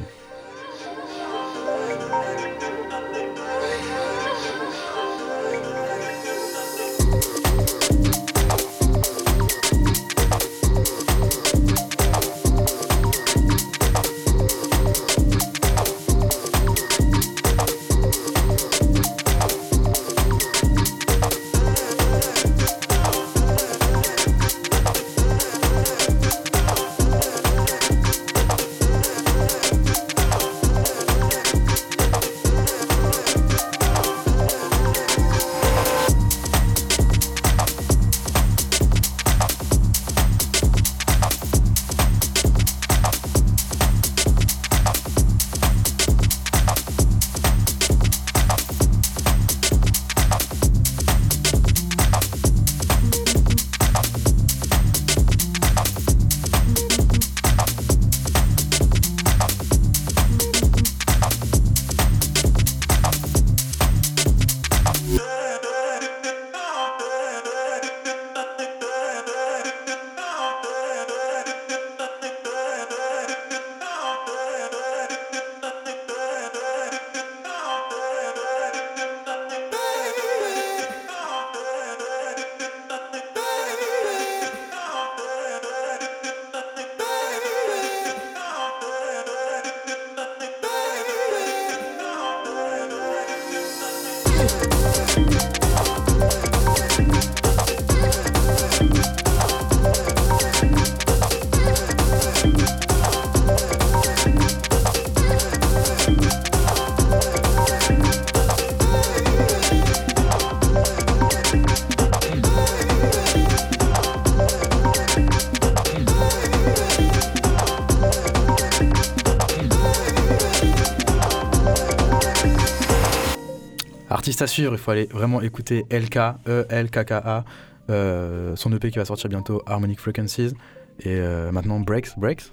Artiste 124.37 124.51
à 124.51 124.53
suivre, 124.53 124.73
il 124.73 124.77
faut 124.77 124.91
aller 124.91 125.07
vraiment 125.11 125.41
écouter 125.41 125.87
LK, 125.89 126.17
E-L-K-K-A, 126.47 127.43
euh, 127.89 128.55
son 128.55 128.71
EP 128.71 128.91
qui 128.91 128.99
va 128.99 129.05
sortir 129.05 129.31
bientôt, 129.31 129.63
Harmonic 129.65 129.99
Frequencies. 129.99 130.53
Et 130.99 131.07
euh, 131.07 131.51
maintenant, 131.51 131.79
Breaks, 131.79 132.19
Breaks? 132.19 132.51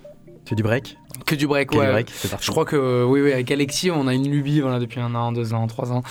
C'est 0.49 0.55
du 0.55 0.63
break? 0.63 0.97
Que 1.27 1.35
du 1.35 1.47
break, 1.47 1.69
Que 1.69 1.75
du 1.75 1.87
break. 1.87 2.11
Je 2.41 2.51
crois 2.51 2.65
que 2.65 3.05
oui, 3.05 3.21
oui, 3.21 3.33
avec 3.35 3.51
Alexis, 3.51 3.91
on 3.91 4.07
a 4.07 4.15
une 4.15 4.31
lubie 4.31 4.61
voilà, 4.61 4.79
depuis 4.79 4.99
un 5.01 5.15
an, 5.15 5.33
deux 5.33 5.53
ans, 5.53 5.67
trois 5.67 5.93
ans 5.93 6.03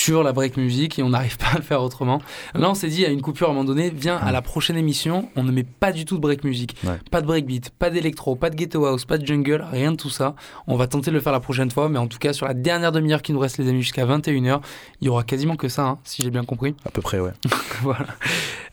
sur 0.00 0.22
la 0.22 0.32
break 0.32 0.56
music 0.56 0.98
et 0.98 1.02
on 1.02 1.10
n'arrive 1.10 1.36
pas 1.36 1.48
à 1.52 1.56
le 1.56 1.62
faire 1.62 1.82
autrement. 1.82 2.22
Là, 2.54 2.70
on 2.70 2.74
s'est 2.74 2.88
dit 2.88 3.04
à 3.04 3.10
une 3.10 3.20
coupure 3.20 3.48
à 3.48 3.50
un 3.50 3.52
moment 3.54 3.64
donné, 3.66 3.90
viens 3.90 4.16
à 4.16 4.32
la 4.32 4.40
prochaine 4.40 4.78
émission, 4.78 5.28
on 5.36 5.42
ne 5.42 5.52
met 5.52 5.62
pas 5.64 5.92
du 5.92 6.06
tout 6.06 6.16
de 6.16 6.20
break 6.22 6.42
music, 6.42 6.74
Ouais. 6.84 6.98
pas 7.10 7.20
de 7.20 7.26
breakbeat, 7.26 7.68
pas 7.70 7.90
d'électro, 7.90 8.34
pas 8.34 8.48
de 8.48 8.56
ghetto 8.56 8.86
house, 8.86 9.04
pas 9.04 9.18
de 9.18 9.26
jungle, 9.26 9.62
rien 9.70 9.92
de 9.92 9.96
tout 9.96 10.08
ça. 10.08 10.34
On 10.66 10.76
va 10.76 10.86
tenter 10.86 11.10
de 11.10 11.16
le 11.16 11.20
faire 11.20 11.32
la 11.32 11.40
prochaine 11.40 11.70
fois, 11.70 11.90
mais 11.90 11.98
en 11.98 12.06
tout 12.06 12.18
cas, 12.18 12.32
sur 12.32 12.46
la 12.46 12.54
dernière 12.54 12.92
demi-heure 12.92 13.20
qui 13.20 13.34
nous 13.34 13.38
reste, 13.40 13.58
les 13.58 13.68
amis, 13.68 13.82
jusqu'à 13.82 14.06
21h, 14.06 14.60
il 15.02 15.06
y 15.06 15.10
aura 15.10 15.22
quasiment 15.22 15.56
que 15.56 15.68
ça, 15.68 15.82
hein, 15.84 15.98
si 16.04 16.22
j'ai 16.22 16.30
bien 16.30 16.44
compris. 16.44 16.74
À 16.86 16.90
peu 16.90 17.02
près, 17.02 17.20
ouais. 17.20 17.32
voilà. 17.82 18.06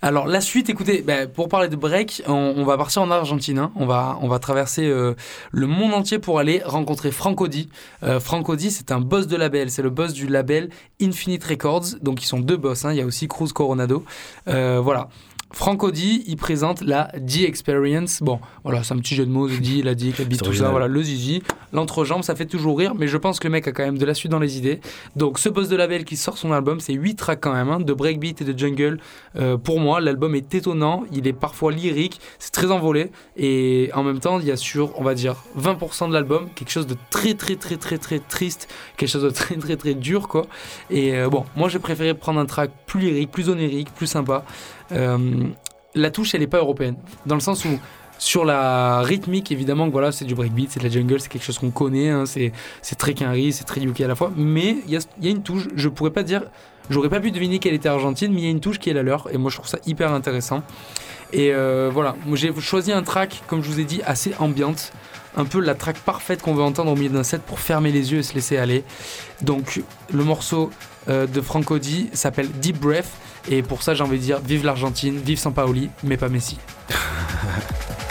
Alors 0.02 0.28
la 0.28 0.42
suite, 0.42 0.70
écoutez, 0.70 1.02
ben, 1.02 1.28
pour 1.28 1.50
parler 1.50 1.70
de 1.70 1.76
break, 1.76 2.22
on, 2.28 2.64
va 2.64 2.78
partir 2.78 3.02
en 3.02 3.10
Argentine. 3.10 3.58
hein. 3.58 3.72
On 3.76 3.86
va 3.86 4.40
traverser 4.40 4.86
euh, 4.86 5.16
le 5.52 5.68
monde 5.68 5.94
entier 5.94 6.20
pour 6.20 6.38
aller 6.40 6.62
rencontrer 6.64 7.12
Franco 7.12 7.48
Di. 7.48 7.70
Euh, 8.04 8.20
Franco 8.20 8.56
Di, 8.56 8.70
c'est 8.70 8.92
un 8.92 9.00
boss 9.00 9.28
de 9.28 9.36
label, 9.36 9.72
c'est 9.72 9.82
le 9.82 9.90
boss 9.90 10.14
du 10.14 10.28
label 10.28 10.70
Infinite 11.02 11.44
Records. 11.44 11.96
Donc 12.02 12.22
ils 12.22 12.28
sont 12.28 12.40
deux 12.40 12.58
boss. 12.58 12.86
hein. 12.86 12.92
Il 12.92 12.98
y 12.98 13.02
a 13.02 13.06
aussi 13.06 13.28
Cruz 13.28 13.52
Coronado. 13.54 14.06
Euh, 14.48 14.80
voilà. 14.84 15.10
Franco 15.52 15.92
Di, 15.92 16.24
il 16.28 16.36
présente 16.36 16.82
la 16.82 17.10
D 17.18 17.44
Experience. 17.44 18.22
Bon, 18.22 18.40
voilà, 18.64 18.84
c'est 18.84 18.94
un 18.94 18.98
petit 18.98 19.16
jeu 19.16 19.26
de 19.26 19.32
mots, 19.32 19.48
D, 19.48 19.82
la 19.82 19.96
D, 19.96 20.08
la 20.08 20.26
C'est 20.30 20.38
tout 20.44 20.54
ça, 20.54 20.70
voilà, 20.70 20.88
le 20.88 21.02
zizi, 21.02 21.42
l'entrejambe, 21.72 22.22
ça 22.24 22.36
fait 22.36 22.46
toujours 22.46 22.78
rire, 22.78 22.94
mais 22.96 23.08
je 23.08 23.18
pense 23.18 23.40
que 23.40 23.48
le 23.48 23.54
mec 23.54 23.68
a 23.68 23.72
quand 23.72 23.84
même 23.84 23.98
de 23.98 24.06
la 24.06 24.14
suite 24.14 24.32
dans 24.32 24.40
les 24.40 24.58
idées. 24.58 24.82
Donc, 25.16 25.40
ce 25.40 25.48
boss 25.48 25.70
de 25.70 25.78
label 25.78 26.04
qui 26.04 26.18
sort 26.18 26.38
son 26.38 26.52
album, 26.52 26.82
c'est 26.82 26.94
8 26.94 27.16
tracks 27.16 27.40
quand 27.40 27.54
même, 27.54 27.70
hein, 27.70 27.80
de 27.80 27.94
breakbeat 27.94 28.42
et 28.42 28.46
de 28.46 28.58
jungle. 28.58 29.00
Euh, 29.38 29.58
pour 29.58 29.80
moi, 29.80 30.02
l'album 30.02 30.36
est 30.36 30.54
étonnant, 30.54 31.06
il 31.14 31.28
est 31.28 31.34
parfois 31.34 31.72
lyrique, 31.72 32.20
c'est 32.40 32.52
très 32.52 32.70
envolé, 32.70 33.12
et 33.38 33.90
en 33.94 34.04
même 34.04 34.20
temps, 34.20 34.40
il 34.40 34.48
y 34.48 34.52
a 34.52 34.58
sur, 34.58 35.00
on 35.00 35.04
va 35.04 35.14
dire, 35.14 35.44
20% 35.58 36.10
de 36.10 36.14
l'album, 36.14 36.50
quelque 36.56 36.72
chose 36.72 36.88
de 36.88 36.96
très, 37.10 37.36
très, 37.36 37.56
très, 37.56 37.78
très, 37.78 37.98
très 37.98 38.20
triste, 38.20 38.68
quelque 38.98 39.10
chose 39.10 39.24
de 39.24 39.30
très, 39.30 39.56
très, 39.56 39.78
très 39.78 39.94
dur, 39.94 40.28
quoi. 40.28 40.46
Et 40.90 41.16
euh, 41.16 41.30
bon, 41.30 41.46
moi, 41.56 41.70
j'ai 41.70 41.80
préféré 41.80 42.14
prendre 42.14 42.40
un 42.40 42.46
track 42.46 42.72
plus 42.86 43.00
lyrique, 43.00 43.32
plus 43.32 43.50
onérique, 43.50 43.94
plus 43.94 44.08
sympa. 44.08 44.44
Euh, 44.92 45.48
la 45.96 46.12
touche, 46.12 46.36
elle 46.36 46.42
n'est 46.42 46.48
pas 46.48 46.60
européenne, 46.60 46.96
dans 47.26 47.36
le 47.36 47.42
sens 47.42 47.66
où 47.66 47.80
sur 48.20 48.46
la 48.46 49.02
rythmique, 49.02 49.52
évidemment, 49.52 49.90
voilà, 49.90 50.12
c'est 50.12 50.26
du 50.26 50.36
breakbeat, 50.36 50.72
c'est 50.72 50.80
de 50.80 50.86
la 50.86 50.90
jungle, 50.90 51.20
c'est 51.20 51.30
quelque 51.30 51.44
chose 51.44 51.60
qu'on 51.60 51.72
connaît, 51.72 52.10
hein, 52.10 52.26
c'est 52.26 52.52
très 52.98 53.14
Quinry, 53.14 53.54
c'est 53.54 53.64
très 53.64 53.82
UK 53.82 54.02
à 54.02 54.08
la 54.08 54.16
fois, 54.16 54.32
mais 54.36 54.78
il 54.88 54.94
y 54.94 54.98
a, 54.98 55.00
y 55.22 55.28
a 55.28 55.30
une 55.30 55.44
touche, 55.44 55.68
je 55.76 55.88
pourrais 55.88 56.12
pas 56.12 56.24
dire, 56.24 56.44
j'aurais 56.90 57.10
pas 57.10 57.20
pu 57.20 57.32
deviner 57.32 57.60
qu'elle 57.60 57.76
était 57.76 57.90
argentine, 57.90 58.32
mais 58.34 58.42
il 58.42 58.44
y 58.46 58.48
a 58.48 58.52
une 58.52 58.60
touche 58.60 58.80
qui 58.80 58.90
est 58.90 58.94
la 58.94 59.04
leur, 59.04 59.32
et 59.32 59.38
moi 59.38 59.52
je 59.52 59.58
trouve 59.58 59.68
ça 59.68 59.80
hyper 59.86 60.12
intéressant. 60.14 60.64
Et 61.34 61.52
euh, 61.54 61.90
voilà, 61.94 62.16
j'ai 62.34 62.54
choisi 62.60 62.92
un 62.92 63.04
track, 63.04 63.44
comme 63.48 63.62
je 63.62 63.70
vous 63.70 63.80
ai 63.80 63.84
dit, 63.84 64.02
assez 64.06 64.34
ambiante, 64.40 64.94
un 65.36 65.46
peu 65.46 65.60
la 65.60 65.76
track 65.76 65.98
parfaite 66.00 66.42
qu'on 66.42 66.56
veut 66.56 66.64
entendre 66.64 66.92
au 66.92 66.96
milieu 66.96 67.10
d'un 67.10 67.24
set 67.24 67.42
pour 67.42 67.60
fermer 67.60 67.92
les 67.92 68.12
yeux 68.12 68.20
et 68.20 68.24
se 68.24 68.34
laisser 68.34 68.58
aller. 68.58 68.84
Donc 69.42 69.82
le 70.12 70.24
morceau 70.24 70.72
euh, 71.10 71.28
de 71.28 71.42
Franco 71.42 71.78
Di 71.80 72.10
s'appelle 72.14 72.50
Deep 72.50 72.80
Breath, 72.80 73.12
et 73.48 73.62
pour 73.62 73.84
ça 73.84 73.94
j'ai 73.94 74.04
envie 74.04 74.18
de 74.18 74.24
dire 74.24 74.40
vive 74.40 74.66
l'Argentine, 74.66 75.18
vive 75.18 75.40
Sampaoli, 75.40 75.90
mais 76.04 76.18
pas 76.18 76.30
Messi. 76.30 76.58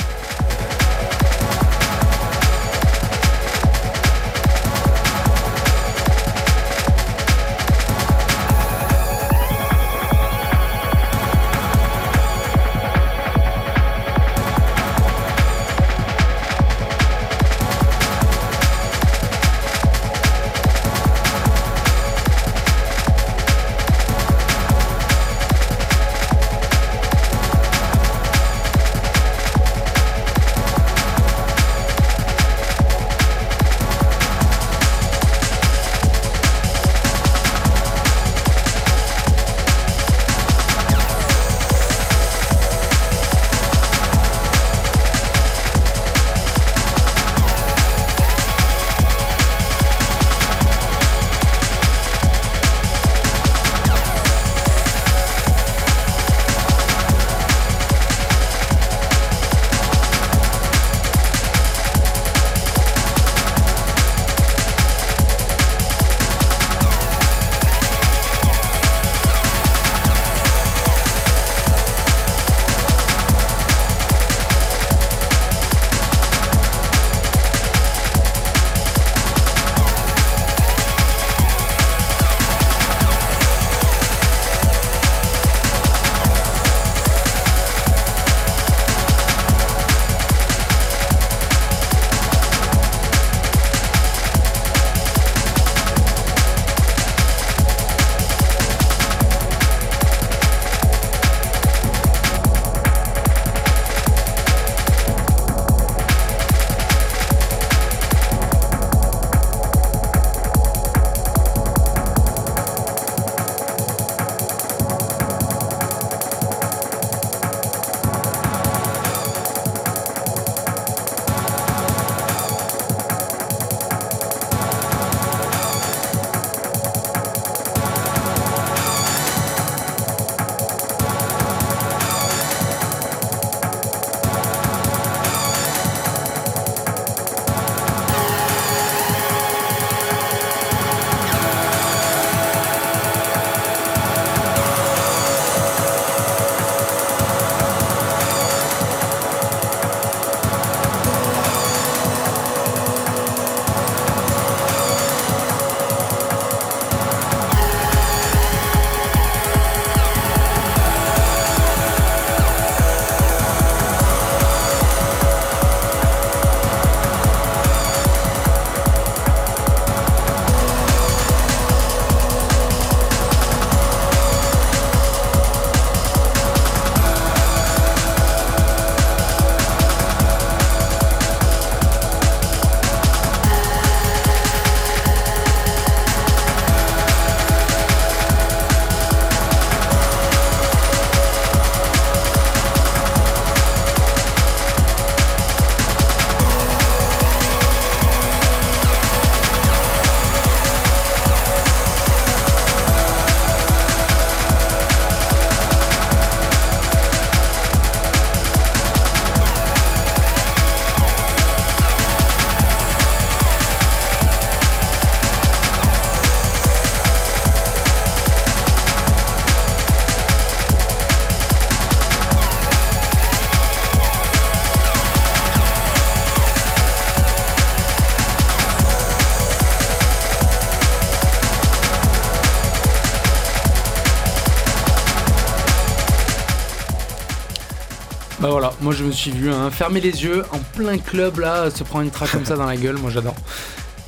moi 238.87 238.95
je 238.95 239.03
me 239.03 239.11
suis 239.11 239.32
vu 239.32 239.51
hein, 239.51 239.68
fermer 239.72 240.01
les 240.01 240.22
yeux 240.22 240.45
en 240.53 240.59
plein 240.76 240.97
club 240.97 241.41
là, 241.41 241.72
se 241.72 241.82
prendre 241.82 242.05
une 242.05 242.12
track 242.12 242.30
comme 242.30 242.45
ça 242.45 242.55
dans 242.55 242.66
la 242.66 242.76
gueule, 242.76 242.97
moi 242.99 243.11
j'adore. 243.11 243.34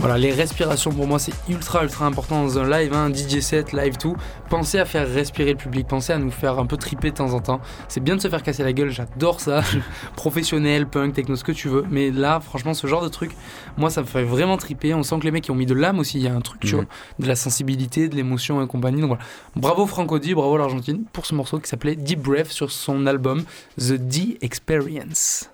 Voilà, 0.00 0.16
les 0.16 0.30
respirations 0.32 0.92
pour 0.92 1.08
moi 1.08 1.18
c'est 1.18 1.32
ultra 1.48 1.82
ultra 1.82 2.06
important 2.06 2.44
dans 2.44 2.56
un 2.60 2.70
live, 2.70 2.92
un 2.94 3.12
DJ 3.12 3.40
set, 3.40 3.72
live 3.72 3.96
tout. 3.96 4.16
Pensez 4.48 4.78
à 4.78 4.84
faire 4.84 5.08
respirer 5.08 5.50
le 5.52 5.56
public, 5.56 5.88
pensez 5.88 6.12
à 6.12 6.18
nous 6.18 6.30
faire 6.30 6.56
un 6.60 6.66
peu 6.66 6.76
triper 6.76 7.10
de 7.10 7.16
temps 7.16 7.32
en 7.32 7.40
temps. 7.40 7.60
C'est 7.88 7.98
bien 7.98 8.14
de 8.14 8.20
se 8.20 8.28
faire 8.28 8.44
casser 8.44 8.62
la 8.62 8.72
gueule, 8.72 8.90
j'adore 8.90 9.40
ça. 9.40 9.60
Professionnel, 10.16 10.86
punk, 10.86 11.14
techno, 11.14 11.34
ce 11.34 11.42
que 11.42 11.50
tu 11.50 11.68
veux. 11.68 11.84
Mais 11.90 12.12
là, 12.12 12.38
franchement, 12.38 12.74
ce 12.74 12.86
genre 12.86 13.02
de 13.02 13.08
truc, 13.08 13.32
moi 13.76 13.90
ça 13.90 14.02
me 14.02 14.06
fait 14.06 14.22
vraiment 14.22 14.56
triper. 14.56 14.94
On 14.94 15.02
sent 15.02 15.18
que 15.18 15.24
les 15.24 15.32
mecs 15.32 15.48
ils 15.48 15.50
ont 15.50 15.56
mis 15.56 15.66
de 15.66 15.74
l'âme 15.74 15.98
aussi, 15.98 16.18
il 16.18 16.22
y 16.22 16.28
a 16.28 16.34
un 16.34 16.40
truc, 16.42 16.60
tu 16.60 16.68
Mhm. 16.68 16.82
vois, 16.82 16.84
de 17.18 17.26
la 17.26 17.34
sensibilité, 17.34 18.08
de 18.08 18.14
l'émotion 18.14 18.62
et 18.62 18.68
compagnie. 18.68 19.00
Donc 19.00 19.08
voilà. 19.08 19.22
Bravo 19.56 19.84
Franco 19.86 20.20
D, 20.20 20.32
bravo 20.32 20.56
l'Argentine 20.58 21.02
pour 21.12 21.26
ce 21.26 21.34
morceau 21.34 21.58
qui 21.58 21.68
s'appelait 21.68 21.96
Deep 21.96 22.20
Breath 22.20 22.52
sur 22.52 22.70
son 22.70 23.04
album 23.08 23.42
The 23.78 23.94
D 23.94 24.38
Experience. 24.42 25.50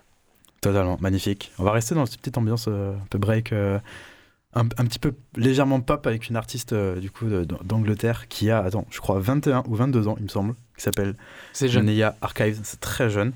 Totalement, 0.61 0.99
magnifique. 1.01 1.51
On 1.59 1.65
va 1.65 1.73
rester 1.73 1.95
dans 1.95 2.05
cette 2.05 2.19
petite 2.19 2.37
ambiance 2.37 2.67
euh, 2.69 2.93
un 2.95 3.07
peu 3.09 3.19
break, 3.19 3.53
euh, 3.53 3.79
un, 4.55 4.63
un 4.63 4.85
petit 4.87 4.99
peu 4.99 5.15
légèrement 5.37 5.81
pop 5.81 6.07
avec 6.07 6.29
une 6.29 6.37
artiste 6.37 6.73
euh, 6.73 7.01
du 7.01 7.11
coup 7.11 7.27
d'Angleterre 7.65 8.29
qui 8.29 8.51
a, 8.51 8.61
attends, 8.61 8.87
je 8.91 9.01
crois 9.01 9.19
21 9.19 9.65
ou 9.69 9.75
22 9.75 10.09
ans, 10.09 10.17
il 10.19 10.25
me 10.25 10.29
semble, 10.29 10.55
qui 10.77 10.83
s'appelle. 10.83 11.15
Neya 11.83 12.17
Archives. 12.21 12.61
C'est 12.63 12.81
très 12.81 13.11
jeune, 13.11 13.33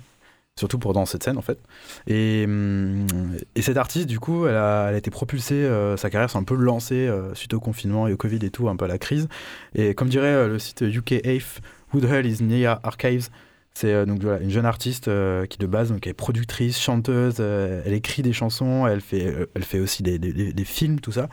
surtout 0.56 0.78
pour 0.78 0.92
dans 0.92 1.06
cette 1.06 1.22
scène 1.22 1.38
en 1.38 1.42
fait. 1.42 1.58
Et, 2.06 2.44
hum, 2.46 3.06
et 3.54 3.62
cette 3.62 3.76
artiste, 3.76 4.06
du 4.06 4.20
coup, 4.20 4.46
elle 4.46 4.56
a, 4.56 4.88
elle 4.88 4.94
a 4.94 4.98
été 4.98 5.10
propulsée, 5.10 5.54
euh, 5.54 5.96
sa 5.96 6.10
carrière 6.10 6.30
s'est 6.30 6.38
un 6.38 6.44
peu 6.44 6.54
lancée 6.54 7.08
euh, 7.08 7.34
suite 7.34 7.54
au 7.54 7.60
confinement 7.60 8.08
et 8.08 8.12
au 8.12 8.16
Covid 8.16 8.44
et 8.44 8.50
tout, 8.50 8.68
un 8.68 8.76
peu 8.76 8.84
à 8.84 8.88
la 8.88 8.98
crise. 8.98 9.28
Et 9.74 9.94
comme 9.94 10.08
dirait 10.08 10.48
le 10.48 10.58
site 10.58 10.82
UK 10.82 11.24
AFE, 11.24 11.60
Who 11.92 12.00
the 12.00 12.04
hell 12.04 12.26
is 12.26 12.42
Neya 12.42 12.80
Archives 12.82 13.30
c'est 13.78 13.94
euh, 13.94 14.06
donc 14.06 14.20
voilà, 14.22 14.40
une 14.40 14.50
jeune 14.50 14.66
artiste 14.66 15.06
euh, 15.06 15.46
qui 15.46 15.56
de 15.56 15.66
base 15.68 15.92
donc, 15.92 16.04
est 16.08 16.12
productrice, 16.12 16.80
chanteuse, 16.80 17.36
euh, 17.38 17.80
elle 17.86 17.92
écrit 17.92 18.22
des 18.22 18.32
chansons, 18.32 18.88
elle 18.88 19.00
fait, 19.00 19.32
elle 19.54 19.62
fait 19.62 19.78
aussi 19.78 20.02
des, 20.02 20.18
des- 20.18 20.64
films, 20.64 20.98
tout 20.98 21.12
ça. 21.12 21.28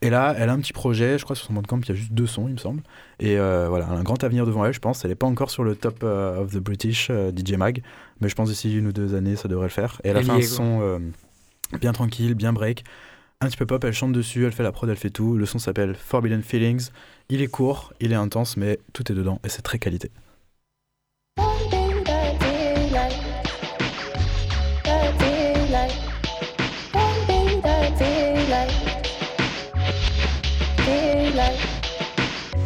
Et 0.00 0.08
là, 0.08 0.34
elle 0.38 0.48
a 0.48 0.54
un 0.54 0.60
petit 0.60 0.72
projet, 0.72 1.18
je 1.18 1.24
crois 1.24 1.36
sur 1.36 1.46
son 1.46 1.52
bandcamp, 1.52 1.80
il 1.82 1.88
y 1.90 1.92
a 1.92 1.94
juste 1.94 2.12
deux 2.12 2.26
sons, 2.26 2.48
il 2.48 2.54
me 2.54 2.58
semble. 2.58 2.82
Et 3.20 3.36
voilà, 3.36 3.86
elle 3.90 3.96
a 3.96 4.00
un 4.00 4.02
grand 4.02 4.24
avenir 4.24 4.46
devant 4.46 4.64
elle, 4.64 4.72
je 4.72 4.80
pense. 4.80 5.04
Elle 5.04 5.10
n'est 5.10 5.14
pas 5.14 5.26
encore 5.26 5.50
sur 5.50 5.62
le 5.62 5.76
top 5.76 6.02
of 6.04 6.52
the 6.52 6.58
British 6.58 7.10
DJ 7.10 7.52
Mag, 7.52 7.82
mais 8.20 8.30
je 8.30 8.34
pense 8.34 8.48
d'ici 8.48 8.74
une 8.74 8.86
ou 8.86 8.92
deux 8.92 9.14
années, 9.14 9.36
ça 9.36 9.48
devrait 9.48 9.66
le 9.66 9.70
faire. 9.72 10.00
Et 10.04 10.08
elle 10.08 10.16
a 10.16 10.22
fait 10.22 10.30
un 10.30 10.40
son 10.42 11.00
bien 11.78 11.92
tranquille, 11.92 12.34
bien 12.34 12.54
break, 12.54 12.84
un 13.42 13.46
petit 13.48 13.58
peu 13.58 13.66
pop, 13.66 13.84
elle 13.84 13.92
chante 13.92 14.12
dessus, 14.12 14.46
elle 14.46 14.52
fait 14.52 14.62
la 14.62 14.72
prod, 14.72 14.88
elle 14.88 14.96
fait 14.96 15.10
tout. 15.10 15.36
Le 15.36 15.44
son 15.44 15.58
s'appelle 15.58 15.94
Forbidden 15.94 16.42
Feelings. 16.42 16.88
Il 17.28 17.42
est 17.42 17.46
court, 17.46 17.92
il 18.00 18.12
est 18.12 18.16
intense, 18.16 18.56
mais 18.56 18.78
tout 18.94 19.12
est 19.12 19.14
dedans 19.14 19.38
et 19.44 19.50
c'est 19.50 19.62
très 19.62 19.78
qualité. 19.78 20.10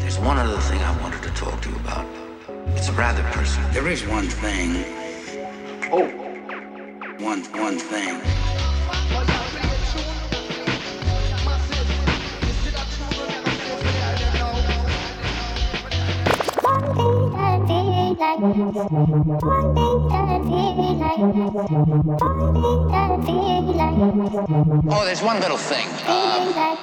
There's 0.01 0.19
one 0.19 0.37
other 0.37 0.59
thing 0.59 0.79
I 0.83 1.01
wanted 1.01 1.23
to 1.23 1.31
talk 1.31 1.61
to 1.63 1.71
you 1.71 1.77
about. 1.77 2.07
It's 2.77 2.91
rather 2.91 3.23
personal. 3.33 3.71
There 3.71 3.89
is 3.89 4.07
one 4.07 4.29
thing. 4.29 4.85
Oh, 5.91 6.07
one 7.19 7.45
one 7.55 7.79
thing. 7.79 8.48
Like, 18.19 18.39
one 18.41 19.75
thing 19.75 20.09
that 20.09 20.29
I 20.29 20.39
like, 20.99 21.19
one 22.21 22.55
thing 22.55 22.89
that 22.89 23.11
I 23.11 23.13
like, 23.77 23.95
Oh, 24.91 25.03
there's 25.05 25.23
one 25.23 25.39
little 25.41 25.57
thing. 25.57 25.87
did 26.07 26.57
like. 26.57 26.79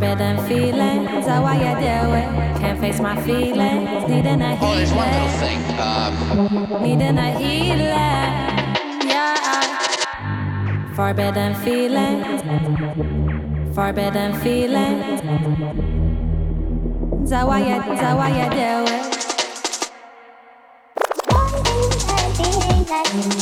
Forbidden 0.00 0.38
feelings, 0.48 1.26
how 1.26 1.44
I 1.44 1.56
you 1.56 1.74
do 1.76 2.14
it? 2.14 2.24
Can't 2.58 2.80
face 2.80 3.00
my 3.00 3.20
feelings, 3.20 4.08
needing 4.08 4.40
a 4.40 4.56
Oh, 4.58 4.74
there's 4.74 4.92
one 4.94 5.10
little 5.12 5.28
thing. 5.36 5.60
Um, 5.78 6.82
needing 6.82 7.18
a 7.18 7.38
healing, 7.38 7.84
yeah. 9.06 9.36
Forbidden 10.94 11.54
feelings, 11.56 12.40
forbidden 13.74 14.32
feelings. 14.40 15.20
Is 17.24 17.30
that 17.30 17.46
why 17.46 17.58
you, 17.58 17.92
is 17.92 18.00
that 18.00 18.16
why 18.16 18.30
you 18.30 18.48
do 18.48 18.84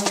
it? 0.03 0.08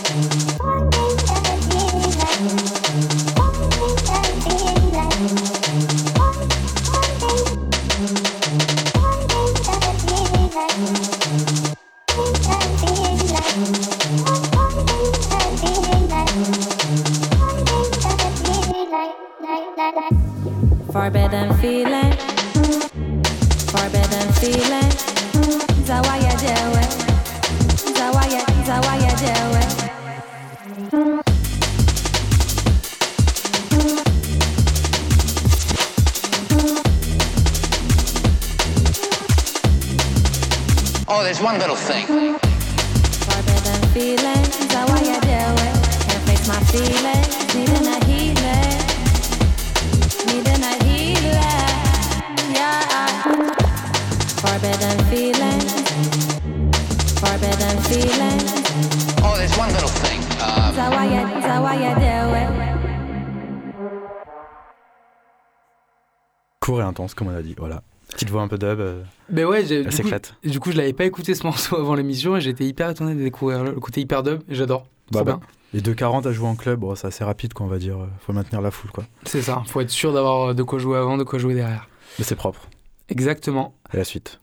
Court 66.68 66.80
et 66.80 66.84
intense, 66.84 67.14
comme 67.14 67.28
on 67.28 67.34
a 67.36 67.42
dit. 67.42 67.54
Voilà. 67.58 67.82
Petite 68.10 68.30
voix 68.30 68.42
un 68.42 68.48
peu 68.48 68.56
dub. 68.58 68.80
euh, 68.80 69.02
Mais 69.30 69.44
ouais, 69.44 69.64
j'ai- 69.66 69.76
Elle 69.76 69.82
du 69.84 69.90
coup, 69.90 69.96
s'éclate. 69.96 70.34
du 70.44 70.60
coup, 70.60 70.70
je 70.72 70.76
l'avais 70.78 70.92
pas 70.94 71.04
écouté 71.04 71.34
ce 71.34 71.44
morceau 71.44 71.76
avant 71.76 71.94
l'émission 71.94 72.36
et 72.36 72.40
j'étais 72.40 72.64
hyper 72.64 72.88
étonné 72.90 73.14
de 73.14 73.22
découvrir 73.22 73.64
le 73.64 73.72
côté 73.72 74.00
hyper 74.00 74.22
dub 74.22 74.40
et 74.48 74.54
j'adore. 74.54 74.86
Bah, 75.10 75.24
bah, 75.24 75.38
bien. 75.38 75.40
Les 75.74 75.80
2,40 75.82 76.26
à 76.26 76.32
jouer 76.32 76.48
en 76.48 76.54
club, 76.56 76.80
bon, 76.80 76.94
c'est 76.94 77.06
assez 77.06 77.24
rapide, 77.24 77.52
quoi, 77.52 77.66
on 77.66 77.68
va 77.68 77.78
dire. 77.78 77.98
euh, 77.98 78.06
Faut 78.20 78.32
maintenir 78.32 78.60
la 78.62 78.70
foule, 78.70 78.90
quoi. 78.90 79.04
C'est 79.24 79.42
ça, 79.42 79.62
faut 79.66 79.80
être 79.82 79.90
sûr 79.90 80.12
d'avoir 80.14 80.54
de 80.54 80.62
quoi 80.62 80.78
jouer 80.78 80.96
avant, 80.98 81.18
de 81.18 81.24
quoi 81.24 81.38
jouer 81.38 81.54
derrière. 81.54 81.88
Mais 82.18 82.24
c'est 82.24 82.36
propre. 82.36 82.68
Exactement. 83.10 83.74
Et 83.92 83.96
la 83.98 84.04
suite. 84.04 84.40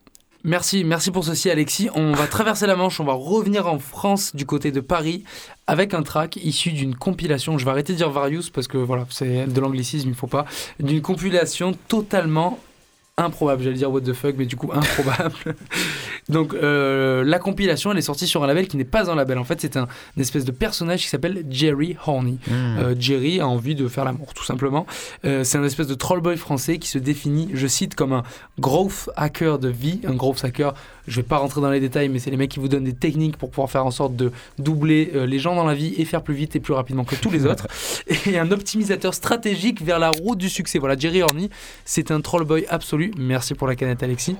Merci, 0.47 0.83
merci 0.83 1.09
pour 1.09 1.25
ceci 1.25 1.49
Alexis. 1.49 1.89
On 1.95 2.11
va 2.11 2.27
traverser 2.27 2.67
la 2.67 2.75
Manche, 2.75 2.99
on 2.99 3.03
va 3.03 3.13
revenir 3.13 3.65
en 3.65 3.79
France 3.79 4.35
du 4.35 4.45
côté 4.45 4.71
de 4.71 4.79
Paris 4.79 5.23
avec 5.65 5.95
un 5.95 6.03
track 6.03 6.35
issu 6.35 6.71
d'une 6.71 6.93
compilation. 6.93 7.57
Je 7.57 7.65
vais 7.65 7.71
arrêter 7.71 7.93
de 7.93 7.97
dire 7.97 8.11
Various 8.11 8.51
parce 8.53 8.67
que 8.67 8.77
voilà, 8.77 9.07
c'est 9.09 9.51
de 9.51 9.59
l'anglicisme, 9.59 10.07
il 10.07 10.13
faut 10.13 10.27
pas. 10.27 10.45
D'une 10.79 11.01
compilation 11.01 11.75
totalement 11.87 12.59
improbable. 13.17 13.63
J'allais 13.63 13.77
dire 13.77 13.91
what 13.91 14.01
the 14.01 14.13
fuck, 14.13 14.35
mais 14.37 14.45
du 14.45 14.55
coup 14.55 14.71
improbable. 14.73 15.55
Donc 16.29 16.53
euh, 16.53 17.23
la 17.23 17.39
compilation, 17.39 17.91
elle 17.91 17.97
est 17.97 18.01
sortie 18.01 18.27
sur 18.27 18.43
un 18.43 18.47
label 18.47 18.67
qui 18.67 18.77
n'est 18.77 18.83
pas 18.83 19.09
un 19.09 19.15
label. 19.15 19.37
En 19.37 19.43
fait, 19.43 19.61
c'est 19.61 19.77
un 19.77 19.87
une 20.15 20.21
espèce 20.21 20.43
de 20.43 20.51
personnage 20.51 21.03
qui 21.03 21.07
s'appelle 21.07 21.45
Jerry 21.49 21.95
Horny. 22.05 22.39
Hmm. 22.47 22.53
Euh, 22.53 22.95
Jerry 22.99 23.39
a 23.39 23.47
envie 23.47 23.75
de 23.75 23.87
faire 23.87 24.03
l'amour, 24.05 24.33
tout 24.33 24.43
simplement. 24.43 24.85
Euh, 25.23 25.43
c'est 25.43 25.57
un 25.57 25.63
espèce 25.63 25.87
de 25.87 25.93
troll 25.93 26.19
boy 26.19 26.35
français 26.35 26.77
qui 26.77 26.89
se 26.89 26.97
définit, 26.97 27.49
je 27.53 27.67
cite, 27.67 27.95
comme 27.95 28.11
un 28.11 28.23
growth 28.59 29.09
hacker 29.15 29.59
de 29.59 29.69
vie. 29.69 30.01
Un 30.05 30.15
growth 30.15 30.43
hacker, 30.43 30.73
je 31.07 31.15
vais 31.17 31.23
pas 31.23 31.37
rentrer 31.37 31.61
dans 31.61 31.69
les 31.69 31.79
détails, 31.79 32.09
mais 32.09 32.19
c'est 32.19 32.31
les 32.31 32.37
mecs 32.37 32.51
qui 32.51 32.59
vous 32.59 32.67
donnent 32.67 32.83
des 32.83 32.93
techniques 32.93 33.37
pour 33.37 33.49
pouvoir 33.49 33.69
faire 33.69 33.85
en 33.85 33.91
sorte 33.91 34.15
de 34.15 34.31
doubler 34.59 35.11
les 35.25 35.39
gens 35.39 35.55
dans 35.55 35.65
la 35.65 35.73
vie 35.73 35.93
et 35.97 36.05
faire 36.05 36.21
plus 36.21 36.33
vite 36.33 36.55
et 36.55 36.59
plus 36.59 36.73
rapidement 36.73 37.03
que 37.03 37.15
tous 37.15 37.29
les 37.29 37.45
autres. 37.45 37.67
et 38.25 38.39
un 38.39 38.51
optimisateur 38.51 39.13
stratégique 39.13 39.81
vers 39.81 39.99
la 39.99 40.09
route 40.09 40.37
du 40.37 40.49
succès. 40.49 40.79
Voilà, 40.79 40.97
Jerry 40.97 41.21
Horny, 41.21 41.49
c'est 41.85 42.11
un 42.11 42.21
troll 42.21 42.43
boy 42.43 42.65
Merci 43.17 43.53
pour 43.53 43.67
la 43.67 43.75
canette, 43.75 44.03
Alexis. 44.03 44.35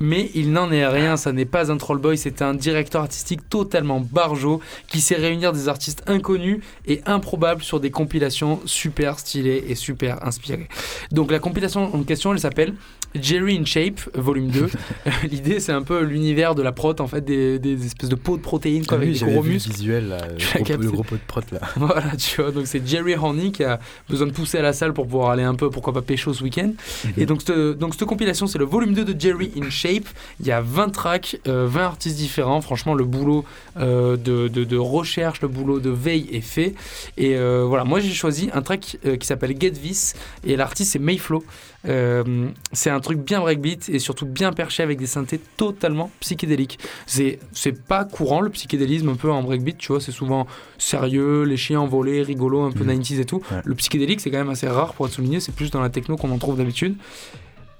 Mais 0.00 0.30
il 0.34 0.52
n'en 0.52 0.70
est 0.72 0.86
rien, 0.86 1.16
ça 1.16 1.32
n'est 1.32 1.44
pas 1.44 1.70
un 1.70 1.76
troll 1.76 1.98
boy, 1.98 2.18
c'est 2.18 2.42
un 2.42 2.54
directeur 2.54 3.02
artistique 3.02 3.48
totalement 3.48 4.00
barjot 4.00 4.60
qui 4.88 5.00
sait 5.00 5.14
réunir 5.14 5.52
des 5.52 5.68
artistes 5.68 6.02
inconnus 6.06 6.60
et 6.86 7.00
improbables 7.06 7.62
sur 7.62 7.80
des 7.80 7.90
compilations 7.90 8.60
super 8.64 9.18
stylées 9.18 9.64
et 9.68 9.74
super 9.74 10.26
inspirées. 10.26 10.68
Donc 11.12 11.30
la 11.30 11.38
compilation 11.38 11.94
en 11.94 12.02
question, 12.02 12.32
elle 12.32 12.40
s'appelle 12.40 12.74
Jerry 13.20 13.56
in 13.58 13.64
Shape, 13.64 14.00
volume 14.14 14.48
2. 14.48 14.68
L'idée, 15.30 15.60
c'est 15.60 15.72
un 15.72 15.82
peu 15.82 16.02
l'univers 16.02 16.54
de 16.54 16.62
la 16.62 16.72
prot, 16.72 16.94
en 17.00 17.06
fait, 17.06 17.20
des, 17.24 17.58
des 17.58 17.86
espèces 17.86 18.08
de 18.10 18.14
pots 18.14 18.36
de 18.36 18.42
protéines 18.42 18.86
quoi, 18.86 18.98
Ah 19.00 19.04
oui, 19.04 19.12
des 19.18 19.24
gros 19.24 19.40
vu 19.42 19.48
le 19.50 19.54
muscles. 19.54 19.72
visuel, 19.72 20.08
là, 20.08 20.18
le 20.28 20.62
gros, 20.64 20.82
le 20.82 20.90
gros 20.90 21.02
pot 21.04 21.14
de 21.16 21.20
prot 21.26 21.40
là. 21.52 21.60
Voilà, 21.76 22.16
tu 22.16 22.40
vois, 22.42 22.50
donc 22.50 22.66
c'est 22.66 22.86
Jerry 22.86 23.14
Horny 23.14 23.52
qui 23.52 23.62
a 23.64 23.78
besoin 24.08 24.26
de 24.26 24.32
pousser 24.32 24.58
à 24.58 24.62
la 24.62 24.72
salle 24.72 24.92
pour 24.92 25.06
pouvoir 25.06 25.30
aller 25.30 25.42
un 25.42 25.54
peu, 25.54 25.70
pourquoi 25.70 25.92
pas 25.92 26.02
pécho 26.02 26.32
ce 26.34 26.42
week-end. 26.42 26.72
Et 27.16 27.26
donc, 27.26 27.42
cette, 27.42 27.56
donc 27.78 27.94
cette 27.94 28.06
compilation, 28.08 28.46
c'est 28.46 28.58
le 28.58 28.64
volume 28.64 28.94
2 28.94 29.04
de 29.04 29.20
Jerry 29.20 29.52
in 29.60 29.70
Shape. 29.70 30.04
Il 30.40 30.46
y 30.46 30.52
a 30.52 30.60
20 30.60 30.88
tracks, 30.90 31.38
euh, 31.46 31.66
20 31.68 31.82
artistes 31.84 32.16
différents. 32.16 32.60
Franchement, 32.60 32.94
le 32.94 33.04
boulot 33.04 33.44
euh, 33.78 34.16
de, 34.16 34.48
de- 34.48 34.64
de 34.64 34.76
recherche, 34.76 35.40
le 35.40 35.48
boulot 35.48 35.78
de 35.80 35.90
veille 35.90 36.28
est 36.32 36.40
fait. 36.40 36.74
Et 37.16 37.36
euh, 37.36 37.64
voilà, 37.66 37.84
moi 37.84 38.00
j'ai 38.00 38.12
choisi 38.12 38.50
un 38.52 38.62
track 38.62 38.96
euh, 39.06 39.16
qui 39.16 39.26
s'appelle 39.26 39.54
Get 39.60 39.72
This 39.72 40.14
et 40.44 40.56
l'artiste 40.56 40.92
c'est 40.92 40.98
Mayflow. 40.98 41.44
Euh, 41.86 42.48
c'est 42.72 42.90
un 42.90 43.00
truc 43.00 43.18
bien 43.18 43.40
breakbeat 43.40 43.88
et 43.88 43.98
surtout 43.98 44.26
bien 44.26 44.52
perché 44.52 44.82
avec 44.82 44.98
des 44.98 45.06
synthés 45.06 45.40
totalement 45.56 46.10
psychédéliques. 46.20 46.78
C'est 47.06 47.38
c'est 47.52 47.84
pas 47.86 48.04
courant 48.04 48.40
le 48.40 48.50
psychédélisme 48.50 49.08
un 49.10 49.16
peu 49.16 49.30
en 49.30 49.42
breakbeat, 49.42 49.76
tu 49.78 49.88
vois, 49.88 50.00
c'est 50.00 50.12
souvent 50.12 50.46
sérieux, 50.78 51.42
les 51.42 51.56
chiens 51.56 51.80
envolés, 51.80 52.22
rigolo, 52.22 52.62
un 52.62 52.70
peu 52.72 52.84
Mhm. 52.84 52.90
90s 53.00 53.20
et 53.20 53.24
tout. 53.26 53.42
Ouais. 53.50 53.60
Le 53.64 53.74
psychédélique 53.74 54.20
c'est 54.20 54.30
quand 54.30 54.38
même 54.38 54.50
assez 54.50 54.68
rare 54.68 54.94
pour 54.94 55.06
être 55.06 55.12
souligné, 55.12 55.40
c'est 55.40 55.54
plus 55.54 55.70
dans 55.70 55.80
la 55.80 55.90
techno 55.90 56.16
qu'on 56.16 56.30
en 56.30 56.38
trouve 56.38 56.56
d'habitude. 56.56 56.96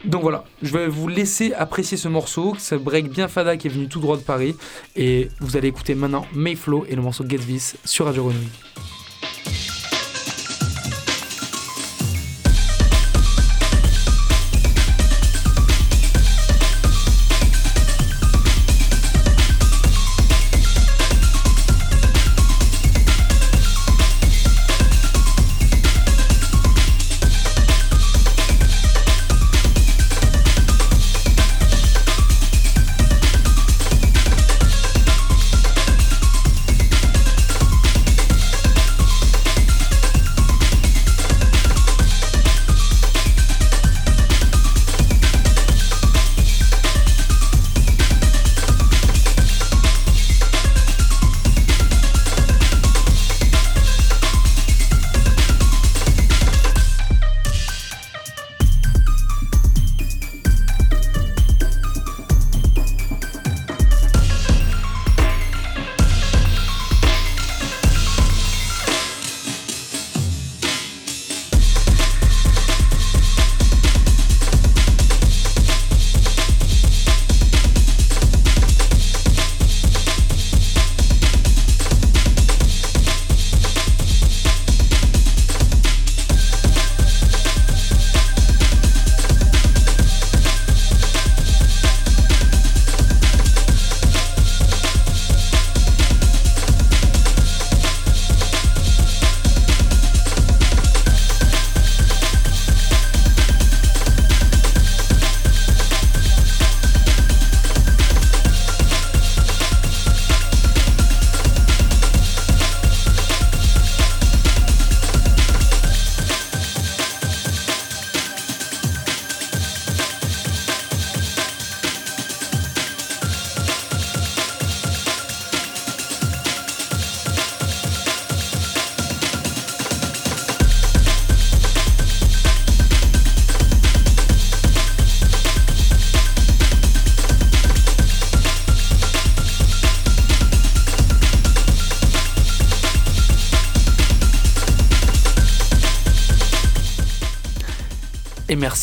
Donc 0.04 0.20
voilà, 0.20 0.44
je 0.62 0.70
vais 0.76 0.86
vous 0.86 1.08
laisser 1.08 1.54
apprécier 1.54 1.96
ce 1.96 2.08
morceau, 2.08 2.54
ce 2.58 2.74
break 2.74 3.08
bien 3.10 3.26
fada 3.26 3.56
qui 3.56 3.68
est 3.68 3.70
venu 3.70 3.88
tout 3.88 4.00
droit 4.00 4.18
de 4.18 4.22
Paris. 4.22 4.54
Et 4.96 5.30
vous 5.40 5.56
allez 5.56 5.68
écouter 5.68 5.94
maintenant 5.94 6.26
Mayflow 6.34 6.84
et 6.90 6.94
le 6.94 7.00
morceau 7.00 7.24
Get 7.26 7.38
This 7.38 7.76
sur 7.86 8.04
Radio 8.04 8.24
Grenouille. 8.24 8.48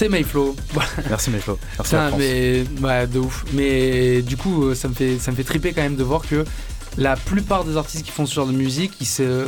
Mayflow. 0.09 0.55
Merci 1.09 1.29
Mayflow. 1.29 1.57
Merci 1.77 1.95
mais 2.17 2.63
ouais, 2.81 3.07
de 3.07 3.19
ouf. 3.19 3.45
Mais 3.53 4.21
du 4.21 4.37
coup, 4.37 4.65
euh, 4.65 4.75
ça 4.75 4.87
me 4.87 4.93
fait 4.93 5.17
ça 5.19 5.31
me 5.31 5.35
fait 5.35 5.43
triper 5.43 5.73
quand 5.73 5.81
même 5.81 5.95
de 5.95 6.03
voir 6.03 6.21
que 6.27 6.45
la 6.97 7.15
plupart 7.15 7.63
des 7.63 7.77
artistes 7.77 8.03
qui 8.05 8.11
font 8.11 8.25
ce 8.25 8.33
genre 8.35 8.47
de 8.47 8.51
musique, 8.51 8.91
ils 8.99 9.05
se 9.07 9.45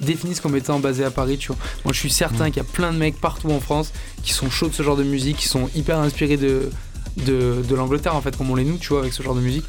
définissent 0.00 0.40
comme 0.40 0.54
étant 0.56 0.78
basés 0.78 1.04
à 1.04 1.10
Paris, 1.10 1.36
tu 1.36 1.48
vois. 1.48 1.56
Moi, 1.84 1.92
je 1.92 1.98
suis 1.98 2.10
certain 2.10 2.46
Mm. 2.46 2.50
qu'il 2.52 2.56
y 2.62 2.66
a 2.66 2.68
plein 2.72 2.92
de 2.92 2.98
mecs 2.98 3.20
partout 3.20 3.50
en 3.50 3.58
France 3.60 3.92
qui 4.22 4.32
sont 4.32 4.48
chauds 4.48 4.68
de 4.68 4.74
ce 4.74 4.82
genre 4.84 4.96
de 4.96 5.02
musique, 5.02 5.38
qui 5.38 5.48
sont 5.48 5.68
hyper 5.74 5.98
inspirés 5.98 6.36
de 6.36 6.70
de, 7.26 7.64
de 7.68 7.74
l'Angleterre 7.74 8.14
en 8.14 8.20
fait 8.20 8.36
comme 8.36 8.48
on 8.48 8.54
l'est 8.54 8.62
nous 8.62 8.76
tu 8.78 8.90
vois 8.90 9.00
avec 9.00 9.12
ce 9.12 9.24
genre 9.24 9.34
de 9.34 9.40
musique 9.40 9.64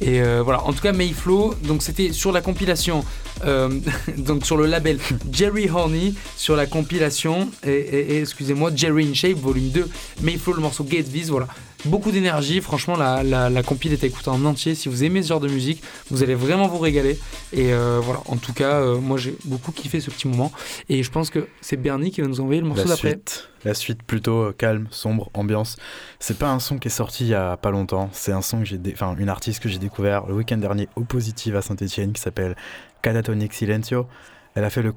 et 0.00 0.22
euh, 0.22 0.40
voilà 0.44 0.62
en 0.62 0.72
tout 0.72 0.80
cas 0.82 0.92
Mayflow 0.92 1.56
donc 1.64 1.82
c'était 1.82 2.12
sur 2.12 2.30
la 2.30 2.40
compilation 2.40 3.04
euh, 3.44 3.68
donc 4.18 4.46
sur 4.46 4.56
le 4.56 4.66
label 4.66 4.98
Jerry 5.30 5.68
Horny 5.68 6.14
sur 6.36 6.56
la 6.56 6.66
compilation 6.66 7.50
et, 7.64 8.20
excusez-moi 8.20 8.70
Jerry 8.74 9.08
in 9.08 9.14
Shape 9.14 9.38
volume 9.38 9.70
2 9.70 9.88
Mayflow 10.22 10.54
le 10.54 10.60
morceau 10.60 10.84
Gate 10.84 11.08
Vis 11.08 11.28
voilà 11.28 11.48
beaucoup 11.84 12.10
d'énergie. 12.10 12.60
Franchement 12.60 12.96
la, 12.96 13.22
la, 13.22 13.50
la 13.50 13.62
compile 13.62 13.92
est 13.92 14.04
à 14.04 14.06
écouter 14.06 14.28
en 14.28 14.44
entier. 14.44 14.74
Si 14.74 14.88
vous 14.88 15.04
aimez 15.04 15.22
ce 15.22 15.28
genre 15.28 15.40
de 15.40 15.48
musique 15.48 15.82
vous 16.10 16.22
allez 16.22 16.34
vraiment 16.34 16.68
vous 16.68 16.78
régaler. 16.78 17.18
Et 17.52 17.72
euh, 17.72 18.00
voilà. 18.02 18.20
En 18.26 18.36
tout 18.36 18.52
cas 18.52 18.80
euh, 18.80 18.98
moi 18.98 19.18
j'ai 19.18 19.36
beaucoup 19.44 19.72
kiffé 19.72 20.00
ce 20.00 20.10
petit 20.10 20.28
moment. 20.28 20.52
Et 20.88 21.02
je 21.02 21.10
pense 21.10 21.30
que 21.30 21.48
c'est 21.60 21.76
Bernie 21.76 22.10
qui 22.10 22.20
va 22.20 22.28
nous 22.28 22.40
envoyer 22.40 22.60
le 22.60 22.66
morceau 22.66 22.84
La 22.84 22.90
d'après. 22.90 23.10
suite, 23.10 23.48
la 23.64 23.74
suite 23.74 24.02
plutôt 24.02 24.42
euh, 24.42 24.54
calme, 24.56 24.86
sombre, 24.90 25.30
ambiance. 25.34 25.76
C'est 26.20 26.38
pas 26.38 26.50
un 26.50 26.58
son 26.58 26.78
qui 26.78 26.88
est 26.88 26.90
sorti 26.90 27.24
il 27.24 27.30
y 27.30 27.34
a 27.34 27.56
pas 27.56 27.70
longtemps. 27.70 28.10
C'est 28.12 28.32
un 28.32 28.42
son 28.42 28.60
que 28.60 28.64
j'ai, 28.64 28.80
enfin 28.92 29.14
une 29.18 29.28
artiste 29.28 29.62
que 29.62 29.68
j'ai 29.68 29.78
découvert 29.78 30.26
le 30.26 30.34
week-end 30.34 30.58
dernier 30.58 30.88
au 30.96 31.02
Positive 31.02 31.56
à 31.56 31.62
Saint-Etienne 31.62 32.12
qui 32.12 32.20
s'appelle 32.20 32.56
Catatonic 33.02 33.52
Silencio. 33.52 34.06
Elle 34.54 34.64
a 34.64 34.70
fait 34.70 34.82
le. 34.82 34.92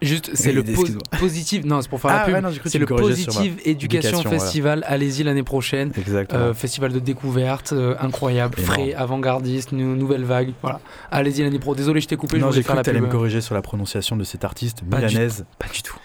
Juste, 0.00 0.30
c'est 0.34 0.52
le 0.52 0.62
po- 0.64 0.82
positif. 1.18 1.64
Non, 1.66 1.82
c'est 1.82 1.88
pour 1.90 2.00
faire 2.00 2.10
Ah 2.12 2.18
la 2.30 2.40
pub. 2.40 2.44
ouais, 2.44 2.52
c'est 2.64 2.78
le 2.78 2.84
Education 2.84 3.42
éducation, 3.64 4.22
voilà. 4.22 4.30
Festival. 4.38 4.84
Allez-y 4.86 5.22
l'année 5.24 5.42
prochaine. 5.42 5.92
Exactement. 5.96 6.40
Euh, 6.40 6.54
festival 6.54 6.90
de 6.92 6.98
découverte, 7.00 7.72
euh, 7.74 7.94
incroyable, 8.00 8.58
Énorme. 8.58 8.72
frais, 8.74 8.94
avant-gardiste, 8.94 9.72
nou- 9.72 9.94
nouvelle 9.94 10.24
vague. 10.24 10.52
Voilà. 10.62 10.80
Allez-y 11.10 11.42
l'année 11.42 11.58
pro. 11.58 11.74
Désolé, 11.74 12.00
je 12.00 12.08
t'ai 12.08 12.16
coupé. 12.16 12.38
non, 12.38 12.50
j'ai 12.50 12.62
cru 12.62 12.76
que 12.76 12.80
t'allais 12.82 13.00
me 13.02 13.08
corriger 13.08 13.40
sur 13.42 13.54
la 13.54 13.60
prononciation 13.62 14.16
de 14.16 14.24
cette 14.24 14.44
artiste 14.44 14.82
Pas 14.88 15.00
du 15.00 15.06
milanaise. 15.06 15.44
Pas 15.58 15.68
du 15.68 15.82
tout. 15.82 15.96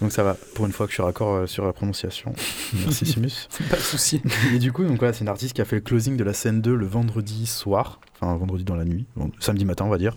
Donc 0.00 0.12
ça 0.12 0.22
va, 0.22 0.36
pour 0.54 0.66
une 0.66 0.72
fois 0.72 0.84
que 0.86 0.90
je 0.92 0.96
suis 0.96 1.02
raccord 1.02 1.34
euh, 1.34 1.46
sur 1.46 1.64
la 1.64 1.72
prononciation. 1.72 2.32
Merci 2.84 3.06
Simus. 3.06 3.48
Pas 3.70 3.76
de 3.76 3.80
souci. 3.80 4.20
Et 4.54 4.58
du 4.58 4.70
coup, 4.70 4.84
donc 4.84 4.98
voilà, 4.98 5.14
c'est 5.14 5.22
une 5.22 5.28
artiste 5.28 5.54
qui 5.54 5.62
a 5.62 5.64
fait 5.64 5.76
le 5.76 5.80
closing 5.82 6.18
de 6.18 6.22
la 6.24 6.34
scène 6.34 6.60
2 6.60 6.74
le 6.74 6.86
vendredi 6.86 7.46
soir, 7.46 7.98
enfin 8.20 8.34
vendredi 8.36 8.64
dans 8.64 8.76
la 8.76 8.84
nuit, 8.84 9.06
bon, 9.16 9.30
samedi 9.40 9.64
matin 9.64 9.84
on 9.84 9.90
va 9.90 9.98
dire. 9.98 10.16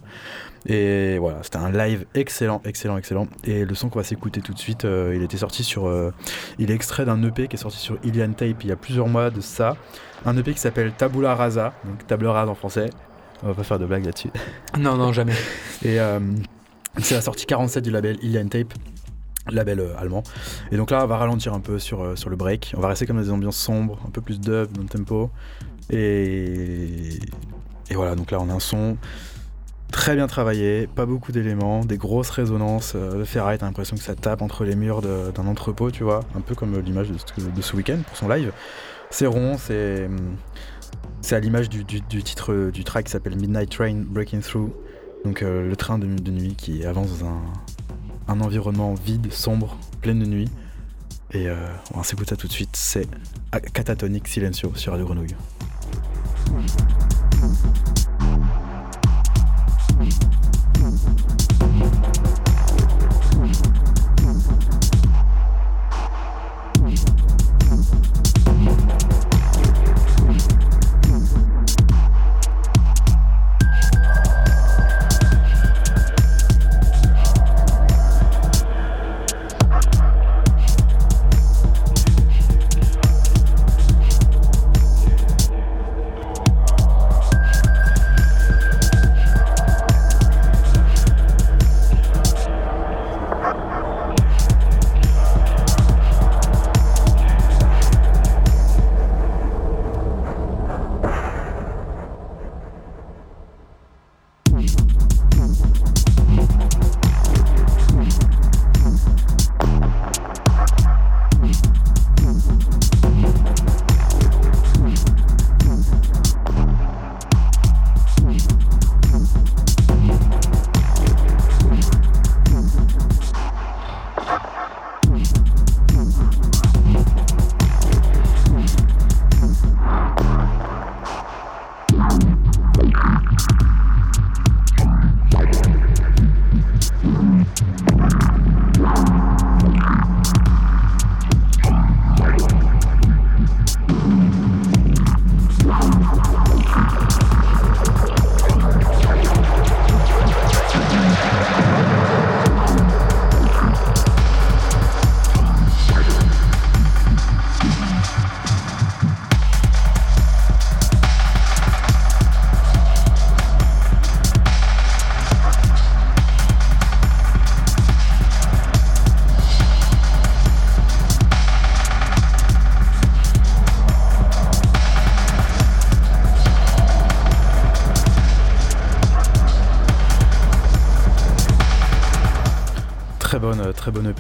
Et 0.65 1.17
voilà, 1.19 1.39
c'était 1.41 1.57
un 1.57 1.71
live 1.71 2.05
excellent, 2.15 2.61
excellent, 2.65 2.97
excellent. 2.97 3.27
Et 3.45 3.65
le 3.65 3.75
son 3.75 3.89
qu'on 3.89 3.99
va 3.99 4.03
s'écouter 4.03 4.41
tout 4.41 4.53
de 4.53 4.59
suite, 4.59 4.85
euh, 4.85 5.13
il 5.15 5.23
était 5.23 5.37
sorti 5.37 5.63
sur, 5.63 5.87
euh, 5.87 6.11
il 6.57 6.71
est 6.71 6.75
extrait 6.75 7.05
d'un 7.05 7.21
EP 7.23 7.47
qui 7.47 7.55
est 7.55 7.59
sorti 7.59 7.77
sur 7.77 7.97
Ilian 8.03 8.33
Tape 8.33 8.63
il 8.63 8.69
y 8.69 8.71
a 8.71 8.75
plusieurs 8.75 9.07
mois 9.07 9.29
de 9.29 9.41
ça, 9.41 9.77
un 10.25 10.35
EP 10.37 10.53
qui 10.53 10.59
s'appelle 10.59 10.91
Tabula 10.91 11.35
Rasa, 11.35 11.73
donc 11.85 12.05
table 12.07 12.27
rase 12.27 12.49
en 12.49 12.55
français. 12.55 12.89
On 13.43 13.47
va 13.47 13.53
pas 13.53 13.63
faire 13.63 13.79
de 13.79 13.85
blague 13.85 14.05
là-dessus. 14.05 14.31
Non, 14.79 14.97
non, 14.97 15.13
jamais. 15.13 15.33
Et 15.83 15.99
euh, 15.99 16.19
c'est 16.97 17.15
la 17.15 17.21
sortie 17.21 17.45
47 17.45 17.83
du 17.83 17.91
label 17.91 18.17
Ilian 18.21 18.47
Tape, 18.47 18.73
label 19.49 19.79
euh, 19.79 19.97
allemand. 19.97 20.23
Et 20.71 20.77
donc 20.77 20.91
là, 20.91 21.03
on 21.03 21.07
va 21.07 21.17
ralentir 21.17 21.53
un 21.53 21.59
peu 21.59 21.79
sur, 21.79 22.03
euh, 22.03 22.15
sur 22.15 22.29
le 22.29 22.35
break. 22.35 22.73
On 22.75 22.81
va 22.81 22.89
rester 22.89 23.05
comme 23.05 23.17
dans 23.17 23.23
des 23.23 23.31
ambiances 23.31 23.57
sombres, 23.57 23.99
un 24.05 24.11
peu 24.11 24.21
plus 24.21 24.39
dub, 24.39 24.71
dans 24.73 24.81
le 24.81 24.89
tempo. 24.89 25.31
Et, 25.89 27.19
et 27.89 27.95
voilà, 27.95 28.15
donc 28.15 28.31
là, 28.31 28.39
on 28.39 28.49
a 28.49 28.53
un 28.53 28.59
son 28.59 28.97
très 29.91 30.15
bien 30.15 30.27
travaillé, 30.27 30.87
pas 30.87 31.05
beaucoup 31.05 31.31
d'éléments, 31.31 31.83
des 31.83 31.97
grosses 31.97 32.29
résonances. 32.29 32.93
Euh, 32.95 33.15
le 33.17 33.25
ferraille, 33.25 33.57
t'as 33.57 33.65
l'impression 33.65 33.95
que 33.97 34.03
ça 34.03 34.15
tape 34.15 34.41
entre 34.41 34.63
les 34.63 34.75
murs 34.75 35.01
d'un 35.01 35.47
entrepôt, 35.47 35.91
tu 35.91 36.03
vois, 36.03 36.21
un 36.35 36.41
peu 36.41 36.55
comme 36.55 36.75
euh, 36.75 36.81
l'image 36.81 37.09
de, 37.09 37.61
ce- 37.61 37.75
week-end 37.75 37.97
pour 38.05 38.15
son 38.15 38.27
live. 38.29 38.51
C'est 39.09 39.25
rond, 39.25 39.57
c'est. 39.57 40.05
hum, 40.05 40.35
C'est 41.21 41.35
à 41.35 41.39
l'image 41.39 41.69
du, 41.69 41.83
titre 41.85 42.53
euh, 42.53 42.71
du 42.71 42.83
track 42.83 43.05
qui 43.05 43.11
s'appelle 43.11 43.35
Midnight 43.35 43.69
Train 43.71 44.03
Breaking 44.05 44.41
Through. 44.41 44.71
Donc 45.25 45.41
le 45.41 45.75
train 45.75 45.99
de, 45.99 46.05
nuit 46.05 46.55
qui 46.55 46.85
avance 46.85 47.19
dans 47.19 47.27
un, 48.29 48.39
environnement 48.39 48.93
vide, 48.93 49.33
sombre, 49.33 49.77
plein 50.01 50.15
de 50.15 50.25
nuit. 50.25 50.49
Et 51.31 51.47
euh, 51.49 51.55
on 51.93 51.97
va 51.97 52.03
s'écouter 52.03 52.29
ça 52.29 52.35
tout 52.37 52.47
de 52.47 52.53
suite. 52.53 52.69
C'est 52.73 53.07
Catatonic 53.73 54.27
Silencio 54.27 54.71
sur 54.75 54.93
Radio 54.93 55.05
Grenouille. 55.05 55.35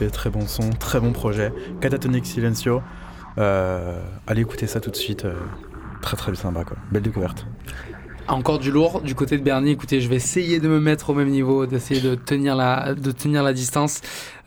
Très 0.07 0.29
bon 0.29 0.47
son, 0.47 0.69
très 0.71 0.99
bon 0.99 1.11
projet. 1.11 1.51
Catatonic 1.81 2.25
Silencio. 2.25 2.81
Euh, 3.37 4.01
allez 4.27 4.41
écouter 4.41 4.67
ça 4.67 4.79
tout 4.79 4.91
de 4.91 4.95
suite. 4.95 5.25
euh, 5.25 5.33
très 6.01 6.15
très 6.15 6.33
sympa 6.35 6.63
quoi. 6.63 6.77
Belle 6.91 7.03
découverte. 7.03 7.45
Encore 8.27 8.59
du 8.59 8.71
lourd 8.71 9.01
du 9.01 9.15
côté 9.15 9.37
de 9.37 9.43
Bernie. 9.43 9.71
Écoutez, 9.71 10.01
je 10.01 10.07
vais 10.07 10.15
essayer 10.15 10.59
de 10.59 10.67
me 10.67 10.79
mettre 10.79 11.09
au 11.09 11.13
même 11.15 11.29
niveau, 11.29 11.65
d'essayer 11.65 11.99
de 11.99 12.13
tenir 12.13 12.55
la, 12.55 12.93
de 12.93 13.11
tenir 13.11 13.41
la 13.41 13.53
distance. 13.53 14.01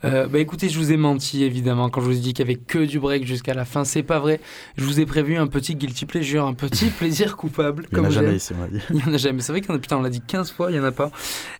Euh, 0.05 0.27
bah 0.27 0.39
écoutez, 0.39 0.69
je 0.69 0.77
vous 0.77 0.91
ai 0.91 0.97
menti 0.97 1.43
évidemment 1.43 1.89
quand 1.89 2.01
je 2.01 2.07
vous 2.07 2.17
ai 2.17 2.19
dit 2.19 2.33
qu'il 2.33 2.45
y 2.45 2.49
avait 2.49 2.59
que 2.59 2.79
du 2.79 2.99
break 2.99 3.25
jusqu'à 3.25 3.53
la 3.53 3.65
fin. 3.65 3.83
C'est 3.85 4.03
pas 4.03 4.19
vrai. 4.19 4.39
Je 4.77 4.83
vous 4.83 4.99
ai 4.99 5.05
prévu 5.05 5.37
un 5.37 5.47
petit 5.47 5.75
guilty 5.75 6.05
pleasure, 6.05 6.45
un 6.45 6.53
petit 6.53 6.85
plaisir 6.99 7.37
coupable. 7.37 7.85
Il 7.91 7.97
y 7.97 7.99
en 7.99 8.03
comme 8.03 8.11
a 8.11 8.13
jamais 8.13 8.35
ici, 8.35 8.53
on 8.53 8.61
m'a 8.61 8.67
dit. 8.67 8.79
Il 8.89 8.97
y 8.97 9.03
en 9.09 9.13
a 9.13 9.17
jamais. 9.17 9.41
C'est 9.41 9.51
vrai 9.51 9.61
qu'on 9.61 9.73
a, 9.75 9.79
putain, 9.79 9.97
on 9.97 10.01
l'a 10.01 10.09
dit 10.09 10.21
15 10.21 10.51
fois, 10.51 10.71
il 10.71 10.77
y 10.77 10.79
en 10.79 10.83
a 10.83 10.91
pas. 10.91 11.11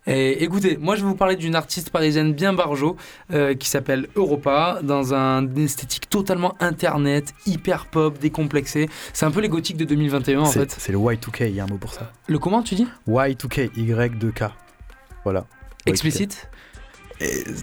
Et 0.07 0.43
écoutez, 0.43 0.77
moi 0.77 0.95
je 0.95 1.01
vais 1.01 1.07
vous 1.07 1.15
parler 1.15 1.35
d'une 1.35 1.55
artiste 1.55 1.89
parisienne 1.89 2.33
bien 2.33 2.53
barjo 2.53 2.97
euh, 3.31 3.53
qui 3.53 3.69
s'appelle 3.69 4.07
Europa, 4.15 4.79
dans 4.83 5.13
un 5.13 5.55
esthétique 5.55 6.09
totalement 6.09 6.55
internet, 6.59 7.33
hyper 7.45 7.85
pop, 7.85 8.19
décomplexé. 8.19 8.89
C'est 9.13 9.25
un 9.25 9.31
peu 9.31 9.39
les 9.39 9.49
gothiques 9.49 9.77
de 9.77 9.85
2021 9.85 10.41
en 10.41 10.45
fait. 10.45 10.75
c'est 10.77 10.91
le 10.91 10.97
Y2K, 10.97 11.49
il 11.49 11.55
y 11.55 11.59
a 11.59 11.63
un 11.63 11.67
mot 11.67 11.77
pour 11.77 11.93
ça. 11.93 12.11
Le 12.27 12.39
comment 12.39 12.61
tu 12.61 12.75
dis? 12.75 12.87
Y2K, 13.07 13.71
Y2K. 13.71 14.51
Voilà. 15.23 15.45
Explicite? 15.85 16.49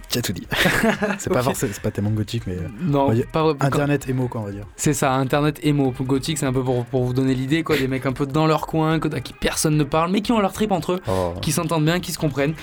Tu 0.09 0.17
as 0.17 0.21
tout 0.21 0.33
dit. 0.33 0.47
c'est 1.19 1.31
pas 1.31 1.41
forcément, 1.41 1.71
c'est 1.73 1.81
pas 1.81 1.91
tellement 1.91 2.11
gothique, 2.11 2.43
mais. 2.47 2.57
on 2.81 2.91
Non, 2.91 3.13
dire 3.13 3.27
pas. 3.31 3.53
Internet 3.59 4.07
émo, 4.09 4.27
quoi, 4.27 4.41
on 4.41 4.45
va 4.45 4.51
dire. 4.51 4.65
C'est 4.75 4.93
ça, 4.93 5.13
Internet 5.13 5.59
émo. 5.63 5.93
Gothique, 6.01 6.37
c'est 6.37 6.45
un 6.45 6.53
peu 6.53 6.63
pour, 6.63 6.85
pour 6.85 7.03
vous 7.03 7.13
donner 7.13 7.33
l'idée, 7.35 7.63
quoi. 7.63 7.77
Des 7.77 7.87
mecs 7.87 8.05
un 8.05 8.13
peu 8.13 8.25
dans 8.25 8.47
leur 8.47 8.67
coin, 8.67 8.99
à 8.99 9.19
qui 9.19 9.33
personne 9.33 9.77
ne 9.77 9.83
parle, 9.83 10.11
mais 10.11 10.21
qui 10.21 10.31
ont 10.31 10.39
leur 10.39 10.53
trip 10.53 10.71
entre 10.71 10.93
eux, 10.93 11.01
Oh. 11.07 11.33
qui 11.41 11.51
s'entendent 11.51 11.85
bien, 11.85 11.99
qui 11.99 12.11
se 12.11 12.17
comprennent. 12.17 12.53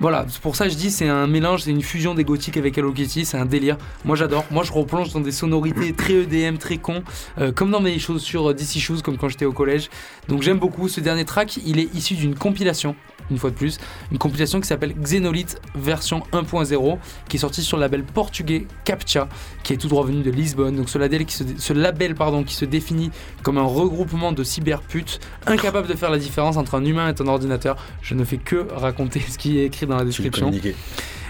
Voilà, 0.00 0.26
pour 0.42 0.56
ça 0.56 0.68
je 0.68 0.74
dis 0.74 0.90
c'est 0.90 1.08
un 1.08 1.28
mélange, 1.28 1.62
c'est 1.62 1.70
une 1.70 1.82
fusion 1.82 2.14
des 2.14 2.24
gothiques 2.24 2.56
avec 2.56 2.76
Hello 2.76 2.92
Kitty, 2.92 3.24
c'est 3.24 3.38
un 3.38 3.46
délire. 3.46 3.78
Moi 4.04 4.16
j'adore. 4.16 4.44
Moi 4.50 4.64
je 4.64 4.72
replonge 4.72 5.12
dans 5.12 5.20
des 5.20 5.30
sonorités 5.30 5.92
très 5.92 6.14
EDM, 6.14 6.56
très 6.56 6.78
con, 6.78 7.04
euh, 7.38 7.52
comme 7.52 7.70
dans 7.70 7.80
mes 7.80 7.98
chaussures 8.00 8.50
euh, 8.50 8.54
DC 8.54 8.80
Shoes, 8.80 9.02
comme 9.02 9.16
quand 9.16 9.28
j'étais 9.28 9.44
au 9.44 9.52
collège. 9.52 9.90
Donc 10.28 10.42
j'aime 10.42 10.58
beaucoup. 10.58 10.88
Ce 10.88 11.00
dernier 11.00 11.24
track, 11.24 11.58
il 11.64 11.78
est 11.78 11.94
issu 11.94 12.14
d'une 12.14 12.34
compilation, 12.34 12.96
une 13.30 13.38
fois 13.38 13.50
de 13.50 13.54
plus, 13.54 13.78
une 14.10 14.18
compilation 14.18 14.60
qui 14.60 14.66
s'appelle 14.66 14.94
Xenolith 14.94 15.60
version 15.76 16.24
1.0, 16.32 16.98
qui 17.28 17.36
est 17.36 17.40
sortie 17.40 17.62
sur 17.62 17.76
le 17.76 17.82
label 17.82 18.02
portugais 18.02 18.66
Captcha, 18.84 19.28
qui 19.62 19.74
est 19.74 19.76
tout 19.76 19.88
droit 19.88 20.04
venu 20.04 20.22
de 20.22 20.30
Lisbonne. 20.30 20.74
Donc 20.74 20.88
ce 20.88 20.98
label 20.98 21.24
qui 21.24 21.36
se, 21.36 21.44
ce 21.56 21.72
label, 21.72 22.16
pardon, 22.16 22.42
qui 22.42 22.54
se 22.54 22.64
définit 22.64 23.12
comme 23.44 23.58
un 23.58 23.62
regroupement 23.62 24.32
de 24.32 24.42
cyberputes, 24.42 25.20
incapable 25.46 25.86
de 25.86 25.94
faire 25.94 26.10
la 26.10 26.18
différence 26.18 26.56
entre 26.56 26.74
un 26.74 26.84
humain 26.84 27.12
et 27.12 27.22
un 27.22 27.26
ordinateur. 27.28 27.76
Je 28.02 28.14
ne 28.14 28.24
fais 28.24 28.38
que 28.38 28.66
raconter 28.74 29.20
ce 29.20 29.38
qui 29.38 29.58
est 29.58 29.66
écrit 29.66 29.86
dans 29.86 29.93
la 29.98 30.04
description. 30.04 30.50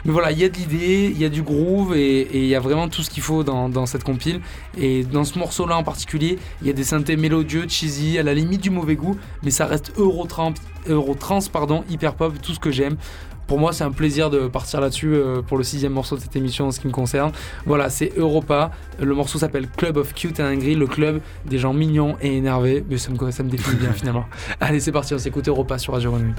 Mais 0.05 0.13
voilà, 0.13 0.33
il 0.33 0.39
y 0.39 0.45
a 0.45 0.51
de 0.51 0.57
l'idée, 0.57 1.11
il 1.11 1.19
y 1.19 1.25
a 1.25 1.31
du 1.31 1.43
groove 1.43 1.97
et 1.97 2.29
il 2.37 2.47
y 2.47 2.55
a 2.55 2.61
vraiment 2.61 2.89
tout 2.89 3.03
ce 3.03 3.09
qu'il 3.09 3.23
faut 3.23 3.43
dans, 3.43 3.71
dans 3.71 3.87
cette 3.87 4.05
compile. 4.05 4.41
Et 4.77 5.03
dans 5.03 5.25
ce 5.25 5.39
morceau-là 5.39 5.79
en 5.79 5.83
particulier, 5.83 6.39
il 6.61 6.67
y 6.67 6.71
a 6.71 6.75
des 6.75 6.85
synthés 6.85 7.17
mélodieux, 7.17 7.67
cheesy, 7.69 8.19
à 8.19 8.23
la 8.23 8.35
limite 8.35 8.61
du 8.61 8.69
mauvais 8.69 8.97
goût, 8.97 9.17
mais 9.43 9.51
ça 9.51 9.65
reste 9.65 9.93
Eurotrans, 9.97 10.53
Eurotrans 10.87 11.41
pardon, 11.51 11.85
hyper 11.89 12.15
pop, 12.15 12.35
tout 12.43 12.53
ce 12.53 12.61
que 12.61 12.71
j'aime. 12.71 12.97
Pour 13.47 13.59
moi, 13.59 13.73
c'est 13.73 13.85
un 13.85 13.91
plaisir 13.91 14.31
de 14.31 14.47
partir 14.49 14.81
là-dessus 14.81 15.15
euh, 15.15 15.43
pour 15.43 15.59
le 15.59 15.65
sixième 15.65 15.93
morceau 15.93 16.17
de 16.17 16.21
cette 16.21 16.35
émission 16.37 16.67
en 16.67 16.71
ce 16.71 16.81
qui 16.81 16.87
me 16.87 16.93
concerne. 16.93 17.33
Voilà, 17.67 17.91
c'est 17.91 18.13
Europa. 18.17 18.71
Le 18.99 19.15
morceau 19.15 19.39
s'appelle 19.39 19.69
Club 19.69 19.99
of 19.99 20.15
Cute 20.15 20.41
and 20.41 20.55
Angry, 20.55 20.75
le 20.75 20.87
club 20.87 21.21
des 21.45 21.59
gens 21.59 21.75
mignons 21.75 22.17
et 22.23 22.37
énervés. 22.37 22.85
Mais 22.89 22.97
ça 22.97 23.11
me, 23.11 23.31
ça 23.31 23.43
me 23.43 23.51
définit 23.51 23.77
bien 23.77 23.93
finalement. 23.95 24.25
Allez, 24.61 24.81
c'est 24.81 24.93
parti, 24.93 25.15
on 25.15 25.19
s'écoute 25.19 25.47
Europa 25.47 25.79
sur 25.79 25.93
Radio 25.93 26.11
Grenouille. 26.13 26.35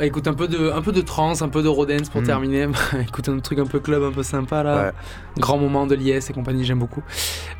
Écoute 0.00 0.28
un 0.28 0.34
peu 0.34 0.48
de, 0.48 0.70
un 0.70 0.82
peu 0.82 0.92
de 0.92 1.00
trance, 1.00 1.42
un 1.42 1.48
peu 1.48 1.62
de 1.62 1.68
rodance 1.68 2.08
pour 2.08 2.20
Mm. 2.22 2.24
terminer. 2.26 2.66
écoute 3.00 3.28
un 3.28 3.38
truc 3.38 3.58
un 3.58 3.66
peu 3.66 3.80
club, 3.80 4.02
un 4.02 4.12
peu 4.12 4.22
sympa 4.22 4.62
là. 4.62 4.76
Ouais. 4.86 4.92
Grand 5.38 5.58
moment 5.58 5.86
de 5.86 5.94
l'IS 5.94 6.30
et 6.30 6.32
compagnie, 6.32 6.64
j'aime 6.64 6.78
beaucoup. 6.80 7.02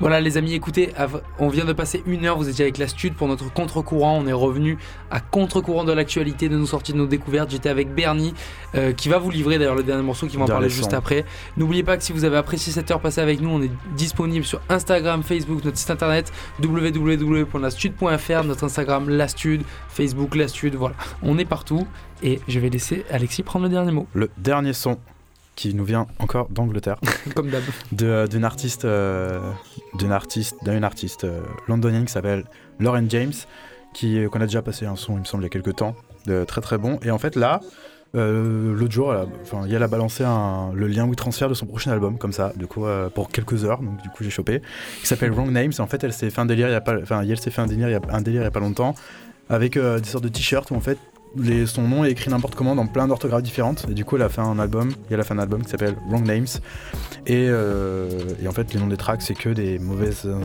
Voilà 0.00 0.20
les 0.20 0.36
amis, 0.36 0.52
écoutez, 0.54 0.92
on 1.38 1.48
vient 1.48 1.64
de 1.64 1.72
passer 1.72 2.02
une 2.06 2.24
heure, 2.24 2.36
vous 2.36 2.48
étiez 2.48 2.64
avec 2.64 2.78
la 2.78 2.88
Stud 2.88 3.14
pour 3.14 3.28
notre 3.28 3.52
contre-courant. 3.52 4.18
On 4.22 4.26
est 4.26 4.32
revenu 4.32 4.78
à 5.10 5.20
contre-courant 5.20 5.84
de 5.84 5.92
l'actualité, 5.92 6.48
de 6.48 6.56
nos 6.56 6.66
sorties, 6.66 6.92
de 6.92 6.98
nos 6.98 7.06
découvertes. 7.06 7.50
J'étais 7.50 7.68
avec 7.68 7.94
Bernie 7.94 8.34
euh, 8.74 8.92
qui 8.92 9.08
va 9.08 9.18
vous 9.18 9.30
livrer 9.30 9.58
d'ailleurs 9.58 9.76
le 9.76 9.82
dernier 9.84 10.02
morceau, 10.02 10.26
qui 10.26 10.36
va 10.36 10.44
en 10.44 10.46
parler 10.46 10.68
juste 10.68 10.92
après. 10.94 11.24
N'oubliez 11.56 11.82
pas 11.84 11.96
que 11.96 12.02
si 12.02 12.12
vous 12.12 12.24
avez 12.24 12.36
apprécié 12.36 12.72
cette 12.72 12.90
heure 12.90 13.00
passée 13.00 13.20
avec 13.20 13.40
nous, 13.40 13.50
on 13.50 13.62
est 13.62 13.70
disponible 13.96 14.44
sur 14.44 14.60
Instagram, 14.68 15.22
Facebook, 15.22 15.64
notre 15.64 15.78
site 15.78 15.90
internet 15.90 16.32
www.lastud.fr, 16.62 18.44
notre 18.44 18.64
Instagram 18.64 19.08
Lastud, 19.08 19.62
Facebook 19.88 20.34
Lastud, 20.34 20.74
voilà. 20.74 20.94
On 21.22 21.38
est 21.38 21.44
partout 21.44 21.86
et 22.22 22.40
je 22.48 22.58
vais 22.60 22.68
laisser 22.70 23.04
Alexis 23.10 23.42
prendre 23.42 23.64
le 23.64 23.70
dernier 23.70 23.92
mot, 23.92 24.06
Le 24.14 24.30
dernier 24.38 24.72
son 24.72 24.98
qui 25.56 25.74
nous 25.74 25.84
vient 25.84 26.06
encore 26.20 26.48
d'Angleterre, 26.50 26.98
comme 27.34 27.50
d'hab. 27.50 28.28
d'une 28.28 28.44
artiste, 28.44 28.84
euh, 28.84 29.40
d'une 29.94 30.12
artiste, 30.12 30.56
d'une 30.64 30.84
artiste 30.84 31.24
euh, 31.24 31.40
londonienne 31.66 32.04
qui 32.04 32.12
s'appelle 32.12 32.44
Lauren 32.78 33.04
James, 33.08 33.32
qui 33.92 34.24
qu'on 34.30 34.40
a 34.40 34.46
déjà 34.46 34.62
passé 34.62 34.86
un 34.86 34.94
son, 34.96 35.14
il 35.14 35.20
me 35.20 35.24
semble, 35.24 35.42
il 35.42 35.46
y 35.46 35.48
a 35.48 35.50
quelques 35.50 35.74
temps, 35.76 35.96
de 36.26 36.44
très 36.44 36.60
très 36.60 36.78
bon. 36.78 37.00
Et 37.02 37.10
en 37.10 37.18
fait 37.18 37.34
là, 37.34 37.60
euh, 38.14 38.72
l'autre 38.74 38.92
jour, 38.92 39.12
elle 39.12 39.20
a, 39.22 39.26
enfin, 39.42 39.64
elle 39.68 39.82
a 39.82 39.88
balancé 39.88 40.22
un- 40.24 40.70
le 40.74 40.86
lien 40.86 41.06
WeTransfer 41.06 41.48
de 41.48 41.54
son 41.54 41.66
prochain 41.66 41.90
album, 41.90 42.18
comme 42.18 42.32
ça, 42.32 42.52
du 42.56 42.66
coup, 42.68 42.86
euh, 42.86 43.10
pour 43.10 43.28
quelques 43.28 43.64
heures. 43.64 43.82
Donc 43.82 44.00
du 44.00 44.08
coup, 44.10 44.22
j'ai 44.24 44.30
chopé. 44.30 44.62
Qui 45.00 45.06
s'appelle 45.06 45.32
Wrong 45.32 45.50
Names. 45.50 45.72
Et 45.76 45.80
en 45.80 45.86
fait, 45.88 46.02
elle 46.04 46.12
s'est 46.12 46.30
fait 46.30 46.40
un 46.40 46.46
délire, 46.46 46.68
il 46.68 46.72
y 46.72 46.74
a 46.74 46.80
pas, 46.80 46.96
enfin, 47.02 47.22
elle 47.22 47.38
s'est 47.38 47.50
fait 47.50 47.60
un 47.62 47.66
délire, 47.66 47.88
il 47.88 47.92
y 47.92 47.94
a 47.96 48.00
un 48.10 48.20
délire 48.20 48.42
il 48.42 48.44
y 48.44 48.46
a 48.46 48.50
pas 48.52 48.60
longtemps, 48.60 48.94
avec 49.50 49.76
euh, 49.76 49.98
des 49.98 50.08
sortes 50.08 50.24
de 50.24 50.28
t-shirts 50.30 50.70
où 50.70 50.74
en 50.76 50.80
fait. 50.80 50.98
Les, 51.36 51.66
son 51.66 51.82
nom 51.82 52.04
est 52.04 52.10
écrit 52.10 52.30
n'importe 52.30 52.54
comment 52.54 52.74
dans 52.74 52.86
plein 52.86 53.06
d'orthographes 53.06 53.42
différentes 53.42 53.84
et 53.90 53.94
du 53.94 54.04
coup 54.04 54.16
elle 54.16 54.22
a 54.22 54.28
fait 54.30 54.40
un 54.40 54.58
album 54.58 54.92
elle 55.10 55.20
a 55.20 55.24
fait 55.24 55.34
un 55.34 55.38
album 55.38 55.62
qui 55.62 55.68
s'appelle 55.70 55.94
Wrong 56.08 56.24
Names 56.26 56.46
et, 57.26 57.46
euh, 57.48 58.08
et 58.42 58.48
en 58.48 58.52
fait 58.52 58.72
les 58.72 58.80
noms 58.80 58.86
des 58.86 58.96
tracks 58.96 59.20
c'est 59.20 59.34
que 59.34 59.50
des 59.50 59.78
mauvaises 59.78 60.22
euh, 60.24 60.40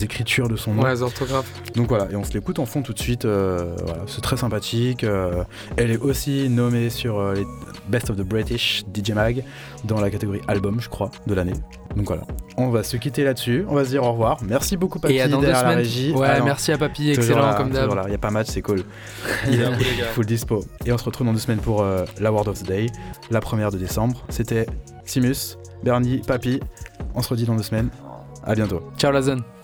écritures 0.00 0.48
de 0.48 0.56
son 0.56 0.74
nom 0.74 0.82
Ouais, 0.84 0.92
les 0.92 1.02
orthographes. 1.02 1.50
donc 1.74 1.88
voilà, 1.88 2.06
et 2.10 2.16
on 2.16 2.22
se 2.24 2.32
l'écoute 2.34 2.58
en 2.60 2.66
fond 2.66 2.82
tout 2.82 2.92
de 2.92 2.98
suite. 3.00 3.24
euh, 3.24 3.74
voilà, 3.84 4.02
c'est 4.06 4.20
très 4.20 4.36
sympathique. 4.36 5.02
euh, 5.04 5.42
elle 5.76 5.90
est 5.90 5.98
aussi 5.98 6.48
nommée 6.48 6.88
sur 6.90 7.18
euh, 7.18 7.34
les 7.34 7.46
Best 7.88 8.10
of 8.10 8.16
the 8.16 8.22
British 8.22 8.84
DJ 8.94 9.10
Mag 9.12 9.42
dans 9.84 10.00
la 10.00 10.10
catégorie 10.10 10.40
album, 10.46 10.78
je 10.80 10.88
crois, 10.88 11.10
de 11.26 11.34
l'année. 11.34 11.54
Donc 11.96 12.06
voilà, 12.06 12.22
on 12.58 12.68
va 12.68 12.82
se 12.82 12.96
quitter 12.98 13.24
là-dessus. 13.24 13.64
On 13.68 13.74
va 13.74 13.84
se 13.84 13.90
dire 13.90 14.04
au 14.04 14.12
revoir. 14.12 14.38
Merci 14.46 14.76
beaucoup, 14.76 14.98
Papy, 14.98 15.14
Et 15.14 15.22
à 15.22 15.28
dans 15.28 15.40
deux 15.40 15.48
la 15.48 15.60
semaines. 15.60 15.78
régie. 15.78 16.12
Ouais, 16.12 16.28
Ah 16.30 16.38
non, 16.40 16.44
merci 16.44 16.70
à 16.70 16.78
Papy, 16.78 17.10
excellent 17.10 17.40
là, 17.46 17.54
comme 17.54 17.70
d'hab. 17.70 17.90
Il 18.04 18.08
n'y 18.10 18.14
a 18.14 18.18
pas 18.18 18.30
match, 18.30 18.48
c'est 18.50 18.60
cool. 18.62 18.84
Il 19.50 19.60
est 19.60 19.64
full 20.12 20.26
dispo. 20.28 20.64
Et 20.86 20.92
on 20.92 20.98
se 20.98 21.04
retrouve 21.04 21.26
dans 21.26 21.32
deux 21.32 21.38
semaines 21.38 21.58
pour 21.60 21.82
euh, 21.82 22.04
la 22.20 22.32
Word 22.32 22.48
of 22.48 22.62
the 22.62 22.66
Day, 22.66 22.86
la 23.30 23.40
première 23.40 23.70
de 23.70 23.78
décembre. 23.78 24.24
C'était 24.28 24.66
Simus, 25.04 25.56
Bernie, 25.82 26.18
Papy. 26.18 26.60
On 27.14 27.22
se 27.22 27.28
redit 27.28 27.44
dans 27.44 27.56
deux 27.56 27.62
semaines. 27.62 27.90
À 28.44 28.54
bientôt. 28.54 28.82
Ciao 28.96 29.12
la. 29.12 29.57